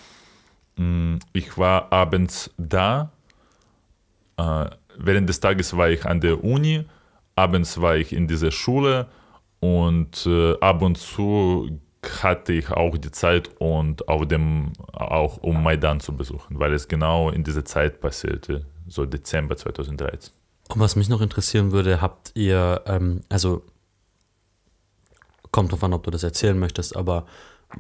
mh, 0.76 1.18
ich 1.32 1.59
war 1.59 1.93
abends 1.93 2.51
da. 2.57 3.11
Äh, 4.36 4.66
während 4.97 5.28
des 5.28 5.41
Tages 5.41 5.76
war 5.76 5.91
ich 5.91 6.07
an 6.07 6.20
der 6.20 6.45
Uni, 6.45 6.84
abends 7.34 7.80
war 7.80 7.97
ich 7.97 8.12
in 8.12 8.28
dieser 8.28 8.53
Schule 8.53 9.09
und 9.59 10.24
äh, 10.26 10.57
ab 10.61 10.82
und 10.82 10.99
zu 10.99 11.80
hatte 12.22 12.52
ich 12.52 12.70
auch 12.70 12.96
die 12.96 13.11
Zeit 13.11 13.50
und 13.59 14.09
auf 14.09 14.26
dem 14.26 14.72
auch 14.92 15.38
um 15.38 15.62
Maidan 15.62 16.00
zu 16.00 16.16
besuchen, 16.16 16.59
weil 16.59 16.72
es 16.72 16.88
genau 16.88 17.30
in 17.30 17.44
dieser 17.44 17.64
Zeit 17.64 18.00
passierte, 18.00 18.66
so 18.86 19.06
Dezember 19.06 19.56
2013. 19.56 20.32
Und 20.68 20.80
was 20.80 20.96
mich 20.96 21.09
noch 21.09 21.20
interessieren 21.20 21.72
würde, 21.72 22.00
habt 22.00 22.32
ihr, 22.34 22.82
ähm, 22.86 23.22
also 23.28 23.62
kommt 25.50 25.72
drauf 25.72 25.82
an, 25.82 25.94
ob 25.94 26.02
du 26.02 26.11
das 26.11 26.22
erzählen 26.22 26.59
möchtest, 26.59 26.96
aber 26.96 27.26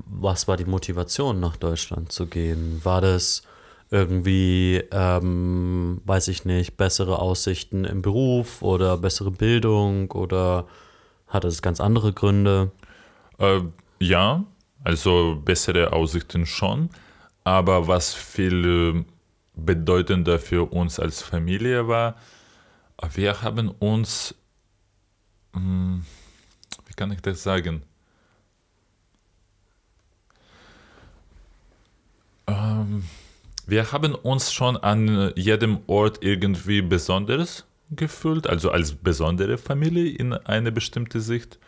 was 0.06 0.48
war 0.48 0.56
die 0.56 0.64
Motivation, 0.64 1.40
nach 1.40 1.56
Deutschland 1.56 2.12
zu 2.12 2.26
gehen? 2.26 2.80
War 2.84 3.00
das 3.00 3.42
irgendwie, 3.90 4.82
ähm, 4.90 6.00
weiß 6.04 6.28
ich 6.28 6.44
nicht, 6.44 6.76
bessere 6.76 7.18
Aussichten 7.18 7.84
im 7.84 8.02
Beruf 8.02 8.62
oder 8.62 8.98
bessere 8.98 9.30
Bildung 9.30 10.10
oder 10.10 10.66
hat 11.26 11.44
es 11.44 11.62
ganz 11.62 11.80
andere 11.80 12.12
Gründe? 12.12 12.70
Äh, 13.38 13.60
ja, 13.98 14.44
also 14.84 15.40
bessere 15.44 15.92
Aussichten 15.92 16.46
schon, 16.46 16.90
aber 17.44 17.88
was 17.88 18.14
viel 18.14 19.04
bedeutender 19.54 20.38
für 20.38 20.72
uns 20.72 21.00
als 21.00 21.22
Familie 21.22 21.88
war, 21.88 22.16
wir 23.12 23.42
haben 23.42 23.68
uns, 23.68 24.34
hm, 25.54 26.04
wie 26.86 26.94
kann 26.94 27.12
ich 27.12 27.20
das 27.20 27.42
sagen? 27.42 27.82
Ähm, 32.46 33.04
wir 33.66 33.92
haben 33.92 34.14
uns 34.14 34.52
schon 34.52 34.76
an 34.76 35.32
jedem 35.36 35.80
Ort 35.86 36.24
irgendwie 36.24 36.82
besonders 36.82 37.66
gefühlt, 37.90 38.46
also 38.46 38.70
als 38.70 38.94
besondere 38.94 39.58
Familie 39.58 40.10
in 40.10 40.32
eine 40.32 40.72
bestimmte 40.72 41.20
Sicht. 41.20 41.58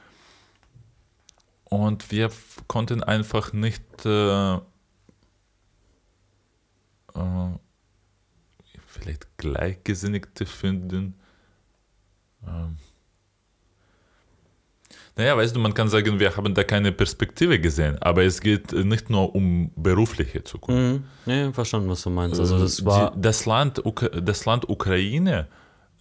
Und 1.70 2.10
wir 2.10 2.30
konnten 2.66 3.02
einfach 3.02 3.52
nicht 3.52 4.04
äh, 4.04 4.54
äh, 4.54 4.60
vielleicht 8.86 9.38
Gleichgesinnigte 9.38 10.46
finden. 10.46 11.14
Ähm. 12.46 12.76
Naja, 15.16 15.36
weißt 15.36 15.54
du, 15.54 15.60
man 15.60 15.74
kann 15.74 15.88
sagen, 15.88 16.18
wir 16.18 16.36
haben 16.36 16.54
da 16.54 16.64
keine 16.64 16.92
Perspektive 16.92 17.60
gesehen, 17.60 17.98
aber 18.00 18.24
es 18.24 18.40
geht 18.40 18.72
nicht 18.72 19.08
nur 19.08 19.34
um 19.34 19.70
berufliche 19.76 20.42
Zukunft. 20.42 20.80
Mhm. 20.80 21.04
Nee, 21.26 21.52
verstanden, 21.52 21.88
was 21.88 22.02
du 22.02 22.10
meinst. 22.10 22.40
Also 22.40 22.58
das 22.58 22.84
war 22.84 23.12
Die, 23.12 23.20
das, 23.20 23.46
Land, 23.46 23.82
das 24.22 24.44
Land 24.44 24.68
Ukraine, 24.68 25.46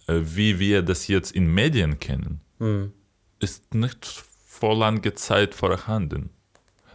äh, 0.08 0.20
wie 0.20 0.58
wir 0.58 0.82
das 0.82 1.06
jetzt 1.06 1.30
in 1.32 1.46
Medien 1.52 2.00
kennen, 2.00 2.40
mhm. 2.58 2.92
ist 3.38 3.72
nicht 3.74 4.24
vor 4.60 4.76
langer 4.76 5.14
Zeit 5.16 5.54
vorhanden. 5.54 6.30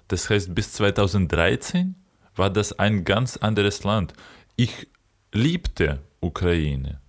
Das 0.08 0.30
heißt, 0.30 0.54
bis 0.54 0.74
2013 0.74 1.96
war 2.36 2.50
das 2.50 2.78
ein 2.78 3.04
ganz 3.04 3.38
anderes 3.38 3.84
Land. 3.84 4.14
Ich 4.56 4.88
liebte 5.34 6.00
Ukraine. 6.22 7.00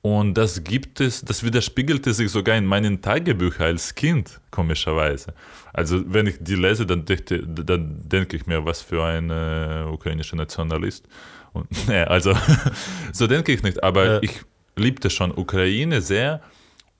Und 0.00 0.34
das 0.34 0.64
gibt 0.64 1.00
es, 1.00 1.22
das 1.22 1.42
widerspiegelte 1.42 2.14
sich 2.14 2.30
sogar 2.30 2.56
in 2.56 2.64
meinen 2.64 3.02
Tagebüchern 3.02 3.66
als 3.66 3.94
Kind, 3.94 4.40
komischerweise. 4.50 5.34
Also 5.72 6.02
wenn 6.06 6.26
ich 6.26 6.36
die 6.40 6.54
lese, 6.54 6.86
dann, 6.86 7.04
denke, 7.04 7.42
dann 7.46 8.08
denke 8.08 8.36
ich 8.36 8.46
mir, 8.46 8.64
was 8.64 8.80
für 8.80 9.04
ein 9.04 9.28
äh, 9.28 9.84
ukrainischer 9.92 10.36
Nationalist. 10.36 11.06
Und, 11.52 11.66
nee, 11.88 12.02
also 12.02 12.34
so 13.12 13.26
denke 13.26 13.52
ich 13.52 13.62
nicht, 13.62 13.82
aber 13.82 14.06
ja. 14.06 14.18
ich 14.22 14.40
liebte 14.76 15.10
schon 15.10 15.36
Ukraine 15.36 16.00
sehr 16.00 16.40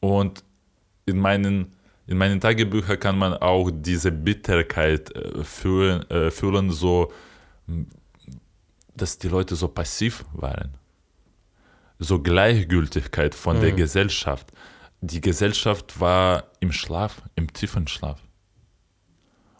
und 0.00 0.44
in 1.06 1.18
meinen, 1.18 1.72
in 2.08 2.18
meinen 2.18 2.40
Tagebüchern 2.40 2.98
kann 2.98 3.16
man 3.16 3.34
auch 3.34 3.70
diese 3.72 4.10
Bitterkeit 4.10 5.14
äh, 5.14 5.44
fühlen, 5.44 6.10
äh, 6.10 6.30
fühlen, 6.32 6.70
so, 6.70 7.12
dass 8.96 9.18
die 9.18 9.28
Leute 9.28 9.54
so 9.54 9.68
passiv 9.68 10.24
waren 10.32 10.74
so 11.98 12.20
Gleichgültigkeit 12.20 13.34
von 13.34 13.56
mhm. 13.56 13.60
der 13.60 13.72
Gesellschaft. 13.72 14.48
Die 15.00 15.20
Gesellschaft 15.20 16.00
war 16.00 16.44
im 16.60 16.72
Schlaf, 16.72 17.22
im 17.34 17.52
tiefen 17.52 17.86
Schlaf. 17.86 18.20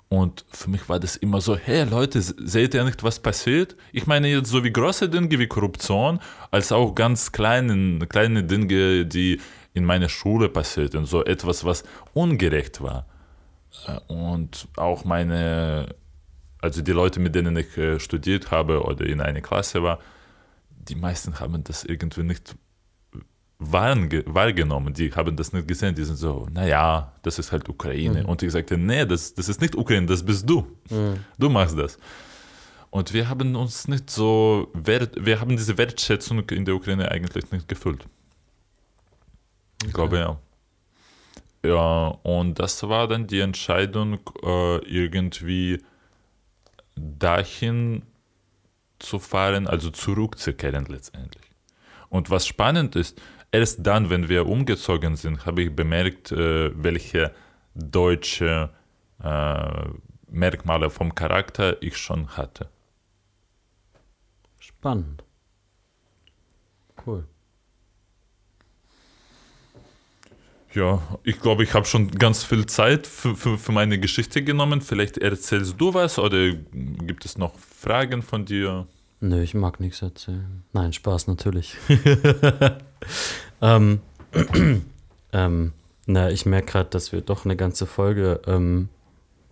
Und 0.09 0.46
für 0.51 0.70
mich 0.70 0.88
war 0.88 0.99
das 0.99 1.16
immer 1.16 1.40
so, 1.40 1.57
hey 1.57 1.84
Leute, 1.84 2.22
seht 2.22 2.72
ihr 2.72 2.82
nicht, 2.84 3.03
was 3.03 3.20
passiert? 3.20 3.76
Ich 3.92 4.07
meine 4.07 4.28
jetzt 4.28 4.49
so 4.49 4.64
wie 4.64 4.72
große 4.72 5.09
Dinge 5.09 5.38
wie 5.38 5.46
Korruption, 5.46 6.18
als 6.51 6.72
auch 6.72 6.94
ganz 6.94 7.30
kleine, 7.30 8.07
kleine 8.07 8.42
Dinge, 8.44 9.05
die 9.05 9.40
in 9.75 9.85
meiner 9.85 10.09
Schule 10.09 10.49
passierten, 10.49 11.05
so 11.05 11.25
etwas, 11.25 11.64
was 11.64 11.85
ungerecht 12.14 12.81
war. 12.81 13.07
Und 14.07 14.66
auch 14.77 15.05
meine, 15.05 15.95
also 16.61 16.83
die 16.83 16.93
Leute, 16.93 17.21
mit 17.21 17.35
denen 17.35 17.57
ich 17.57 17.77
äh, 17.77 18.01
studiert 18.01 18.51
habe 18.51 18.83
oder 18.83 19.07
in 19.07 19.21
einer 19.21 19.41
Klasse 19.41 19.83
war, 19.83 19.99
die 20.71 20.95
meisten 20.95 21.39
haben 21.39 21.62
das 21.64 21.85
irgendwie 21.85 22.23
nicht 22.23 22.57
wahrgenommen, 23.59 24.95
die 24.95 25.12
haben 25.12 25.37
das 25.37 25.53
nicht 25.53 25.66
gesehen, 25.66 25.95
die 25.95 26.05
sind 26.05 26.16
so, 26.16 26.47
naja, 26.53 27.12
das 27.23 27.39
ist 27.39 27.51
halt 27.51 27.69
Ukraine. 27.69 28.23
Mhm. 28.23 28.29
Und 28.29 28.43
ich 28.43 28.53
sagte, 28.53 28.79
nee, 28.79 29.05
das, 29.05 29.35
das 29.35 29.49
ist 29.49 29.61
nicht 29.61 29.75
Ukraine, 29.77 30.07
das 30.07 30.25
bist 30.25 30.49
du. 30.49 30.66
Mhm. 30.91 31.25
Du 31.37 31.51
machst 31.51 31.77
das. 31.77 31.99
Und 32.91 33.12
wir 33.12 33.29
haben 33.29 33.55
uns 33.55 33.87
nicht 33.89 34.11
so, 34.11 34.73
wir 34.75 35.41
haben 35.41 35.57
diese 35.57 35.77
Wertschätzung 35.77 36.49
in 36.51 36.64
der 36.64 36.75
Ukraine 36.75 37.11
eigentlich 37.11 37.51
nicht 37.51 37.69
gefühlt. 37.69 38.07
Ich 39.85 39.93
glaube 39.93 40.18
ja. 40.18 40.39
Ja, 41.64 42.09
und 42.22 42.59
das 42.59 42.83
war 42.89 43.09
dann 43.09 43.26
die 43.26 43.41
Entscheidung, 43.41 44.20
äh, 44.43 44.79
irgendwie 44.79 45.83
dahin 46.95 48.03
zu 48.99 49.18
fahren, 49.18 49.66
also 49.66 49.91
zurückzukehren 49.91 50.87
letztendlich. 50.87 51.45
Und 52.09 52.31
was 52.31 52.47
spannend 52.47 52.97
ist, 52.97 53.20
erst 53.53 53.87
dann, 53.87 54.11
wenn 54.11 54.29
wir 54.29 54.47
umgezogen 54.47 55.16
sind, 55.16 55.47
habe 55.47 55.62
ich 55.62 55.74
bemerkt, 55.74 56.33
äh, 56.33 56.70
welche 56.81 57.35
deutsche 57.74 58.70
äh, 59.22 59.85
Merkmale 60.31 60.91
vom 60.91 61.14
Charakter 61.14 61.83
ich 61.83 61.97
schon 61.97 62.37
hatte. 62.37 62.68
Spannend. 64.59 65.24
Cool. 67.05 67.26
Ja, 70.75 71.01
ich 71.25 71.41
glaube, 71.41 71.62
ich 71.62 71.73
habe 71.73 71.87
schon 71.87 72.11
ganz 72.11 72.45
viel 72.45 72.66
Zeit 72.66 73.07
für, 73.07 73.35
für, 73.35 73.57
für, 73.57 73.73
meine 73.73 73.99
Geschichte 73.99 74.43
genommen. 74.43 74.83
Vielleicht 74.83 75.16
erzählst 75.16 75.75
du 75.79 75.95
was 75.95 76.19
oder 76.19 76.53
gibt 76.53 77.25
es 77.25 77.39
noch 77.39 77.55
Fragen 77.59 78.23
von 78.23 78.45
dir? 78.45 78.87
Nö, 79.21 79.43
ich 79.43 79.55
mag 79.55 79.81
nichts 79.81 80.03
erzählen. 80.03 80.62
Nein, 80.73 80.93
Spaß 80.93 81.27
natürlich. 81.27 81.77
ähm, 83.62 84.01
ähm, 85.33 85.73
na, 86.07 86.31
ich 86.31 86.47
merke 86.47 86.73
gerade, 86.73 86.91
dass 86.91 87.12
wir 87.12 87.23
doch 87.23 87.45
eine 87.45 87.57
ganze 87.57 87.87
Folge 87.87 88.41
ähm, 88.47 88.91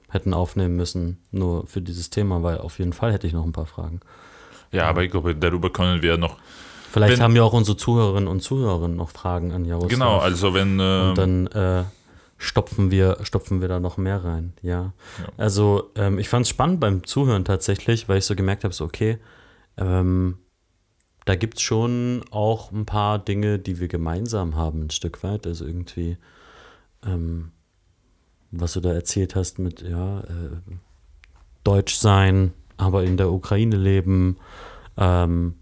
hätten 0.09 0.35
aufnehmen 0.35 0.77
müssen, 0.77 1.19
nur 1.31 1.67
für 1.67 1.81
dieses 1.81 2.11
Thema, 2.11 2.43
weil 2.43 2.59
auf 2.59 2.79
jeden 2.79 2.93
Fall 2.93 3.13
hätte 3.13 3.27
ich 3.27 3.33
noch 3.33 3.45
ein 3.45 3.53
paar 3.53 3.67
Fragen. 3.67 4.01
Ja, 4.71 4.85
aber 4.85 5.03
ich 5.03 5.11
glaube, 5.11 5.35
darüber 5.35 5.73
können 5.73 6.03
wir 6.03 6.19
noch 6.19 6.37
Vielleicht 6.91 7.15
wenn, 7.15 7.23
haben 7.23 7.37
ja 7.37 7.43
auch 7.43 7.53
unsere 7.53 7.77
Zuhörerinnen 7.77 8.29
und 8.29 8.41
Zuhörer 8.41 8.89
noch 8.89 9.11
Fragen 9.11 9.53
an 9.53 9.65
Jaroslav. 9.65 9.91
Genau, 9.91 10.19
also 10.19 10.55
wenn. 10.55 10.81
Äh, 10.81 11.09
und 11.09 11.19
dann 11.19 11.47
äh, 11.49 11.85
stopfen, 12.39 12.91
wir, 12.91 13.19
stopfen 13.23 13.61
wir 13.61 13.69
da 13.69 13.81
noch 13.81 13.97
mehr 13.97 14.25
rein, 14.25 14.53
ja. 14.63 14.73
ja. 14.73 14.93
Also, 15.37 15.91
ähm, 15.95 16.19
ich 16.19 16.29
fand 16.29 16.45
es 16.45 16.51
spannend 16.51 16.81
beim 16.81 17.05
Zuhören 17.05 17.45
tatsächlich, 17.45 18.09
weil 18.09 18.19
ich 18.19 18.27
so 18.27 18.37
gemerkt 18.37 18.65
habe, 18.65 18.75
so, 18.75 18.85
okay, 18.85 19.19
ähm, 19.77 20.39
da 21.25 21.35
gibt 21.35 21.57
es 21.57 21.63
schon 21.63 22.23
auch 22.31 22.71
ein 22.71 22.87
paar 22.87 23.19
Dinge, 23.19 23.59
die 23.59 23.81
wir 23.81 23.89
gemeinsam 23.89 24.55
haben, 24.55 24.85
ein 24.87 24.91
Stück 24.91 25.23
weit. 25.25 25.47
Also 25.47 25.67
irgendwie, 25.67 26.19
ähm, 27.05 27.51
was 28.53 28.75
du 28.75 28.81
da 28.81 28.93
erzählt 28.93 29.35
hast 29.35 29.59
mit, 29.59 29.83
ja, 29.83 30.21
äh, 30.21 30.61
Deutsch 31.65 31.97
sein, 31.97 32.53
aber 32.77 33.03
in 33.03 33.17
der 33.17 33.33
Ukraine 33.33 33.77
leben, 33.77 34.37
ähm, 34.97 35.55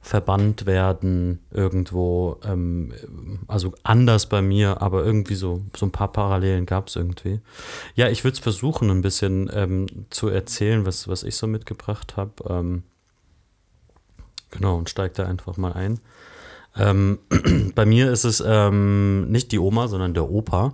verbannt 0.00 0.64
werden 0.64 1.40
irgendwo, 1.50 2.38
ähm, 2.44 2.92
also 3.46 3.74
anders 3.82 4.26
bei 4.26 4.40
mir, 4.40 4.80
aber 4.80 5.04
irgendwie 5.04 5.34
so, 5.34 5.62
so 5.76 5.86
ein 5.86 5.92
paar 5.92 6.10
Parallelen 6.10 6.64
gab 6.64 6.88
es 6.88 6.96
irgendwie. 6.96 7.40
Ja, 7.94 8.08
ich 8.08 8.24
würde 8.24 8.34
es 8.34 8.40
versuchen, 8.40 8.90
ein 8.90 9.02
bisschen 9.02 9.50
ähm, 9.52 9.86
zu 10.08 10.28
erzählen, 10.28 10.86
was, 10.86 11.06
was 11.06 11.22
ich 11.22 11.36
so 11.36 11.46
mitgebracht 11.46 12.16
habe. 12.16 12.32
Ähm, 12.48 12.82
genau, 14.50 14.78
und 14.78 14.88
steige 14.88 15.14
da 15.14 15.26
einfach 15.26 15.58
mal 15.58 15.74
ein. 15.74 16.00
Ähm, 16.76 17.18
bei 17.74 17.84
mir 17.84 18.10
ist 18.10 18.24
es 18.24 18.42
ähm, 18.44 19.30
nicht 19.30 19.52
die 19.52 19.58
Oma, 19.58 19.88
sondern 19.88 20.14
der 20.14 20.30
Opa 20.30 20.72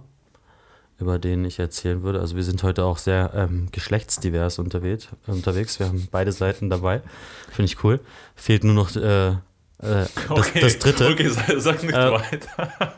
über 0.99 1.18
den 1.18 1.44
ich 1.44 1.59
erzählen 1.59 2.03
würde. 2.03 2.20
Also 2.20 2.36
wir 2.36 2.42
sind 2.42 2.62
heute 2.62 2.84
auch 2.84 2.99
sehr 2.99 3.32
ähm, 3.34 3.68
geschlechtsdivers 3.72 4.59
unterwegs, 4.59 5.09
unterwegs. 5.26 5.78
Wir 5.78 5.86
haben 5.86 6.09
beide 6.11 6.32
Seiten 6.32 6.70
dabei. 6.70 7.03
Finde 7.51 7.70
ich 7.70 7.84
cool. 7.84 8.01
Fehlt 8.34 8.64
nur 8.64 8.74
noch 8.74 8.94
äh, 8.97 9.28
äh, 9.28 9.34
das, 9.80 10.11
okay. 10.30 10.61
das, 10.61 10.78
dritte. 10.78 11.09
Okay, 11.09 11.28
sag 11.59 11.82
nicht 11.82 11.94
äh, 11.94 12.12
weiter. 12.12 12.92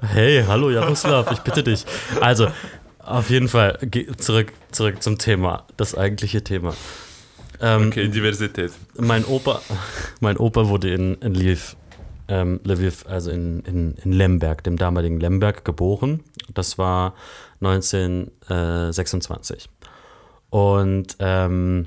hey, 0.00 0.44
hallo 0.46 0.70
Jaroslav, 0.70 1.30
ich 1.32 1.40
bitte 1.40 1.62
dich. 1.62 1.84
Also, 2.20 2.48
Auf 3.08 3.30
jeden 3.30 3.48
Fall, 3.48 3.78
zurück, 4.18 4.52
zurück 4.70 5.02
zum 5.02 5.16
Thema, 5.16 5.64
das 5.78 5.94
eigentliche 5.96 6.44
Thema. 6.44 6.74
Ähm, 7.60 7.88
okay, 7.88 8.08
Diversität. 8.08 8.72
Mein 8.98 9.24
Opa, 9.24 9.62
mein 10.20 10.36
Opa 10.36 10.68
wurde 10.68 10.92
in, 10.92 11.14
in 11.16 11.34
Lviv, 11.34 11.74
ähm, 12.28 12.60
Lviv, 12.64 13.06
also 13.06 13.30
in, 13.30 13.60
in, 13.60 13.94
in 14.04 14.12
Lemberg, 14.12 14.62
dem 14.64 14.76
damaligen 14.76 15.18
Lemberg, 15.18 15.64
geboren. 15.64 16.22
Das 16.52 16.76
war 16.78 17.14
1926. 17.60 19.70
Und 20.50 21.16
ähm, 21.18 21.86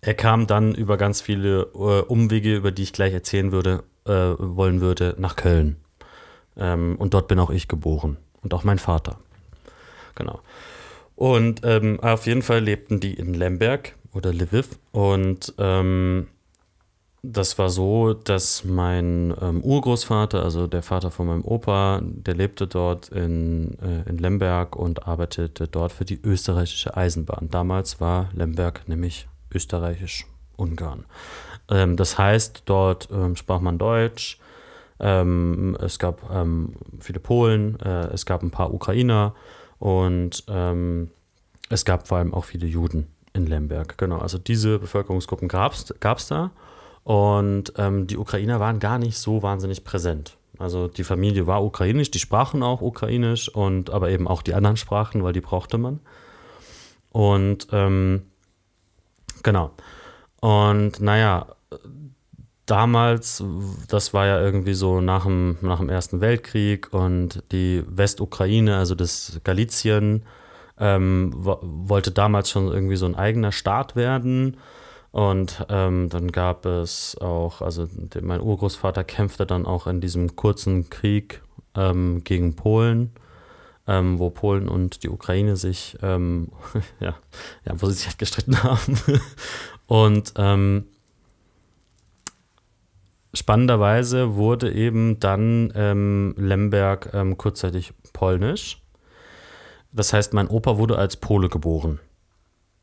er 0.00 0.14
kam 0.14 0.46
dann 0.46 0.74
über 0.74 0.96
ganz 0.96 1.20
viele 1.20 1.68
äh, 1.74 2.02
Umwege, 2.02 2.56
über 2.56 2.70
die 2.70 2.84
ich 2.84 2.92
gleich 2.92 3.12
erzählen 3.12 3.52
würde, 3.52 3.82
äh, 4.06 4.34
wollen 4.38 4.80
würde, 4.80 5.14
nach 5.18 5.36
Köln. 5.36 5.76
Ähm, 6.56 6.96
und 6.96 7.14
dort 7.14 7.28
bin 7.28 7.38
auch 7.38 7.50
ich 7.50 7.68
geboren 7.68 8.16
und 8.42 8.54
auch 8.54 8.64
mein 8.64 8.78
Vater. 8.78 9.18
Genau. 10.14 10.40
Und 11.16 11.60
ähm, 11.64 12.00
auf 12.00 12.26
jeden 12.26 12.42
Fall 12.42 12.60
lebten 12.60 13.00
die 13.00 13.12
in 13.12 13.34
Lemberg 13.34 13.94
oder 14.14 14.32
Lviv. 14.32 14.78
Und 14.92 15.52
ähm, 15.58 16.28
das 17.22 17.58
war 17.58 17.68
so, 17.68 18.14
dass 18.14 18.64
mein 18.64 19.34
ähm, 19.42 19.62
Urgroßvater, 19.62 20.42
also 20.42 20.66
der 20.66 20.82
Vater 20.82 21.10
von 21.10 21.26
meinem 21.26 21.44
Opa, 21.44 22.00
der 22.02 22.34
lebte 22.34 22.66
dort 22.66 23.10
in, 23.10 23.78
äh, 23.80 24.08
in 24.08 24.16
Lemberg 24.16 24.74
und 24.74 25.06
arbeitete 25.06 25.68
dort 25.68 25.92
für 25.92 26.06
die 26.06 26.18
österreichische 26.22 26.96
Eisenbahn. 26.96 27.50
Damals 27.50 28.00
war 28.00 28.30
Lemberg 28.32 28.88
nämlich 28.88 29.28
österreichisch-Ungarn. 29.52 31.04
Ähm, 31.68 31.96
das 31.98 32.16
heißt, 32.16 32.62
dort 32.64 33.08
ähm, 33.12 33.36
sprach 33.36 33.60
man 33.60 33.76
Deutsch. 33.76 34.38
Ähm, 34.98 35.76
es 35.78 35.98
gab 35.98 36.30
ähm, 36.32 36.72
viele 37.00 37.20
Polen, 37.20 37.78
äh, 37.80 38.06
es 38.12 38.24
gab 38.24 38.42
ein 38.42 38.50
paar 38.50 38.72
Ukrainer 38.72 39.34
und 39.78 40.44
ähm, 40.48 41.10
es 41.68 41.84
gab 41.84 42.08
vor 42.08 42.18
allem 42.18 42.32
auch 42.32 42.46
viele 42.46 42.66
Juden 42.66 43.08
in 43.34 43.46
Lemberg. 43.46 43.98
Genau, 43.98 44.18
also 44.18 44.38
diese 44.38 44.78
Bevölkerungsgruppen 44.78 45.48
gab 45.48 45.72
es 45.74 46.26
da. 46.26 46.50
Und 47.04 47.72
ähm, 47.76 48.06
die 48.06 48.18
Ukrainer 48.18 48.60
waren 48.60 48.78
gar 48.78 48.98
nicht 48.98 49.18
so 49.18 49.42
wahnsinnig 49.42 49.84
präsent. 49.84 50.36
Also 50.58 50.88
die 50.88 51.04
Familie 51.04 51.46
war 51.46 51.64
ukrainisch, 51.64 52.10
die 52.10 52.18
sprachen 52.18 52.62
auch 52.62 52.82
ukrainisch 52.82 53.48
und 53.48 53.88
aber 53.90 54.10
eben 54.10 54.28
auch 54.28 54.42
die 54.42 54.52
anderen 54.52 54.76
Sprachen, 54.76 55.24
weil 55.24 55.32
die 55.32 55.40
brauchte 55.40 55.78
man. 55.78 56.00
Und 57.10 57.68
ähm, 57.72 58.22
genau. 59.42 59.70
Und 60.40 61.00
naja, 61.00 61.46
damals, 62.66 63.42
das 63.88 64.14
war 64.14 64.26
ja 64.26 64.40
irgendwie 64.40 64.74
so 64.74 65.00
nach 65.00 65.24
dem, 65.24 65.56
nach 65.60 65.78
dem 65.78 65.88
Ersten 65.88 66.20
Weltkrieg 66.20 66.92
und 66.92 67.42
die 67.52 67.82
Westukraine, 67.88 68.76
also 68.76 68.94
das 68.94 69.40
Galizien, 69.42 70.24
ähm, 70.78 71.32
wollte 71.36 72.10
damals 72.10 72.50
schon 72.50 72.68
irgendwie 72.68 72.96
so 72.96 73.06
ein 73.06 73.14
eigener 73.14 73.52
Staat 73.52 73.96
werden. 73.96 74.56
Und 75.12 75.66
ähm, 75.68 76.08
dann 76.08 76.30
gab 76.30 76.66
es 76.66 77.16
auch, 77.20 77.62
also 77.62 77.88
mein 78.22 78.40
Urgroßvater 78.40 79.02
kämpfte 79.02 79.44
dann 79.44 79.66
auch 79.66 79.86
in 79.86 80.00
diesem 80.00 80.36
kurzen 80.36 80.88
Krieg 80.88 81.42
ähm, 81.74 82.22
gegen 82.22 82.54
Polen, 82.54 83.10
ähm, 83.88 84.20
wo 84.20 84.30
Polen 84.30 84.68
und 84.68 85.02
die 85.02 85.08
Ukraine 85.08 85.56
sich, 85.56 85.98
ähm, 86.02 86.52
ja, 87.00 87.16
ja, 87.64 87.72
wo 87.80 87.86
sie 87.86 87.94
sich 87.94 88.06
halt 88.06 88.18
gestritten 88.18 88.62
haben. 88.62 88.98
und 89.88 90.32
ähm, 90.36 90.84
spannenderweise 93.34 94.36
wurde 94.36 94.72
eben 94.72 95.18
dann 95.18 95.72
ähm, 95.74 96.34
Lemberg 96.36 97.10
kurzzeitig 97.36 97.92
polnisch. 98.12 98.80
Das 99.92 100.12
heißt, 100.12 100.34
mein 100.34 100.46
Opa 100.46 100.78
wurde 100.78 100.98
als 100.98 101.16
Pole 101.16 101.48
geboren. 101.48 101.98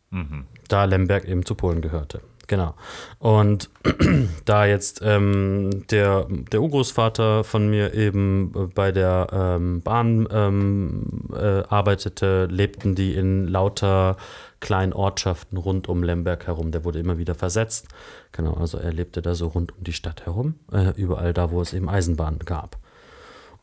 Mhm 0.10 0.46
da 0.68 0.86
Lemberg 0.86 1.26
eben 1.26 1.46
zu 1.46 1.56
Polen 1.56 1.82
gehörte. 1.82 2.22
Genau. 2.48 2.76
Und 3.20 3.70
da 4.46 4.66
jetzt 4.66 5.02
ähm, 5.04 5.86
der, 5.92 6.28
der 6.30 6.62
Urgroßvater 6.62 7.44
von 7.44 7.70
mir 7.70 7.94
eben 7.94 8.72
bei 8.74 8.94
der 8.94 9.28
ähm, 9.34 9.82
Bahn 9.82 10.28
ähm, 10.32 11.30
äh, 11.34 11.64
arbeitete, 11.68 12.46
lebten 12.46 12.96
die 12.96 13.16
in 13.16 13.48
lauter 13.48 14.16
kleinen 14.62 14.94
Ortschaften 14.94 15.58
rund 15.58 15.90
um 15.90 16.04
Lemberg 16.04 16.48
herum. 16.48 16.72
Der 16.72 16.86
wurde 16.86 17.00
immer 17.00 17.18
wieder 17.18 17.36
versetzt. 17.36 17.90
Genau, 18.32 18.54
also 18.54 18.78
er 18.78 18.94
lebte 18.94 19.22
da 19.22 19.36
so 19.36 19.48
rund 19.48 19.78
um 19.78 19.84
die 19.84 19.94
Stadt 19.94 20.26
herum, 20.26 20.56
äh, 20.72 20.94
überall 20.96 21.34
da, 21.34 21.52
wo 21.52 21.62
es 21.62 21.74
eben 21.74 21.90
Eisenbahnen 21.90 22.40
gab. 22.40 22.78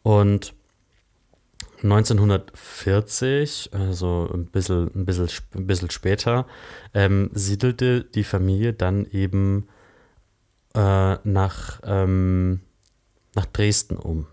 Und 0.03 0.53
1940, 1.85 3.70
also 3.72 4.28
ein 4.32 4.47
bisschen, 4.47 4.91
ein 4.95 5.05
bisschen, 5.05 5.28
ein 5.55 5.66
bisschen 5.66 5.91
später, 5.91 6.47
ähm, 6.95 7.30
siedelte 7.35 8.05
die 8.05 8.24
Familie 8.24 8.72
dann 8.72 9.05
eben 9.05 9.68
äh, 10.74 11.16
nach, 11.22 11.80
ähm, 11.85 12.61
nach 13.35 13.47
Dresden 13.47 13.97
um. 13.97 14.26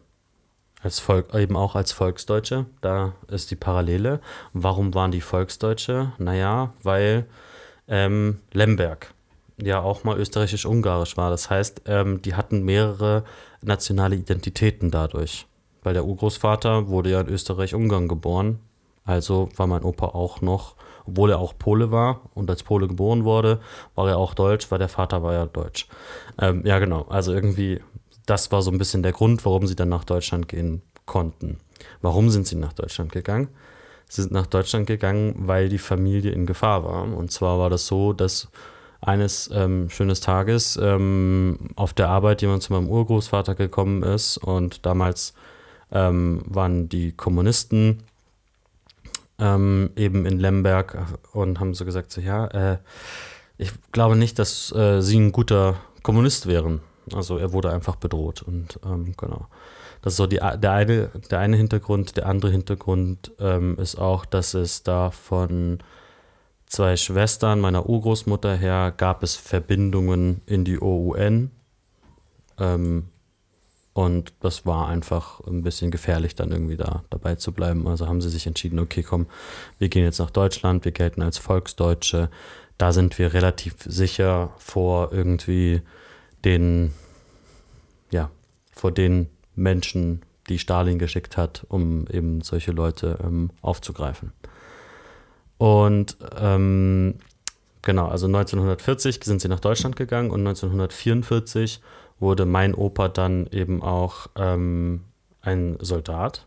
Als 0.82 1.00
Volk, 1.00 1.36
eben 1.36 1.56
auch 1.56 1.76
als 1.76 1.92
Volksdeutsche, 1.92 2.66
da 2.80 3.14
ist 3.28 3.52
die 3.52 3.56
Parallele. 3.56 4.20
Warum 4.54 4.96
waren 4.96 5.12
die 5.12 5.22
Volksdeutsche? 5.22 6.14
Naja, 6.18 6.74
weil 6.82 7.28
ähm, 7.88 8.40
Lemberg 8.54 9.14
ja 9.62 9.80
auch 9.82 10.04
mal 10.04 10.18
österreichisch-ungarisch 10.18 11.18
war. 11.18 11.30
Das 11.30 11.50
heißt, 11.50 11.84
ähm, 11.86 12.22
die 12.24 12.34
hatten 12.34 12.64
mehrere 12.64 13.26
nationale 13.62 14.16
Identitäten 14.16 14.90
dadurch 14.90 15.46
weil 15.84 15.94
der 15.94 16.06
Urgroßvater 16.06 16.88
wurde 16.88 17.12
ja 17.12 17.22
in 17.22 17.30
Österreich-Ungarn 17.30 18.08
geboren. 18.08 18.60
Also 19.04 19.50
war 19.56 19.68
mein 19.68 19.84
Opa 19.84 20.08
auch 20.08 20.42
noch, 20.42 20.76
obwohl 21.08 21.32
er 21.32 21.40
auch 21.40 21.58
Pole 21.58 21.92
war 21.92 22.22
und 22.34 22.50
als 22.50 22.64
Pole 22.64 22.88
geboren 22.88 23.24
wurde, 23.24 23.60
war 23.96 24.08
er 24.08 24.18
auch 24.18 24.34
Deutsch, 24.34 24.70
weil 24.70 24.80
der 24.80 24.90
Vater 24.90 25.24
war 25.24 25.34
ja 25.34 25.46
Deutsch. 25.46 25.88
Ähm, 26.40 26.64
ja, 26.66 26.80
genau. 26.80 27.06
Also 27.10 27.34
irgendwie, 27.34 27.82
das 28.26 28.52
war 28.52 28.62
so 28.62 28.72
ein 28.72 28.78
bisschen 28.78 29.04
der 29.04 29.12
Grund, 29.12 29.44
warum 29.46 29.66
sie 29.66 29.76
dann 29.76 29.90
nach 29.90 30.04
Deutschland 30.04 30.48
gehen 30.48 30.82
konnten. 31.06 31.60
Warum 32.02 32.30
sind 32.30 32.48
sie 32.48 32.56
nach 32.56 32.74
Deutschland 32.74 33.12
gegangen? 33.12 33.50
Sie 34.08 34.22
sind 34.22 34.34
nach 34.34 34.48
Deutschland 34.48 34.88
gegangen, 34.88 35.36
weil 35.38 35.70
die 35.70 35.78
Familie 35.78 36.32
in 36.32 36.46
Gefahr 36.46 36.84
war. 36.84 37.04
Und 37.04 37.32
zwar 37.32 37.58
war 37.58 37.70
das 37.70 37.88
so, 37.88 38.14
dass 38.14 38.50
eines 39.00 39.50
ähm, 39.54 39.90
schönes 39.90 40.20
Tages 40.20 40.78
ähm, 40.82 41.70
auf 41.76 41.94
der 41.94 42.10
Arbeit 42.10 42.42
jemand 42.42 42.62
zu 42.62 42.74
meinem 42.74 42.88
Urgroßvater 42.88 43.56
gekommen 43.56 44.04
ist 44.04 44.38
und 44.38 44.86
damals 44.86 45.34
ähm, 45.92 46.44
waren 46.46 46.90
die 46.90 47.12
Kommunisten 47.12 48.04
ähm, 49.40 49.90
eben 49.96 50.26
in 50.26 50.40
Lemberg 50.40 50.98
und 51.34 51.60
haben 51.60 51.74
so 51.74 51.84
gesagt, 51.84 52.12
so 52.12 52.22
ja, 52.22 52.48
äh, 52.48 52.78
ich 53.58 53.72
glaube 53.92 54.16
nicht, 54.16 54.40
dass 54.40 54.72
äh, 54.72 55.02
sie 55.02 55.20
ein 55.20 55.32
guter 55.32 55.76
Kommunist 56.04 56.48
wären. 56.48 56.82
Also 57.14 57.38
er 57.38 57.52
wurde 57.52 57.72
einfach 57.72 57.96
bedroht 57.96 58.42
und 58.42 58.80
ähm, 58.86 59.14
genau. 59.18 59.48
Das 60.02 60.14
ist 60.14 60.18
so 60.18 60.28
die, 60.28 60.38
der, 60.38 60.72
eine, 60.72 61.10
der 61.30 61.40
eine 61.40 61.58
Hintergrund. 61.58 62.18
Der 62.18 62.26
andere 62.28 62.52
Hintergrund 62.52 63.32
ähm, 63.40 63.78
ist 63.78 64.00
auch, 64.00 64.26
dass 64.26 64.54
es 64.56 64.84
da 64.84 65.12
von 65.12 65.80
zwei 66.66 66.96
Schwestern 66.96 67.60
meiner 67.60 67.88
Urgroßmutter 67.88 68.56
her 68.56 68.94
gab 68.96 69.22
es 69.22 69.36
Verbindungen 69.36 70.42
in 70.46 70.66
die 70.66 70.82
OUN. 70.82 71.52
Ähm, 72.58 73.10
und 73.94 74.34
das 74.40 74.66
war 74.66 74.88
einfach 74.88 75.42
ein 75.42 75.64
bisschen 75.64 75.92
gefährlich, 75.92 76.36
dann 76.36 76.52
irgendwie 76.52 76.78
da 76.78 77.04
dabei 77.10 77.36
zu 77.36 77.52
bleiben. 77.52 77.88
Also 77.88 78.08
haben 78.08 78.22
sie 78.22 78.30
sich 78.30 78.48
entschieden, 78.48 78.80
okay, 78.80 79.04
komm, 79.04 79.28
wir 79.80 79.90
gehen 79.90 80.04
jetzt 80.04 80.20
nach 80.20 80.30
Deutschland, 80.32 80.86
wir 80.86 80.94
gelten 80.94 81.22
als 81.22 81.38
Volksdeutsche. 81.38 82.30
Da 82.78 82.94
sind 82.94 83.20
wir 83.20 83.34
relativ 83.34 83.76
sicher 83.84 84.54
vor 84.58 85.12
irgendwie 85.12 85.82
den, 86.46 86.94
ja, 88.12 88.32
vor 88.72 88.92
den 88.92 89.28
Menschen, 89.56 90.22
die 90.48 90.58
Stalin 90.58 90.98
geschickt 90.98 91.36
hat, 91.36 91.66
um 91.68 92.08
eben 92.08 92.42
solche 92.42 92.72
Leute 92.72 93.20
ähm, 93.22 93.52
aufzugreifen. 93.62 94.32
Und 95.58 96.18
ähm, 96.40 97.16
genau, 97.82 98.08
also 98.08 98.26
1940 98.26 99.24
sind 99.24 99.42
sie 99.42 99.50
nach 99.50 99.60
Deutschland 99.60 99.98
gegangen 99.98 100.32
und 100.32 100.40
1944 100.40 101.82
wurde 102.22 102.46
mein 102.46 102.74
Opa 102.76 103.10
dann 103.10 103.48
eben 103.48 103.82
auch 103.82 104.28
ähm, 104.38 105.02
ein 105.42 105.78
Soldat, 105.82 106.46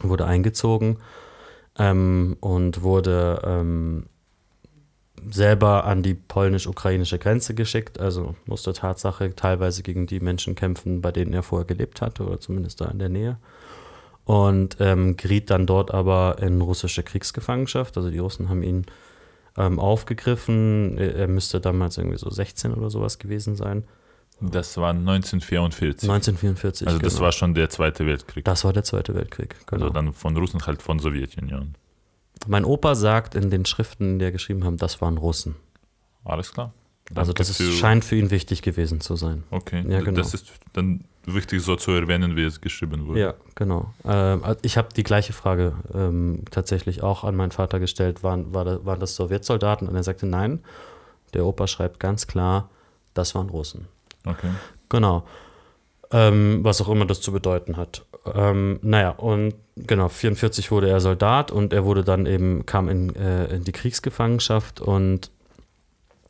wurde 0.00 0.26
eingezogen 0.26 0.98
ähm, 1.78 2.36
und 2.40 2.82
wurde 2.82 3.40
ähm, 3.44 4.06
selber 5.30 5.84
an 5.84 6.02
die 6.02 6.14
polnisch-ukrainische 6.14 7.18
Grenze 7.18 7.54
geschickt, 7.54 8.00
also 8.00 8.34
musste 8.44 8.72
Tatsache 8.72 9.34
teilweise 9.34 9.82
gegen 9.82 10.06
die 10.06 10.20
Menschen 10.20 10.56
kämpfen, 10.56 11.00
bei 11.00 11.12
denen 11.12 11.32
er 11.32 11.42
vorher 11.42 11.66
gelebt 11.66 12.02
hatte 12.02 12.24
oder 12.24 12.40
zumindest 12.40 12.80
da 12.80 12.86
in 12.86 12.98
der 12.98 13.08
Nähe. 13.08 13.38
Und 14.24 14.78
ähm, 14.80 15.16
geriet 15.16 15.50
dann 15.50 15.66
dort 15.66 15.94
aber 15.94 16.38
in 16.40 16.60
russische 16.60 17.04
Kriegsgefangenschaft. 17.04 17.96
Also 17.96 18.10
die 18.10 18.18
Russen 18.18 18.48
haben 18.48 18.64
ihn 18.64 18.86
ähm, 19.56 19.78
aufgegriffen. 19.78 20.98
Er 20.98 21.28
müsste 21.28 21.60
damals 21.60 21.96
irgendwie 21.96 22.18
so 22.18 22.28
16 22.28 22.74
oder 22.74 22.90
sowas 22.90 23.20
gewesen 23.20 23.54
sein 23.54 23.84
Das 24.40 24.76
war 24.76 24.90
1944. 24.90 26.08
1944. 26.08 26.86
also 26.86 26.98
das 26.98 27.14
genau. 27.14 27.24
war 27.24 27.32
schon 27.32 27.54
der 27.54 27.70
Zweite 27.70 28.06
Weltkrieg. 28.06 28.44
das 28.44 28.64
war 28.64 28.72
der 28.72 28.84
Zweite 28.84 29.14
Weltkrieg. 29.14 29.56
Genau. 29.66 29.84
Also 29.84 29.94
dann 29.94 30.12
von 30.12 30.36
Russen 30.36 30.60
halt 30.66 30.82
von 30.82 30.98
Sowjetunion. 30.98 31.74
mein 32.46 32.64
Opa 32.64 32.94
sagt 32.94 33.34
in 33.34 33.50
den 33.50 33.64
Schriften, 33.64 34.18
die 34.18 34.26
er 34.26 34.32
geschrieben 34.32 34.64
haben, 34.64 34.76
das 34.76 35.00
waren 35.00 35.16
Russen. 35.16 35.56
Alles 36.24 36.52
klar. 36.52 36.74
also 37.14 37.32
Danke 37.32 37.48
das 37.48 37.60
ist, 37.60 37.78
scheint 37.78 38.04
für 38.04 38.16
ihn 38.16 38.30
wichtig 38.30 38.60
gewesen 38.60 39.00
zu 39.00 39.16
sein. 39.16 39.44
Okay, 39.50 39.84
Ja, 39.88 40.00
genau. 40.00 40.18
das 40.18 40.34
ist 40.34 40.52
dann 40.74 41.04
wichtig 41.24 41.62
so 41.62 41.76
zu 41.76 41.92
erwähnen, 41.92 42.36
wie 42.36 42.44
es 42.44 42.60
geschrieben 42.60 43.06
wurde. 43.06 43.20
Ja, 43.20 43.34
genau. 43.54 43.94
Ähm, 44.04 44.44
also 44.44 44.60
ich 44.62 44.76
habe 44.76 44.88
die 44.94 45.02
gleiche 45.02 45.32
Frage 45.32 45.74
ähm, 45.94 46.42
tatsächlich 46.50 47.02
auch 47.02 47.24
an 47.24 47.36
meinen 47.36 47.52
Vater 47.52 47.80
gestellt. 47.80 48.22
Waren, 48.22 48.52
war 48.52 48.64
da, 48.66 48.84
waren 48.84 49.00
das 49.00 49.16
Sowjetsoldaten? 49.16 49.88
Und 49.88 49.96
er 49.96 50.02
sagte 50.02 50.26
nein. 50.26 50.60
Der 51.34 51.44
Opa 51.44 51.66
schreibt 51.66 52.00
ganz 52.00 52.26
klar, 52.26 52.70
das 53.14 53.34
waren 53.34 53.48
Russen. 53.48 53.88
Okay. 54.26 54.50
Genau. 54.88 55.24
Ähm, 56.10 56.60
was 56.62 56.80
auch 56.80 56.88
immer 56.88 57.06
das 57.06 57.20
zu 57.20 57.32
bedeuten 57.32 57.76
hat. 57.76 58.04
Ähm, 58.34 58.78
naja, 58.82 59.10
und 59.10 59.54
genau, 59.76 60.08
44 60.08 60.70
wurde 60.70 60.88
er 60.88 61.00
Soldat 61.00 61.50
und 61.50 61.72
er 61.72 61.84
wurde 61.84 62.04
dann 62.04 62.26
eben, 62.26 62.66
kam 62.66 62.88
in, 62.88 63.14
äh, 63.16 63.46
in 63.46 63.64
die 63.64 63.72
Kriegsgefangenschaft 63.72 64.80
und 64.80 65.30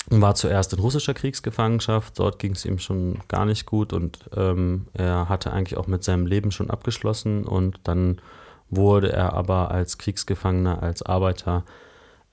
war 0.09 0.35
zuerst 0.35 0.73
in 0.73 0.79
russischer 0.79 1.15
Kriegsgefangenschaft. 1.15 2.19
Dort 2.19 2.39
ging 2.39 2.53
es 2.53 2.65
ihm 2.65 2.79
schon 2.79 3.19
gar 3.29 3.45
nicht 3.45 3.67
gut 3.67 3.93
und 3.93 4.19
ähm, 4.37 4.87
er 4.93 5.29
hatte 5.29 5.53
eigentlich 5.53 5.79
auch 5.79 5.87
mit 5.87 6.05
seinem 6.05 6.27
Leben 6.27 6.53
schon 6.53 6.71
abgeschlossen 6.71 7.45
und 7.45 7.81
dann 7.85 8.21
wurde 8.69 9.13
er 9.13 9.33
aber 9.33 9.71
als 9.71 9.99
Kriegsgefangener, 9.99 10.83
als 10.83 11.03
Arbeiter 11.03 11.65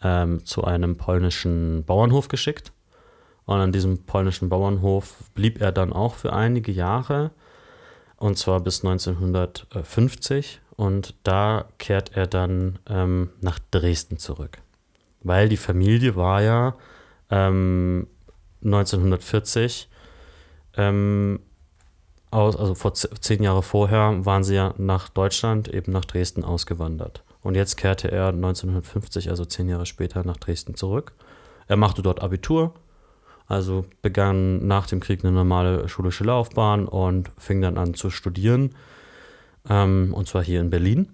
ähm, 0.04 0.46
zu 0.46 0.64
einem 0.64 0.98
polnischen 0.98 1.84
Bauernhof 1.86 2.28
geschickt. 2.28 2.73
Und 3.46 3.60
an 3.60 3.72
diesem 3.72 4.06
polnischen 4.06 4.50
Bauernhof 4.50 5.16
blieb 5.36 5.62
er 5.62 5.72
dann 5.72 5.92
auch 5.92 6.16
für 6.16 6.34
einige 6.34 6.72
Jahre, 6.72 7.32
und 8.18 8.38
zwar 8.38 8.62
bis 8.62 8.84
1950. 8.84 10.62
Und 10.76 11.16
da 11.24 11.66
kehrt 11.78 12.16
er 12.16 12.26
dann 12.26 12.80
ähm, 12.88 13.30
nach 13.42 13.60
Dresden 13.72 14.18
zurück. 14.18 14.60
Weil 15.22 15.50
die 15.50 15.58
Familie 15.58 16.16
war 16.16 16.42
ja 16.42 16.76
ähm, 17.30 18.08
1940, 18.64 19.90
ähm, 20.78 21.40
aus, 22.32 22.56
also 22.56 22.74
vor 22.76 22.94
zehn 22.94 23.44
Jahre 23.44 23.62
vorher, 23.62 24.26
waren 24.26 24.44
sie 24.44 24.56
ja 24.56 24.74
nach 24.78 25.10
Deutschland, 25.10 25.68
eben 25.68 25.92
nach 25.92 26.06
Dresden 26.06 26.44
ausgewandert. 26.44 27.24
Und 27.42 27.56
jetzt 27.56 27.76
kehrte 27.76 28.10
er 28.10 28.30
1950, 28.30 29.30
also 29.30 29.46
zehn 29.46 29.70
Jahre 29.70 29.86
später, 29.86 30.24
nach 30.24 30.38
Dresden 30.38 30.76
zurück. 30.76 31.14
Er 31.68 31.78
machte 31.78 32.02
dort 32.02 32.22
Abitur, 32.22 32.74
also 33.48 33.86
begann 34.02 34.66
nach 34.68 34.88
dem 34.88 35.00
Krieg 35.00 35.24
eine 35.24 35.34
normale 35.34 35.88
schulische 35.90 36.24
Laufbahn 36.24 36.88
und 36.88 37.30
fing 37.38 37.62
dann 37.62 37.78
an 37.78 37.94
zu 37.94 38.10
studieren, 38.10 38.76
ähm, 39.70 40.14
und 40.14 40.28
zwar 40.28 40.44
hier 40.44 40.62
in 40.62 40.70
Berlin. 40.70 41.10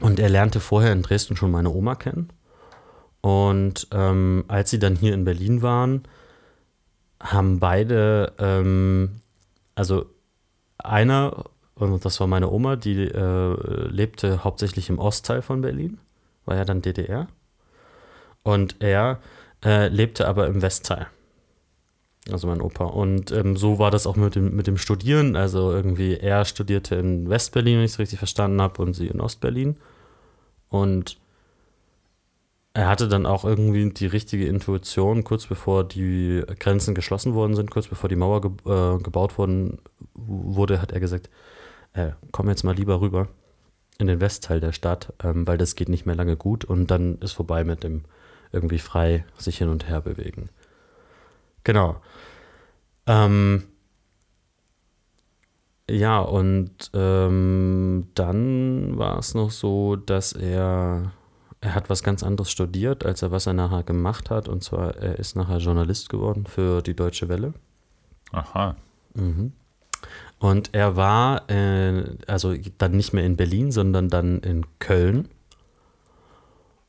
Und 0.00 0.18
er 0.18 0.28
lernte 0.28 0.60
vorher 0.60 0.92
in 0.92 1.02
Dresden 1.02 1.36
schon 1.36 1.50
meine 1.50 1.70
Oma 1.70 1.94
kennen. 1.94 2.30
Und 3.20 3.88
ähm, 3.92 4.44
als 4.48 4.70
sie 4.70 4.78
dann 4.78 4.96
hier 4.96 5.14
in 5.14 5.24
Berlin 5.24 5.62
waren, 5.62 6.02
haben 7.20 7.58
beide, 7.58 8.32
ähm, 8.38 9.22
also 9.74 10.06
einer, 10.76 11.44
und 11.74 12.04
das 12.04 12.20
war 12.20 12.26
meine 12.26 12.50
Oma, 12.50 12.76
die 12.76 13.04
äh, 13.04 13.88
lebte 13.88 14.44
hauptsächlich 14.44 14.90
im 14.90 14.98
Ostteil 14.98 15.40
von 15.40 15.62
Berlin, 15.62 15.98
war 16.44 16.56
ja 16.56 16.64
dann 16.64 16.82
DDR. 16.82 17.28
Und 18.42 18.76
er 18.80 19.20
äh, 19.64 19.88
lebte 19.88 20.28
aber 20.28 20.46
im 20.46 20.62
Westteil. 20.62 21.06
Also 22.30 22.46
mein 22.46 22.60
Opa. 22.60 22.84
Und 22.84 23.32
ähm, 23.32 23.56
so 23.56 23.78
war 23.78 23.90
das 23.90 24.06
auch 24.06 24.16
mit 24.16 24.34
dem, 24.34 24.54
mit 24.56 24.66
dem 24.66 24.78
Studieren. 24.78 25.36
Also 25.36 25.72
irgendwie, 25.72 26.16
er 26.16 26.44
studierte 26.44 26.94
in 26.94 27.28
Westberlin, 27.28 27.78
wenn 27.78 27.84
ich 27.84 27.92
es 27.92 27.98
richtig 27.98 28.18
verstanden 28.18 28.62
habe, 28.62 28.80
und 28.80 28.94
sie 28.94 29.08
in 29.08 29.20
Ostberlin. 29.20 29.76
Und 30.70 31.18
er 32.72 32.88
hatte 32.88 33.08
dann 33.08 33.26
auch 33.26 33.44
irgendwie 33.44 33.88
die 33.90 34.06
richtige 34.06 34.46
Intuition, 34.46 35.22
kurz 35.22 35.46
bevor 35.46 35.84
die 35.84 36.42
Grenzen 36.58 36.94
geschlossen 36.94 37.34
worden 37.34 37.54
sind, 37.54 37.70
kurz 37.70 37.86
bevor 37.86 38.08
die 38.08 38.16
Mauer 38.16 38.40
ge 38.40 38.50
äh, 38.66 38.98
gebaut 38.98 39.38
worden 39.38 39.78
wurde, 40.14 40.82
hat 40.82 40.90
er 40.90 40.98
gesagt, 40.98 41.30
äh, 41.92 42.10
komm 42.32 42.48
jetzt 42.48 42.64
mal 42.64 42.74
lieber 42.74 43.00
rüber 43.00 43.28
in 43.98 44.08
den 44.08 44.20
Westteil 44.20 44.58
der 44.58 44.72
Stadt, 44.72 45.12
ähm, 45.22 45.46
weil 45.46 45.56
das 45.56 45.76
geht 45.76 45.88
nicht 45.88 46.04
mehr 46.04 46.16
lange 46.16 46.36
gut 46.36 46.64
und 46.64 46.90
dann 46.90 47.18
ist 47.18 47.32
vorbei 47.32 47.62
mit 47.62 47.84
dem 47.84 48.02
irgendwie 48.54 48.78
frei 48.78 49.24
sich 49.36 49.58
hin 49.58 49.68
und 49.68 49.88
her 49.88 50.00
bewegen. 50.00 50.48
Genau. 51.64 52.00
Ähm, 53.06 53.64
ja, 55.90 56.20
und 56.20 56.90
ähm, 56.94 58.08
dann 58.14 58.96
war 58.96 59.18
es 59.18 59.34
noch 59.34 59.50
so, 59.50 59.96
dass 59.96 60.32
er, 60.32 61.12
er 61.60 61.74
hat 61.74 61.90
was 61.90 62.02
ganz 62.02 62.22
anderes 62.22 62.50
studiert, 62.50 63.04
als 63.04 63.22
er 63.22 63.32
was 63.32 63.46
er 63.46 63.52
nachher 63.52 63.82
gemacht 63.82 64.30
hat. 64.30 64.48
Und 64.48 64.62
zwar, 64.62 64.96
er 64.96 65.18
ist 65.18 65.36
nachher 65.36 65.58
Journalist 65.58 66.08
geworden 66.08 66.46
für 66.46 66.80
die 66.80 66.96
Deutsche 66.96 67.28
Welle. 67.28 67.52
Aha. 68.32 68.76
Mhm. 69.14 69.52
Und 70.38 70.74
er 70.74 70.96
war, 70.96 71.48
äh, 71.50 72.16
also 72.26 72.54
dann 72.78 72.92
nicht 72.92 73.12
mehr 73.12 73.24
in 73.24 73.36
Berlin, 73.36 73.70
sondern 73.70 74.08
dann 74.08 74.40
in 74.40 74.66
Köln. 74.78 75.28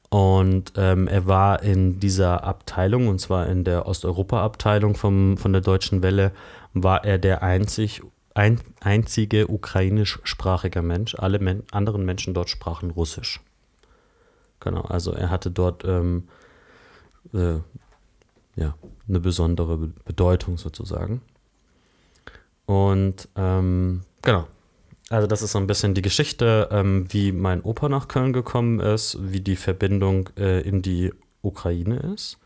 Und 0.10 0.74
ähm, 0.78 1.08
er 1.08 1.28
war 1.28 1.64
in 1.64 2.00
dieser 2.00 2.44
Abteilung, 2.44 3.08
und 3.08 3.20
zwar 3.20 3.48
in 3.48 3.64
der 3.64 3.86
Osteuropa-Abteilung 3.88 4.96
von 4.96 5.38
der 5.52 5.62
Deutschen 5.62 6.04
Welle, 6.04 6.32
war 6.74 7.04
er 7.04 7.18
der 7.18 7.44
einzig, 7.44 8.02
ein, 8.34 8.62
einzige 8.82 9.48
ukrainischsprachige 9.48 10.82
Mensch. 10.82 11.16
Alle 11.16 11.40
Men 11.40 11.64
anderen 11.72 12.06
Menschen 12.06 12.34
dort 12.34 12.50
sprachen 12.50 12.92
Russisch. 12.92 13.42
Genau, 14.60 14.82
also 14.82 15.12
er 15.12 15.30
hatte 15.30 15.52
dort 15.52 15.84
ähm, 15.84 16.28
äh, 17.34 17.60
ja, 18.56 18.76
eine 19.08 19.20
besondere 19.20 19.78
Be- 19.78 19.94
Bedeutung 20.06 20.58
sozusagen. 20.58 21.22
Und 22.66 23.28
ähm, 23.36 24.02
genau. 24.22 24.48
Also 25.10 25.28
das 25.28 25.44
ist 25.44 25.52
so 25.52 25.60
ein 25.60 25.68
bisschen 25.68 25.94
die 25.94 26.02
Geschichte, 26.02 26.68
ähm, 26.72 27.06
wie 27.10 27.32
mein 27.32 27.62
Opa 27.62 27.90
nach 27.90 28.08
Köln 28.08 28.34
gekommen 28.34 28.80
ist, 28.80 29.18
wie 29.22 29.40
die 29.40 29.56
Verbindung 29.56 30.30
äh, 30.38 30.62
in 30.62 30.82
die 30.82 31.14
Ukraine 31.44 31.98
ist. 32.14 32.40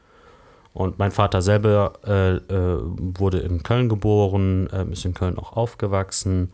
Und 0.74 1.00
mein 1.00 1.12
Vater 1.12 1.42
selber 1.42 1.94
äh, 2.06 2.36
äh, 2.36 2.80
wurde 2.84 3.40
in 3.40 3.64
Köln 3.64 3.88
geboren, 3.88 4.68
äh, 4.72 4.92
ist 4.92 5.06
in 5.06 5.14
Köln 5.14 5.38
auch 5.38 5.54
aufgewachsen. 5.54 6.52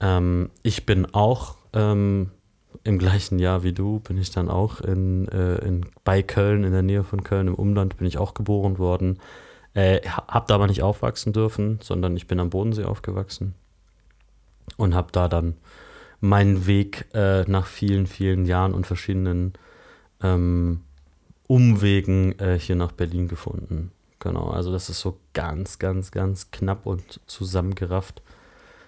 Ähm, 0.00 0.50
ich 0.62 0.86
bin 0.86 1.06
auch 1.14 1.56
ähm, 1.74 2.30
im 2.82 2.98
gleichen 2.98 3.38
Jahr 3.38 3.62
wie 3.62 3.74
du, 3.74 4.00
bin 4.00 4.16
ich 4.16 4.30
dann 4.30 4.48
auch 4.48 4.80
in, 4.80 5.28
äh, 5.28 5.56
in, 5.58 5.86
bei 6.02 6.22
Köln, 6.22 6.64
in 6.64 6.72
der 6.72 6.82
Nähe 6.82 7.04
von 7.04 7.22
Köln, 7.22 7.48
im 7.48 7.54
Umland, 7.54 7.98
bin 7.98 8.06
ich 8.06 8.16
auch 8.16 8.32
geboren 8.32 8.78
worden. 8.78 9.18
Äh, 9.74 10.00
hab 10.00 10.48
da 10.48 10.54
aber 10.54 10.66
nicht 10.66 10.82
aufwachsen 10.82 11.34
dürfen, 11.34 11.78
sondern 11.82 12.16
ich 12.16 12.26
bin 12.26 12.40
am 12.40 12.50
Bodensee 12.50 12.84
aufgewachsen 12.84 13.54
und 14.76 14.94
habe 14.94 15.08
da 15.12 15.28
dann 15.28 15.56
meinen 16.20 16.66
Weg 16.66 17.06
äh, 17.14 17.42
nach 17.42 17.66
vielen, 17.66 18.06
vielen 18.06 18.44
Jahren 18.44 18.74
und 18.74 18.86
verschiedenen 18.86 19.54
ähm, 20.22 20.82
Umwegen 21.46 22.38
äh, 22.38 22.58
hier 22.58 22.76
nach 22.76 22.92
Berlin 22.92 23.26
gefunden. 23.26 23.90
Genau, 24.18 24.50
also 24.50 24.70
das 24.70 24.90
ist 24.90 25.00
so 25.00 25.18
ganz, 25.32 25.78
ganz, 25.78 26.10
ganz 26.10 26.50
knapp 26.50 26.86
und 26.86 27.20
zusammengerafft. 27.26 28.22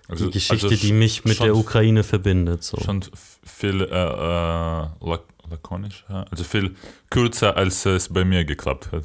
Also, 0.09 0.27
die 0.27 0.33
Geschichte, 0.33 0.67
also 0.67 0.77
die 0.77 0.93
mich 0.93 1.25
mit 1.25 1.41
der 1.41 1.57
Ukraine 1.57 2.05
verbindet. 2.05 2.63
So. 2.63 2.77
Schon 2.79 3.03
viel 3.43 3.81
äh, 3.81 3.87
äh, 3.87 4.87
lak 5.01 5.23
lakonisch, 5.51 6.05
also 6.09 6.45
viel 6.45 6.77
kürzer, 7.11 7.57
als 7.57 7.85
es 7.85 8.09
bei 8.09 8.25
mir 8.25 8.45
geklappt 8.45 8.91
hat. 8.93 9.05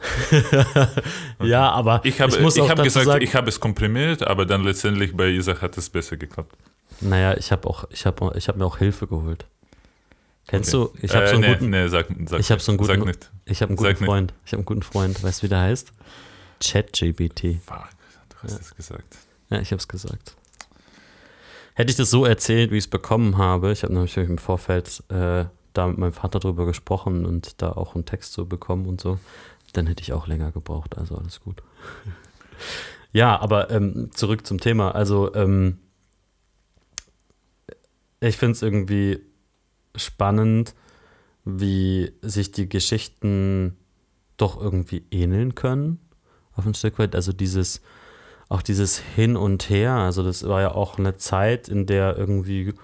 Ja, 1.42 1.70
aber 1.70 2.00
Ich 2.04 2.20
habe 2.20 2.38
muss 2.40 2.56
ich 2.56 2.62
auch 2.62 2.68
habe 2.68 2.82
dazu 2.82 2.86
gesagt, 3.00 3.06
sagen, 3.06 3.24
ich 3.24 3.34
habe 3.34 3.48
es 3.48 3.60
komprimiert, 3.60 4.26
aber 4.26 4.46
dann 4.46 4.62
letztendlich 4.64 5.16
bei 5.16 5.28
Isa 5.28 5.60
hat 5.60 5.76
es 5.78 5.90
besser 5.90 6.16
geklappt. 6.16 6.56
naja, 7.00 7.36
ich 7.36 7.52
habe 7.52 7.68
auch, 7.68 7.84
ich 7.90 8.06
habe, 8.06 8.32
ich 8.36 8.48
habe 8.48 8.58
mir 8.58 8.64
auch 8.66 8.78
Hilfe 8.78 9.06
geholt. 9.06 9.46
Kennst 10.48 10.74
Okay. 10.74 10.92
du? 11.00 11.06
Ich 11.06 11.14
habe 11.14 11.24
äh, 11.24 11.28
so 11.28 11.34
einen 11.34 11.40
nee, 11.42 11.52
guten, 11.54 11.70
nee, 11.70 11.88
sag, 11.88 12.06
sag, 12.26 12.40
Ich 12.40 12.50
hab 12.52 12.60
so 12.60 12.72
einen 12.72 12.84
sag 12.84 12.96
guten- 12.98 13.08
nicht. 13.08 13.30
ich 13.46 13.62
habe 13.62 13.70
einen 13.70 13.78
sag 13.78 13.88
guten 13.94 14.00
nicht. 14.04 14.08
Freund. 14.10 14.34
Ich 14.44 14.52
habe 14.52 14.58
einen 14.60 14.64
guten 14.66 14.82
Freund. 14.82 15.22
Weißt 15.22 15.42
du, 15.42 15.44
wie 15.44 15.48
der 15.48 15.60
heißt? 15.60 15.92
ChatGPT. 16.62 17.42
Du 17.44 17.54
hast 18.42 18.60
es 18.60 18.74
gesagt. 18.74 19.16
Ja, 19.50 19.60
ich 19.60 19.70
habe 19.72 19.78
es 19.80 19.88
gesagt. 19.88 20.34
Hätte 21.74 21.90
ich 21.90 21.96
das 21.96 22.10
so 22.10 22.24
erzählt, 22.24 22.70
wie 22.70 22.78
ich 22.78 22.84
es 22.84 22.90
bekommen 22.90 23.36
habe, 23.36 23.70
ich 23.72 23.82
habe 23.82 23.92
nämlich 23.92 24.16
im 24.16 24.38
Vorfeld 24.38 25.02
äh, 25.10 25.44
da 25.74 25.86
mit 25.88 25.98
meinem 25.98 26.12
Vater 26.14 26.38
drüber 26.38 26.64
gesprochen 26.64 27.26
und 27.26 27.60
da 27.60 27.72
auch 27.72 27.94
einen 27.94 28.06
Text 28.06 28.32
so 28.32 28.46
bekommen 28.46 28.86
und 28.86 28.98
so, 29.00 29.18
dann 29.76 29.86
hätte 29.86 30.02
ich 30.02 30.12
auch 30.12 30.26
länger 30.26 30.52
gebraucht, 30.52 30.96
also 30.96 31.16
alles 31.16 31.40
gut. 31.40 31.62
ja, 33.12 33.38
aber 33.38 33.70
ähm, 33.70 34.10
zurück 34.12 34.46
zum 34.46 34.60
Thema. 34.60 34.94
Also, 34.94 35.34
ähm, 35.34 35.78
ich 38.20 38.36
finde 38.36 38.52
es 38.52 38.62
irgendwie 38.62 39.20
spannend, 39.94 40.74
wie 41.44 42.12
sich 42.22 42.50
die 42.50 42.68
Geschichten 42.68 43.76
doch 44.36 44.60
irgendwie 44.60 45.04
ähneln 45.10 45.54
können. 45.54 46.00
auf 46.54 46.66
ein 46.66 46.74
Stück 46.74 46.98
weit. 46.98 47.14
Also 47.14 47.32
dieses, 47.32 47.82
auch 48.48 48.62
dieses 48.62 48.98
Hin 48.98 49.36
und 49.36 49.68
Her. 49.68 49.92
Also 49.92 50.22
das 50.22 50.46
war 50.48 50.60
ja 50.62 50.72
auch 50.72 50.98
eine 50.98 51.16
Zeit, 51.16 51.68
in 51.68 51.86
der 51.86 52.16
irgendwie 52.16 52.74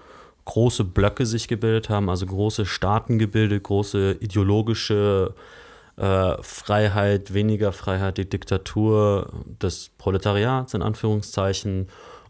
große 0.45 0.83
Blöcke 0.83 1.25
sich 1.25 1.47
gebildet 1.47 1.89
haben, 1.89 2.09
also 2.09 2.25
große 2.25 2.65
Staaten 2.65 3.17
gebildet, 3.17 3.63
große 3.63 4.17
ideologische 4.19 5.33
äh, 5.35 5.62
Freiheit, 5.95 7.33
weniger 7.33 7.71
Freiheit, 7.71 8.17
die 8.17 8.27
Diktatur 8.27 9.29
des 9.61 9.89
Proletariats 9.97 10.73
in 10.73 10.81
Anführungszeichen 10.81 11.87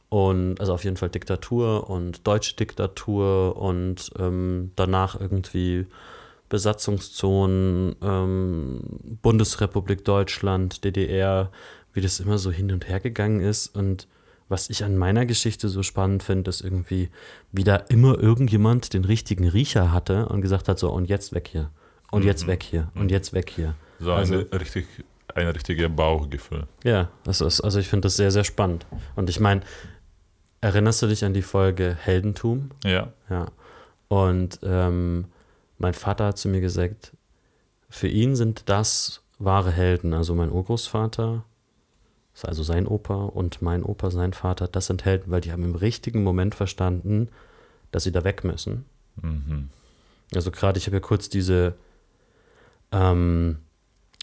und 0.09 0.59
also 0.59 0.73
auf 0.73 0.83
jeden 0.83 0.97
Fall 0.97 1.09
Diktatur 1.09 1.89
und 1.89 2.27
deutsche 2.27 2.55
Diktatur 2.55 3.55
und 3.57 4.11
ähm, 4.19 4.71
danach 4.75 5.19
irgendwie 5.19 5.87
Besatzungszonen, 6.49 7.95
ähm, 8.03 8.81
Bundesrepublik 9.21 10.05
Deutschland, 10.05 10.83
DDR, 10.83 11.49
wie 11.93 12.01
das 12.01 12.19
immer 12.19 12.37
so 12.37 12.51
hin 12.51 12.71
und 12.71 12.87
her 12.87 12.99
gegangen 12.99 13.39
ist. 13.39 13.75
Und 13.75 14.07
was 14.49 14.69
ich 14.69 14.83
an 14.83 14.97
meiner 14.97 15.25
Geschichte 15.25 15.67
so 15.67 15.81
spannend 15.81 16.21
finde, 16.21 16.49
ist 16.49 16.61
irgendwie, 16.61 17.09
wie 17.51 17.63
da 17.63 17.77
immer 17.77 18.19
irgendjemand 18.19 18.93
den 18.93 19.05
richtigen 19.05 19.47
Riecher 19.47 19.91
hatte 19.91 20.27
und 20.27 20.41
gesagt 20.41 20.67
hat, 20.67 20.77
so 20.77 20.91
und 20.91 21.09
jetzt 21.09 21.33
weg 21.33 21.47
hier 21.51 21.71
und 22.13 22.21
mhm. 22.21 22.27
jetzt 22.27 22.47
weg 22.47 22.63
hier 22.63 22.89
und 22.95 23.09
jetzt 23.09 23.33
weg 23.33 23.49
hier. 23.49 23.75
So 23.99 24.13
also, 24.13 24.35
eine 24.35 24.59
richtig, 24.59 24.85
ein 25.33 25.47
richtiges 25.47 25.89
Bauchgefühl. 25.89 26.67
Ja, 26.83 27.09
das 27.23 27.41
ist, 27.41 27.61
also 27.61 27.79
ich 27.79 27.87
finde 27.87 28.05
das 28.05 28.15
sehr, 28.15 28.31
sehr 28.31 28.43
spannend. 28.43 28.85
Und 29.15 29.29
ich 29.29 29.39
meine, 29.39 29.61
erinnerst 30.61 31.01
du 31.01 31.07
dich 31.07 31.25
an 31.25 31.33
die 31.33 31.41
Folge 31.41 31.97
Heldentum? 31.99 32.69
Ja. 32.83 33.11
Ja. 33.29 33.47
Und 34.09 34.59
ähm, 34.61 35.25
mein 35.79 35.95
Vater 35.95 36.27
hat 36.27 36.37
zu 36.37 36.49
mir 36.49 36.61
gesagt, 36.61 37.13
für 37.89 38.07
ihn 38.07 38.35
sind 38.35 38.69
das 38.69 39.23
wahre 39.39 39.71
Helden. 39.71 40.13
Also 40.13 40.35
mein 40.35 40.51
Urgroßvater, 40.51 41.43
also 42.43 42.63
sein 42.63 42.87
Opa 42.87 43.25
und 43.25 43.61
mein 43.63 43.83
Opa, 43.83 44.11
sein 44.11 44.33
Vater, 44.33 44.67
das 44.67 44.85
sind 44.85 45.03
Helden, 45.03 45.31
weil 45.31 45.41
die 45.41 45.51
haben 45.51 45.63
im 45.63 45.75
richtigen 45.75 46.23
Moment 46.23 46.53
verstanden, 46.53 47.29
dass 47.91 48.03
sie 48.03 48.11
da 48.11 48.23
weg 48.23 48.43
müssen. 48.43 48.85
Mhm. 49.21 49.69
Also 50.35 50.51
gerade, 50.51 50.77
ich 50.77 50.85
habe 50.85 50.97
ja 50.97 51.01
kurz 51.01 51.29
diese 51.29 51.75
ähm, 52.93 53.57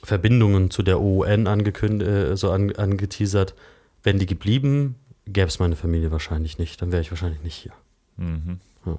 Verbindungen 0.02 0.70
zu 0.70 0.82
der 0.82 1.00
OUN 1.00 1.46
angekündigt, 1.46 2.10
äh, 2.10 2.36
so 2.36 2.50
an, 2.50 2.74
angeteasert. 2.74 3.54
Wären 4.02 4.18
die 4.18 4.26
geblieben, 4.26 4.94
gäbe 5.26 5.48
es 5.48 5.58
meine 5.58 5.76
Familie 5.76 6.10
wahrscheinlich 6.10 6.58
nicht. 6.58 6.80
Dann 6.80 6.92
wäre 6.92 7.02
ich 7.02 7.10
wahrscheinlich 7.10 7.42
nicht 7.42 7.56
hier. 7.56 7.72
Mhm. 8.16 8.60
Ja. 8.86 8.96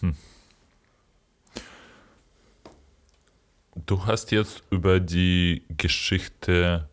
Hm. 0.00 0.14
Du 3.86 4.06
hast 4.06 4.30
jetzt 4.30 4.62
über 4.70 5.00
die 5.00 5.64
Geschichte 5.76 6.88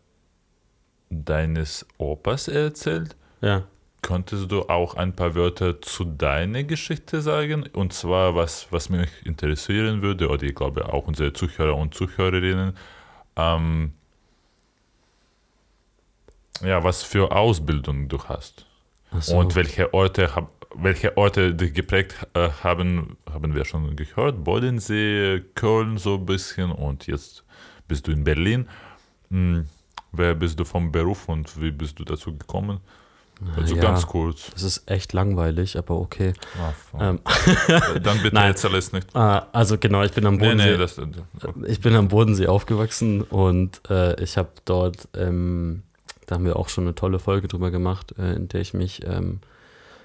deines 1.10 1.86
Opas 1.98 2.48
erzählt. 2.48 3.14
Ja. 3.40 3.64
Könntest 4.02 4.50
du 4.50 4.62
auch 4.62 4.94
ein 4.94 5.14
paar 5.14 5.36
Wörter 5.36 5.80
zu 5.80 6.04
deiner 6.04 6.64
Geschichte 6.64 7.22
sagen? 7.22 7.68
Und 7.72 7.92
zwar, 7.92 8.34
was, 8.34 8.66
was 8.70 8.88
mich 8.88 9.08
interessieren 9.24 10.02
würde, 10.02 10.28
oder 10.28 10.42
ich 10.42 10.56
glaube 10.56 10.92
auch 10.92 11.06
unsere 11.06 11.32
Zuhörer 11.32 11.76
und 11.76 11.94
Zuhörerinnen, 11.94 12.76
ähm, 13.36 13.92
ja, 16.62 16.82
was 16.82 17.04
für 17.04 17.30
Ausbildung 17.30 18.08
du 18.08 18.18
hast. 18.24 18.66
So. 19.20 19.36
Und 19.36 19.54
welche 19.54 19.94
Orte, 19.94 20.30
welche 20.74 21.16
Orte 21.16 21.54
dich 21.54 21.72
geprägt 21.72 22.26
äh, 22.34 22.48
haben, 22.62 23.16
haben 23.30 23.54
wir 23.54 23.64
schon 23.64 23.94
gehört. 23.94 24.42
Bodensee, 24.42 25.42
Köln 25.54 25.98
so 25.98 26.16
ein 26.16 26.26
bisschen 26.26 26.72
und 26.72 27.06
jetzt 27.06 27.44
bist 27.86 28.06
du 28.08 28.10
in 28.12 28.24
Berlin. 28.24 28.68
Hm, 29.30 29.68
wer 30.12 30.34
bist 30.34 30.58
du 30.58 30.64
vom 30.64 30.90
Beruf 30.90 31.28
und 31.28 31.60
wie 31.60 31.70
bist 31.70 32.00
du 32.00 32.04
dazu 32.04 32.36
gekommen? 32.36 32.80
Also 33.56 33.74
ja, 33.74 33.82
ganz 33.82 34.06
kurz. 34.06 34.50
Das 34.52 34.62
ist 34.62 34.90
echt 34.90 35.12
langweilig, 35.12 35.76
aber 35.76 35.96
okay. 35.96 36.32
Ach, 36.60 37.00
ähm. 37.00 37.20
Dann 38.02 38.22
bitte 38.22 38.34
Nein. 38.34 38.54
es 38.54 38.92
nicht. 38.92 39.14
Ah, 39.14 39.46
also 39.52 39.78
genau, 39.78 40.02
ich 40.02 40.12
bin 40.12 40.26
am 40.26 40.38
Bodensee. 40.38 40.64
Nee, 40.64 40.72
nee, 40.72 40.78
das, 40.78 41.00
ich 41.66 41.80
bin 41.80 41.94
am 41.94 42.08
Bodensee 42.08 42.46
aufgewachsen 42.46 43.22
und 43.22 43.80
äh, 43.90 44.22
ich 44.22 44.36
habe 44.36 44.50
dort, 44.64 45.08
ähm, 45.16 45.82
da 46.26 46.36
haben 46.36 46.44
wir 46.44 46.56
auch 46.56 46.68
schon 46.68 46.84
eine 46.84 46.94
tolle 46.94 47.18
Folge 47.18 47.48
drüber 47.48 47.70
gemacht, 47.70 48.14
äh, 48.18 48.34
in 48.34 48.48
der 48.48 48.60
ich 48.60 48.74
mich 48.74 49.04
ähm, 49.06 49.40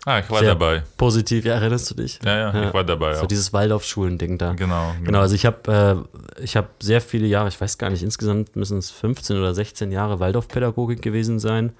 Ah, 0.07 0.19
ich 0.19 0.29
war 0.29 0.41
dabei. 0.41 0.83
Positiv, 0.95 1.43
ja, 1.43 1.55
erinnerst 1.55 1.91
du 1.91 1.95
dich? 1.95 2.17
Ja, 2.23 2.37
ja, 2.37 2.53
ja. 2.53 2.67
ich 2.69 2.73
war 2.73 2.85
dabei. 2.85 3.15
So 3.15 3.23
auch. 3.23 3.27
dieses 3.27 3.51
Waldorfschulen-Ding 3.51 4.37
da. 4.37 4.53
Genau, 4.53 4.91
genau. 4.93 5.05
Genau, 5.05 5.19
also 5.19 5.35
ich 5.35 5.45
habe 5.45 6.05
äh, 6.41 6.47
hab 6.47 6.81
sehr 6.81 7.01
viele 7.01 7.27
Jahre, 7.27 7.49
ich 7.49 7.59
weiß 7.59 7.77
gar 7.77 7.89
nicht, 7.89 8.03
insgesamt 8.03 8.55
müssen 8.55 8.77
es 8.77 8.89
15 8.89 9.37
oder 9.37 9.53
16 9.53 9.91
Jahre 9.91 10.21
Waldorfpädagogik 10.21 11.01
gewesen 11.01 11.39
sein. 11.39 11.73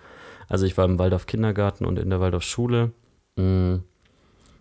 Also 0.47 0.65
ich 0.65 0.77
war 0.77 0.85
im 0.85 0.99
Waldorf 0.99 1.25
Kindergarten 1.25 1.85
und 1.85 1.99
in 1.99 2.09
der 2.09 2.19
Waldorf 2.19 2.43
Schule. 2.43 2.91
Mm. 3.35 3.77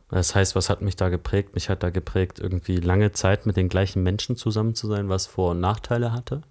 Das 0.09 0.37
heißt, 0.37 0.55
was 0.55 0.71
hat 0.71 0.83
mich 0.83 0.95
da 0.95 1.09
geprägt? 1.09 1.55
Mich 1.55 1.69
hat 1.69 1.83
da 1.83 1.91
geprägt, 1.91 2.39
irgendwie 2.39 2.77
lange 2.77 3.11
Zeit 3.11 3.45
mit 3.45 3.57
den 3.57 3.69
gleichen 3.69 4.05
Menschen 4.05 4.37
zusammen 4.37 4.77
zu 4.77 4.87
sein, 4.87 5.09
was 5.09 5.27
Vor- 5.27 5.51
und 5.51 5.61
Nachteile 5.61 6.13
hatte. 6.13 6.43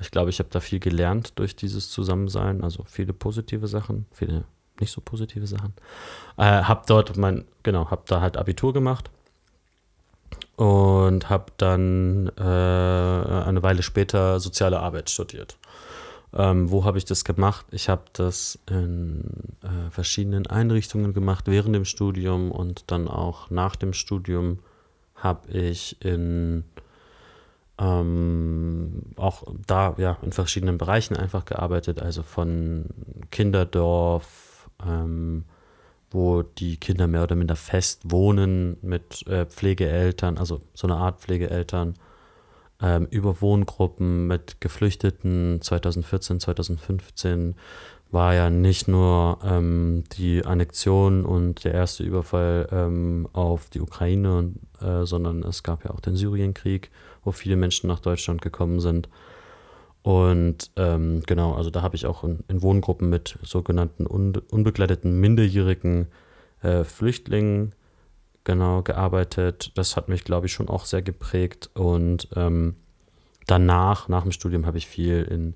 Ich 0.00 0.10
glaube, 0.10 0.30
ich 0.30 0.40
habe 0.40 0.48
da 0.50 0.58
viel 0.58 0.80
gelernt 0.80 1.38
durch 1.38 1.54
dieses 1.54 1.90
Zusammensein, 1.90 2.64
also 2.64 2.84
viele 2.88 3.12
positive 3.12 3.68
Sachen, 3.68 4.06
viele 4.10 4.44
nicht 4.80 4.90
so 4.90 5.00
positive 5.00 5.46
Sachen. 5.46 5.74
Äh, 6.36 6.62
hab 6.62 6.86
dort 6.86 7.16
mein, 7.16 7.44
genau, 7.62 7.90
hab 7.90 8.06
da 8.06 8.20
halt 8.20 8.36
Abitur 8.36 8.72
gemacht 8.72 9.10
und 10.56 11.30
habe 11.30 11.52
dann 11.56 12.28
äh, 12.36 12.42
eine 12.42 13.62
Weile 13.62 13.82
später 13.82 14.40
soziale 14.40 14.80
Arbeit 14.80 15.08
studiert. 15.10 15.56
Ähm, 16.34 16.70
wo 16.70 16.84
habe 16.84 16.98
ich 16.98 17.04
das 17.04 17.24
gemacht? 17.24 17.66
Ich 17.72 17.88
habe 17.88 18.04
das 18.14 18.58
in 18.68 19.24
äh, 19.62 19.90
verschiedenen 19.90 20.46
Einrichtungen 20.46 21.12
gemacht 21.12 21.46
während 21.46 21.74
dem 21.74 21.84
Studium 21.84 22.50
und 22.50 22.90
dann 22.90 23.06
auch 23.08 23.50
nach 23.50 23.76
dem 23.76 23.92
Studium 23.92 24.58
habe 25.14 25.50
ich 25.50 26.02
in 26.02 26.64
ähm, 27.78 29.02
auch 29.16 29.42
da 29.66 29.94
ja 29.98 30.18
in 30.22 30.32
verschiedenen 30.32 30.78
Bereichen 30.78 31.16
einfach 31.16 31.44
gearbeitet, 31.44 32.00
also 32.00 32.22
von 32.22 32.86
Kinderdorf, 33.30 34.68
ähm, 34.86 35.44
wo 36.10 36.42
die 36.42 36.76
Kinder 36.76 37.06
mehr 37.06 37.24
oder 37.24 37.36
minder 37.36 37.56
fest 37.56 38.02
wohnen 38.10 38.76
mit 38.82 39.26
äh, 39.26 39.46
Pflegeeltern, 39.46 40.38
also 40.38 40.62
so 40.74 40.86
eine 40.86 40.96
Art 40.96 41.20
Pflegeeltern 41.20 41.94
ähm, 42.82 43.06
über 43.10 43.40
Wohngruppen 43.40 44.26
mit 44.26 44.60
Geflüchteten 44.60 45.60
2014, 45.62 46.40
2015 46.40 47.54
war 48.10 48.34
ja 48.34 48.50
nicht 48.50 48.88
nur 48.88 49.38
ähm, 49.42 50.04
die 50.12 50.44
Annexion 50.44 51.24
und 51.24 51.64
der 51.64 51.72
erste 51.72 52.02
Überfall 52.04 52.68
ähm, 52.70 53.26
auf 53.32 53.70
die 53.70 53.80
Ukraine, 53.80 54.52
äh, 54.80 55.06
sondern 55.06 55.42
es 55.42 55.62
gab 55.62 55.84
ja 55.84 55.90
auch 55.92 56.00
den 56.00 56.14
Syrienkrieg, 56.14 56.90
wo 57.24 57.32
viele 57.32 57.56
Menschen 57.56 57.88
nach 57.88 58.00
Deutschland 58.00 58.42
gekommen 58.42 58.80
sind. 58.80 59.08
Und 60.02 60.72
ähm, 60.76 61.22
genau, 61.26 61.54
also 61.54 61.70
da 61.70 61.80
habe 61.80 61.96
ich 61.96 62.04
auch 62.06 62.24
in, 62.24 62.40
in, 62.48 62.60
Wohngruppen 62.60 63.08
mit 63.08 63.38
sogenannten 63.42 64.06
un, 64.06 64.34
unbegleiteten 64.50 65.18
minderjährigen 65.18 66.08
äh, 66.60 66.84
Flüchtlingen 66.84 67.72
genau 68.44 68.82
gearbeitet. 68.82 69.72
Das 69.76 69.96
hat 69.96 70.08
mich, 70.08 70.24
glaube 70.24 70.46
ich, 70.46 70.52
schon 70.52 70.68
auch 70.68 70.84
sehr 70.84 71.02
geprägt. 71.02 71.70
Und 71.74 72.28
ähm, 72.36 72.76
danach, 73.46 74.08
nach 74.08 74.22
dem 74.22 74.32
Studium, 74.32 74.66
habe 74.66 74.78
ich 74.78 74.86
viel 74.86 75.22
in 75.22 75.54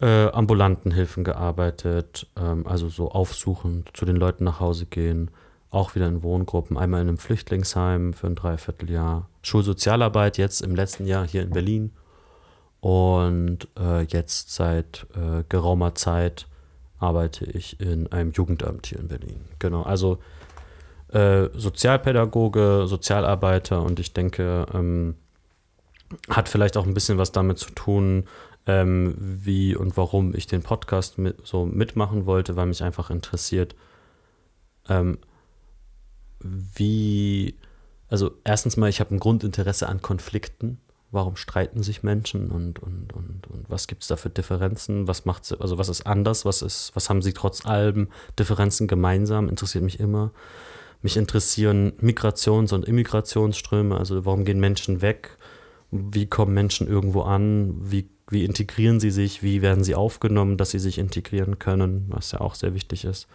äh, 0.00 0.28
ambulanten 0.30 0.92
Hilfen 0.92 1.24
gearbeitet, 1.24 2.26
ähm, 2.36 2.66
also 2.66 2.88
so 2.88 3.10
aufsuchend 3.10 3.90
zu 3.94 4.04
den 4.04 4.16
Leuten 4.16 4.44
nach 4.44 4.60
Hause 4.60 4.86
gehen, 4.86 5.30
auch 5.70 5.94
wieder 5.94 6.06
in 6.06 6.22
Wohngruppen, 6.22 6.76
einmal 6.76 7.00
in 7.00 7.08
einem 7.08 7.18
Flüchtlingsheim 7.18 8.12
für 8.12 8.26
ein 8.26 8.34
Dreivierteljahr, 8.34 9.28
Schulsozialarbeit 9.42 10.38
jetzt 10.38 10.60
im 10.60 10.74
letzten 10.74 11.06
Jahr 11.06 11.26
hier 11.26 11.42
in 11.42 11.50
Berlin 11.50 11.92
und 12.80 13.68
äh, 13.78 14.02
jetzt 14.02 14.54
seit 14.54 15.06
äh, 15.14 15.44
geraumer 15.48 15.94
Zeit 15.94 16.46
arbeite 16.98 17.44
ich 17.44 17.80
in 17.80 18.10
einem 18.12 18.32
Jugendamt 18.32 18.86
hier 18.86 18.98
in 18.98 19.08
Berlin. 19.08 19.40
Genau, 19.58 19.82
also 19.82 20.18
äh, 21.16 21.48
Sozialpädagoge, 21.54 22.84
Sozialarbeiter 22.86 23.80
und 23.82 23.98
ich 24.00 24.12
denke, 24.12 24.66
ähm, 24.74 25.14
hat 26.28 26.48
vielleicht 26.48 26.76
auch 26.76 26.86
ein 26.86 26.92
bisschen 26.92 27.16
was 27.16 27.32
damit 27.32 27.58
zu 27.58 27.70
tun, 27.70 28.24
ähm, 28.66 29.14
wie 29.18 29.74
und 29.74 29.96
warum 29.96 30.34
ich 30.34 30.46
den 30.46 30.62
Podcast 30.62 31.16
mit, 31.16 31.46
so 31.46 31.64
mitmachen 31.64 32.26
wollte, 32.26 32.54
weil 32.56 32.66
mich 32.66 32.82
einfach 32.82 33.08
interessiert, 33.08 33.74
ähm, 34.90 35.18
wie, 36.40 37.56
also 38.08 38.32
erstens 38.44 38.76
mal, 38.76 38.90
ich 38.90 39.00
habe 39.00 39.14
ein 39.14 39.20
Grundinteresse 39.20 39.88
an 39.88 40.02
Konflikten. 40.02 40.80
Warum 41.12 41.36
streiten 41.36 41.82
sich 41.82 42.02
Menschen 42.02 42.50
und, 42.50 42.80
und, 42.80 43.14
und, 43.14 43.46
und 43.46 43.70
was 43.70 43.86
gibt 43.86 44.02
es 44.02 44.08
da 44.08 44.16
für 44.16 44.28
Differenzen? 44.28 45.08
Was 45.08 45.24
macht 45.24 45.56
also 45.60 45.78
was 45.78 45.88
ist 45.88 46.04
anders? 46.04 46.44
Was 46.44 46.60
ist, 46.60 46.90
was 46.94 47.08
haben 47.08 47.22
sie 47.22 47.32
trotz 47.32 47.64
allem 47.64 48.08
Differenzen 48.38 48.86
gemeinsam? 48.86 49.48
Interessiert 49.48 49.84
mich 49.84 49.98
immer. 49.98 50.32
Mich 51.02 51.16
interessieren 51.16 51.92
Migrations- 52.00 52.72
und 52.72 52.86
Immigrationsströme, 52.86 53.96
also 53.96 54.24
warum 54.24 54.44
gehen 54.44 54.60
Menschen 54.60 55.02
weg? 55.02 55.36
Wie 55.90 56.26
kommen 56.26 56.54
Menschen 56.54 56.88
irgendwo 56.88 57.22
an? 57.22 57.74
Wie 57.80 58.08
wie 58.28 58.44
integrieren 58.44 58.98
sie 59.00 59.10
sich, 59.10 59.42
wie 59.42 59.62
werden 59.62 59.84
sie 59.84 59.94
aufgenommen, 59.94 60.56
dass 60.56 60.70
sie 60.70 60.78
sich 60.78 60.98
integrieren 60.98 61.58
können, 61.58 62.06
was 62.08 62.32
ja 62.32 62.40
auch 62.40 62.54
sehr 62.54 62.74
wichtig 62.74 63.04
ist. 63.04 63.28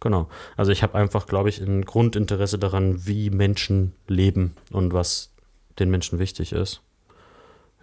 Genau. 0.00 0.28
Also 0.56 0.72
ich 0.72 0.82
habe 0.82 0.94
einfach, 0.94 1.26
glaube 1.26 1.48
ich, 1.48 1.60
ein 1.60 1.84
Grundinteresse 1.84 2.58
daran, 2.58 3.06
wie 3.06 3.30
Menschen 3.30 3.94
leben 4.08 4.54
und 4.70 4.92
was 4.92 5.32
den 5.78 5.90
Menschen 5.90 6.18
wichtig 6.18 6.52
ist. 6.52 6.82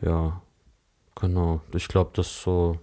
Ja, 0.01 0.41
genau. 1.15 1.61
Ich 1.73 1.87
glaube, 1.87 2.11
das 2.13 2.41
so, 2.41 2.79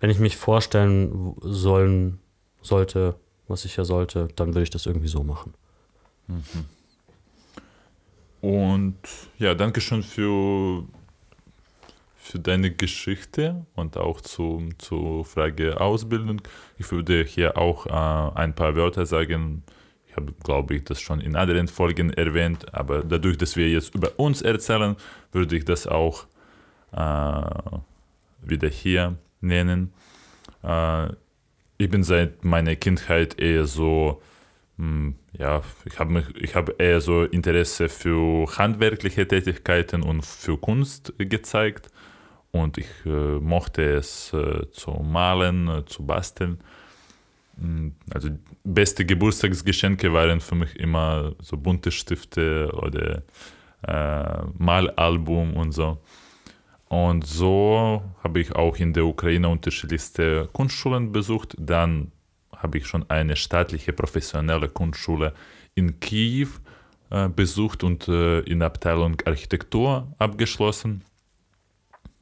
wenn 0.00 0.10
ich 0.10 0.18
mich 0.18 0.36
vorstellen 0.36 1.36
sollen 1.40 2.18
sollte, 2.60 3.14
was 3.46 3.64
ich 3.64 3.76
ja 3.76 3.84
sollte, 3.84 4.28
dann 4.34 4.48
würde 4.48 4.64
ich 4.64 4.70
das 4.70 4.86
irgendwie 4.86 5.08
so 5.08 5.22
machen. 5.22 5.54
Mhm. 6.28 6.64
Und 8.40 8.98
ja, 9.38 9.54
danke 9.54 9.80
schön 9.80 10.02
für, 10.02 10.84
für 12.16 12.38
deine 12.38 12.70
Geschichte 12.70 13.66
und 13.74 13.96
auch 13.96 14.20
zu, 14.20 14.68
zur 14.78 15.24
Frage 15.24 15.80
Ausbildung. 15.80 16.42
Ich 16.78 16.90
würde 16.92 17.24
hier 17.24 17.56
auch 17.56 17.86
äh, 17.86 18.38
ein 18.38 18.54
paar 18.54 18.76
Wörter 18.76 19.06
sagen. 19.06 19.62
Ich 20.08 20.16
habe, 20.16 20.32
glaube 20.44 20.76
ich, 20.76 20.84
das 20.84 21.00
schon 21.00 21.20
in 21.20 21.36
anderen 21.36 21.68
Folgen 21.68 22.10
erwähnt, 22.10 22.72
aber 22.72 23.02
dadurch, 23.02 23.36
dass 23.36 23.56
wir 23.56 23.68
jetzt 23.68 23.94
über 23.94 24.18
uns 24.18 24.42
erzählen, 24.42 24.96
würde 25.32 25.56
ich 25.56 25.64
das 25.64 25.86
auch 25.86 26.26
äh, 26.92 27.78
wieder 28.42 28.68
hier 28.68 29.16
nennen. 29.40 29.92
Äh, 30.62 31.08
ich 31.78 31.90
bin 31.90 32.02
seit 32.02 32.44
meiner 32.44 32.76
Kindheit 32.76 33.38
eher 33.38 33.66
so 33.66 34.22
ja, 35.32 35.62
ich 35.86 35.98
habe 35.98 36.24
ich 36.38 36.54
habe 36.54 36.74
eher 36.78 37.00
so 37.00 37.24
Interesse 37.24 37.88
für 37.88 38.46
handwerkliche 38.58 39.26
Tätigkeiten 39.26 40.02
und 40.02 40.24
für 40.24 40.58
Kunst 40.58 41.14
gezeigt 41.18 41.90
und 42.52 42.78
ich 42.78 42.88
äh, 43.06 43.38
mochte 43.38 43.82
es 43.82 44.32
äh, 44.32 44.70
zu 44.72 44.90
malen, 44.90 45.68
äh, 45.68 45.84
zu 45.86 46.04
basteln. 46.04 46.58
Hm, 47.58 47.94
also 48.12 48.28
beste 48.64 49.04
Geburtstagsgeschenke 49.04 50.12
waren 50.12 50.40
für 50.40 50.54
mich 50.54 50.76
immer 50.76 51.34
so 51.40 51.56
bunte 51.56 51.90
Stifte 51.90 52.70
oder 52.74 53.22
äh, 53.86 54.42
Malalbum 54.58 55.54
und 55.54 55.72
so. 55.72 55.98
Und 56.88 57.26
so 57.26 58.02
habe 58.22 58.40
ich 58.40 58.54
auch 58.54 58.76
in 58.76 58.92
der 58.92 59.06
Ukraine 59.06 59.48
unterschiedlichste 59.48 60.48
Kunstschulen 60.52 61.12
besucht. 61.12 61.56
Dann 61.58 62.12
habe 62.66 62.78
ich 62.78 62.86
schon 62.88 63.08
eine 63.08 63.36
staatliche 63.36 63.92
professionelle 63.92 64.68
Kunstschule 64.68 65.34
in 65.76 66.00
Kiew 66.00 66.48
äh, 67.10 67.28
besucht 67.28 67.84
und 67.84 68.08
äh, 68.08 68.40
in 68.40 68.60
Abteilung 68.60 69.22
Architektur 69.24 70.12
abgeschlossen. 70.18 71.04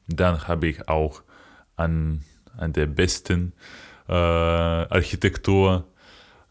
Dann 0.07 0.47
habe 0.47 0.67
ich 0.67 0.87
auch 0.87 1.23
an, 1.77 2.21
an 2.57 2.73
der 2.73 2.85
besten 2.85 3.53
äh, 4.07 4.13
Architektur 4.13 5.87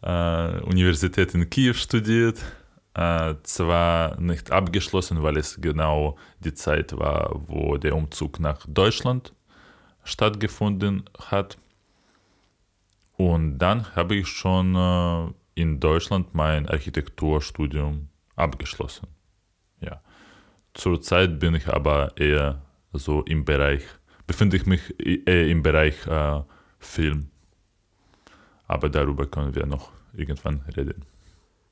äh, 0.03 0.61
Universität 0.63 1.33
in 1.35 1.49
Kiew 1.49 1.75
studiert. 1.75 2.41
Äh, 2.95 3.35
zwar 3.45 4.21
nicht 4.21 4.51
abgeschlossen, 4.51 5.23
weil 5.23 5.37
es 5.37 5.61
genau 5.61 6.19
die 6.41 6.55
Zeit 6.55 6.99
war, 6.99 7.31
wo 7.47 7.77
der 7.77 7.95
Umzug 7.95 8.41
nach 8.41 8.67
Deutschland 8.67 9.33
stattgefunden 10.03 11.05
hat. 11.31 11.59
Und 13.17 13.59
dann 13.59 13.95
habe 13.95 14.17
ich 14.17 14.29
schon 14.29 14.75
äh, 14.75 15.33
in 15.55 15.81
Deutschland 15.81 16.35
mein 16.35 16.69
Architekturstudium 16.69 18.09
abgeschlossen. 18.37 19.09
Ja. 19.81 20.01
Zurzeit 20.75 21.39
bin 21.39 21.55
ich 21.55 21.69
aber 21.69 22.17
eher 22.17 22.63
so 22.93 23.23
im 23.23 23.45
Bereich, 23.45 23.83
befinde 24.27 24.57
ich 24.57 24.67
mich 24.67 24.95
eher 24.99 25.49
im 25.49 25.63
Bereich 25.63 26.07
äh, 26.07 26.43
Film. 26.79 27.29
Aber 28.67 28.89
darüber 28.89 29.27
können 29.27 29.55
wir 29.55 29.67
noch 29.67 29.93
irgendwann 30.13 30.63
reden. 30.77 31.05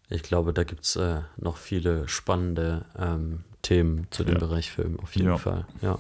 Ich 0.09 0.22
glaube, 0.22 0.53
da 0.53 0.62
gibt 0.62 0.84
es 0.84 0.97
äh, 0.97 1.22
noch 1.36 1.57
viele 1.57 2.07
spannende 2.07 2.84
ähm, 2.99 3.45
Themen 3.62 4.07
zu 4.11 4.24
dem 4.24 4.34
ja. 4.34 4.40
Bereich 4.40 4.70
Film, 4.70 5.01
auf 5.01 5.16
jeden 5.16 5.28
ja. 5.28 5.36
Fall. 5.38 5.66
Ja. 5.80 5.99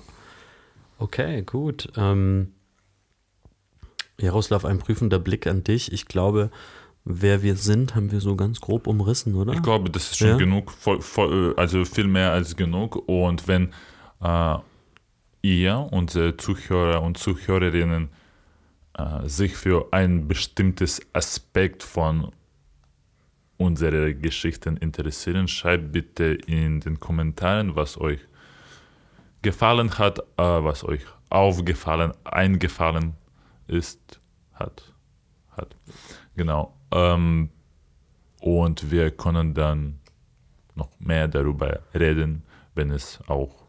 Okay, 0.98 1.42
gut. 1.42 1.88
Ähm, 1.96 2.52
Jaroslav, 4.20 4.64
ein 4.64 4.78
prüfender 4.78 5.18
Blick 5.18 5.46
an 5.46 5.64
dich. 5.64 5.92
Ich 5.92 6.06
glaube, 6.06 6.50
wer 7.04 7.42
wir 7.42 7.56
sind, 7.56 7.94
haben 7.94 8.12
wir 8.12 8.20
so 8.20 8.36
ganz 8.36 8.60
grob 8.60 8.86
umrissen, 8.86 9.34
oder? 9.34 9.52
Ich 9.52 9.62
glaube, 9.62 9.90
das 9.90 10.10
ist 10.10 10.18
schon 10.18 10.28
ja? 10.28 10.36
genug, 10.36 10.70
voll, 10.70 11.00
voll, 11.00 11.54
also 11.56 11.84
viel 11.84 12.06
mehr 12.06 12.32
als 12.32 12.56
genug. 12.56 13.08
Und 13.08 13.48
wenn 13.48 13.72
äh, 14.22 14.56
ihr, 15.42 15.88
unsere 15.90 16.36
Zuhörer 16.36 17.02
und 17.02 17.18
Zuhörerinnen, 17.18 18.10
äh, 18.94 19.28
sich 19.28 19.56
für 19.56 19.88
ein 19.92 20.28
bestimmtes 20.28 21.00
Aspekt 21.12 21.82
von 21.82 22.30
unseren 23.56 24.20
Geschichten 24.20 24.76
interessieren, 24.76 25.48
schreibt 25.48 25.92
bitte 25.92 26.24
in 26.46 26.80
den 26.80 27.00
Kommentaren, 27.00 27.74
was 27.74 27.98
euch 27.98 28.20
gefallen 29.42 29.98
hat, 29.98 30.18
äh, 30.18 30.22
was 30.36 30.84
euch 30.84 31.02
aufgefallen, 31.30 32.12
eingefallen 32.24 33.14
ist, 33.66 34.20
hat, 34.52 34.92
hat. 35.50 35.76
Genau. 36.36 36.74
Ähm, 36.90 37.50
und 38.40 38.90
wir 38.90 39.10
können 39.10 39.54
dann 39.54 40.00
noch 40.74 40.88
mehr 40.98 41.28
darüber 41.28 41.80
reden, 41.94 42.42
wenn 42.74 42.90
es 42.90 43.20
auch 43.28 43.62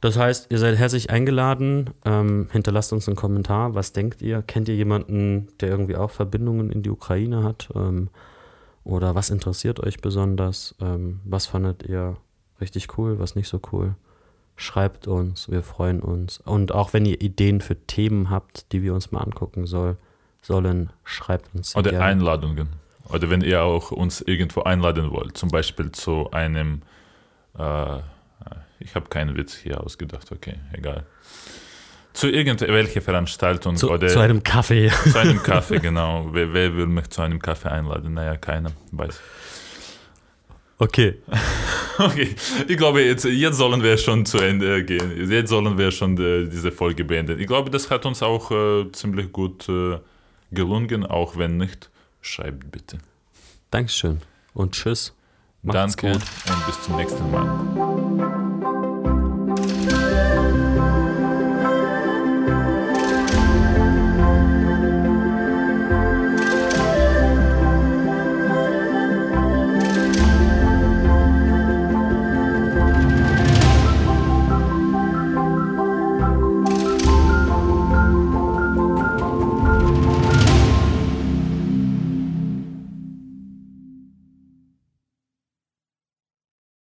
Das 0.00 0.18
heißt, 0.18 0.50
ihr 0.50 0.58
seid 0.58 0.78
herzlich 0.78 1.10
eingeladen. 1.10 1.90
Ähm, 2.04 2.48
hinterlasst 2.50 2.92
uns 2.92 3.06
einen 3.06 3.16
Kommentar. 3.16 3.74
Was 3.74 3.92
denkt 3.92 4.20
ihr? 4.20 4.42
Kennt 4.42 4.68
ihr 4.68 4.74
jemanden, 4.74 5.48
der 5.60 5.68
irgendwie 5.68 5.96
auch 5.96 6.10
Verbindungen 6.10 6.70
in 6.70 6.82
die 6.82 6.90
Ukraine 6.90 7.44
hat? 7.44 7.68
Ähm, 7.74 8.08
oder 8.84 9.14
was 9.14 9.30
interessiert 9.30 9.80
euch 9.80 10.00
besonders? 10.00 10.74
Ähm, 10.80 11.20
was 11.24 11.46
fandet 11.46 11.84
ihr 11.84 12.16
richtig 12.60 12.98
cool? 12.98 13.20
Was 13.20 13.36
nicht 13.36 13.48
so 13.48 13.60
cool? 13.72 13.94
Schreibt 14.56 15.06
uns, 15.06 15.48
wir 15.48 15.62
freuen 15.62 16.00
uns. 16.00 16.38
Und 16.38 16.72
auch 16.72 16.92
wenn 16.92 17.06
ihr 17.06 17.20
Ideen 17.20 17.60
für 17.60 17.76
Themen 17.86 18.28
habt, 18.28 18.72
die 18.72 18.82
wir 18.82 18.94
uns 18.94 19.12
mal 19.12 19.20
angucken 19.20 19.66
soll, 19.66 19.96
sollen, 20.42 20.90
schreibt 21.04 21.54
uns. 21.54 21.76
Oder 21.76 21.90
gerne. 21.90 22.04
Einladungen. 22.04 22.81
Oder 23.12 23.30
wenn 23.30 23.42
ihr 23.42 23.62
auch 23.62 23.90
uns 23.90 24.20
irgendwo 24.22 24.62
einladen 24.62 25.10
wollt, 25.10 25.36
zum 25.36 25.50
Beispiel 25.50 25.92
zu 25.92 26.30
einem, 26.32 26.82
äh, 27.58 27.98
ich 28.80 28.94
habe 28.94 29.08
keinen 29.08 29.36
Witz 29.36 29.54
hier 29.56 29.82
ausgedacht, 29.82 30.32
okay, 30.32 30.54
egal. 30.72 31.04
Zu 32.12 32.28
irgendwelcher 32.28 33.00
Veranstaltung 33.00 33.76
Zu, 33.76 33.90
oder 33.90 34.08
zu 34.08 34.20
einem 34.20 34.42
Kaffee. 34.42 34.90
zu 35.10 35.18
einem 35.18 35.42
Kaffee, 35.42 35.78
genau. 35.78 36.28
Wer, 36.32 36.52
wer 36.52 36.76
will 36.76 36.86
mich 36.86 37.08
zu 37.08 37.22
einem 37.22 37.40
Kaffee 37.40 37.70
einladen? 37.70 38.14
Naja, 38.14 38.36
keiner 38.36 38.72
weiß. 38.90 39.20
Okay. 40.78 41.14
Okay, 41.98 42.34
ich 42.68 42.76
glaube, 42.78 43.02
jetzt, 43.02 43.26
jetzt 43.26 43.58
sollen 43.58 43.82
wir 43.82 43.98
schon 43.98 44.24
zu 44.24 44.38
Ende 44.38 44.82
gehen. 44.82 45.30
Jetzt 45.30 45.50
sollen 45.50 45.76
wir 45.76 45.90
schon 45.90 46.16
äh, 46.18 46.48
diese 46.48 46.72
Folge 46.72 47.04
beenden. 47.04 47.38
Ich 47.38 47.46
glaube, 47.46 47.70
das 47.70 47.90
hat 47.90 48.06
uns 48.06 48.22
auch 48.22 48.50
äh, 48.50 48.90
ziemlich 48.92 49.30
gut 49.30 49.68
äh, 49.68 49.98
gelungen. 50.50 51.04
Auch 51.04 51.36
wenn 51.36 51.58
nicht, 51.58 51.90
schreibt 52.22 52.70
bitte. 52.70 52.98
Dankeschön. 53.70 54.22
Und 54.54 54.72
tschüss. 54.72 55.12
Macht's 55.62 55.96
Danke 55.96 56.12
gut. 56.18 56.22
und 56.50 56.66
bis 56.66 56.82
zum 56.82 56.96
nächsten 56.96 57.30
Mal. 57.30 58.01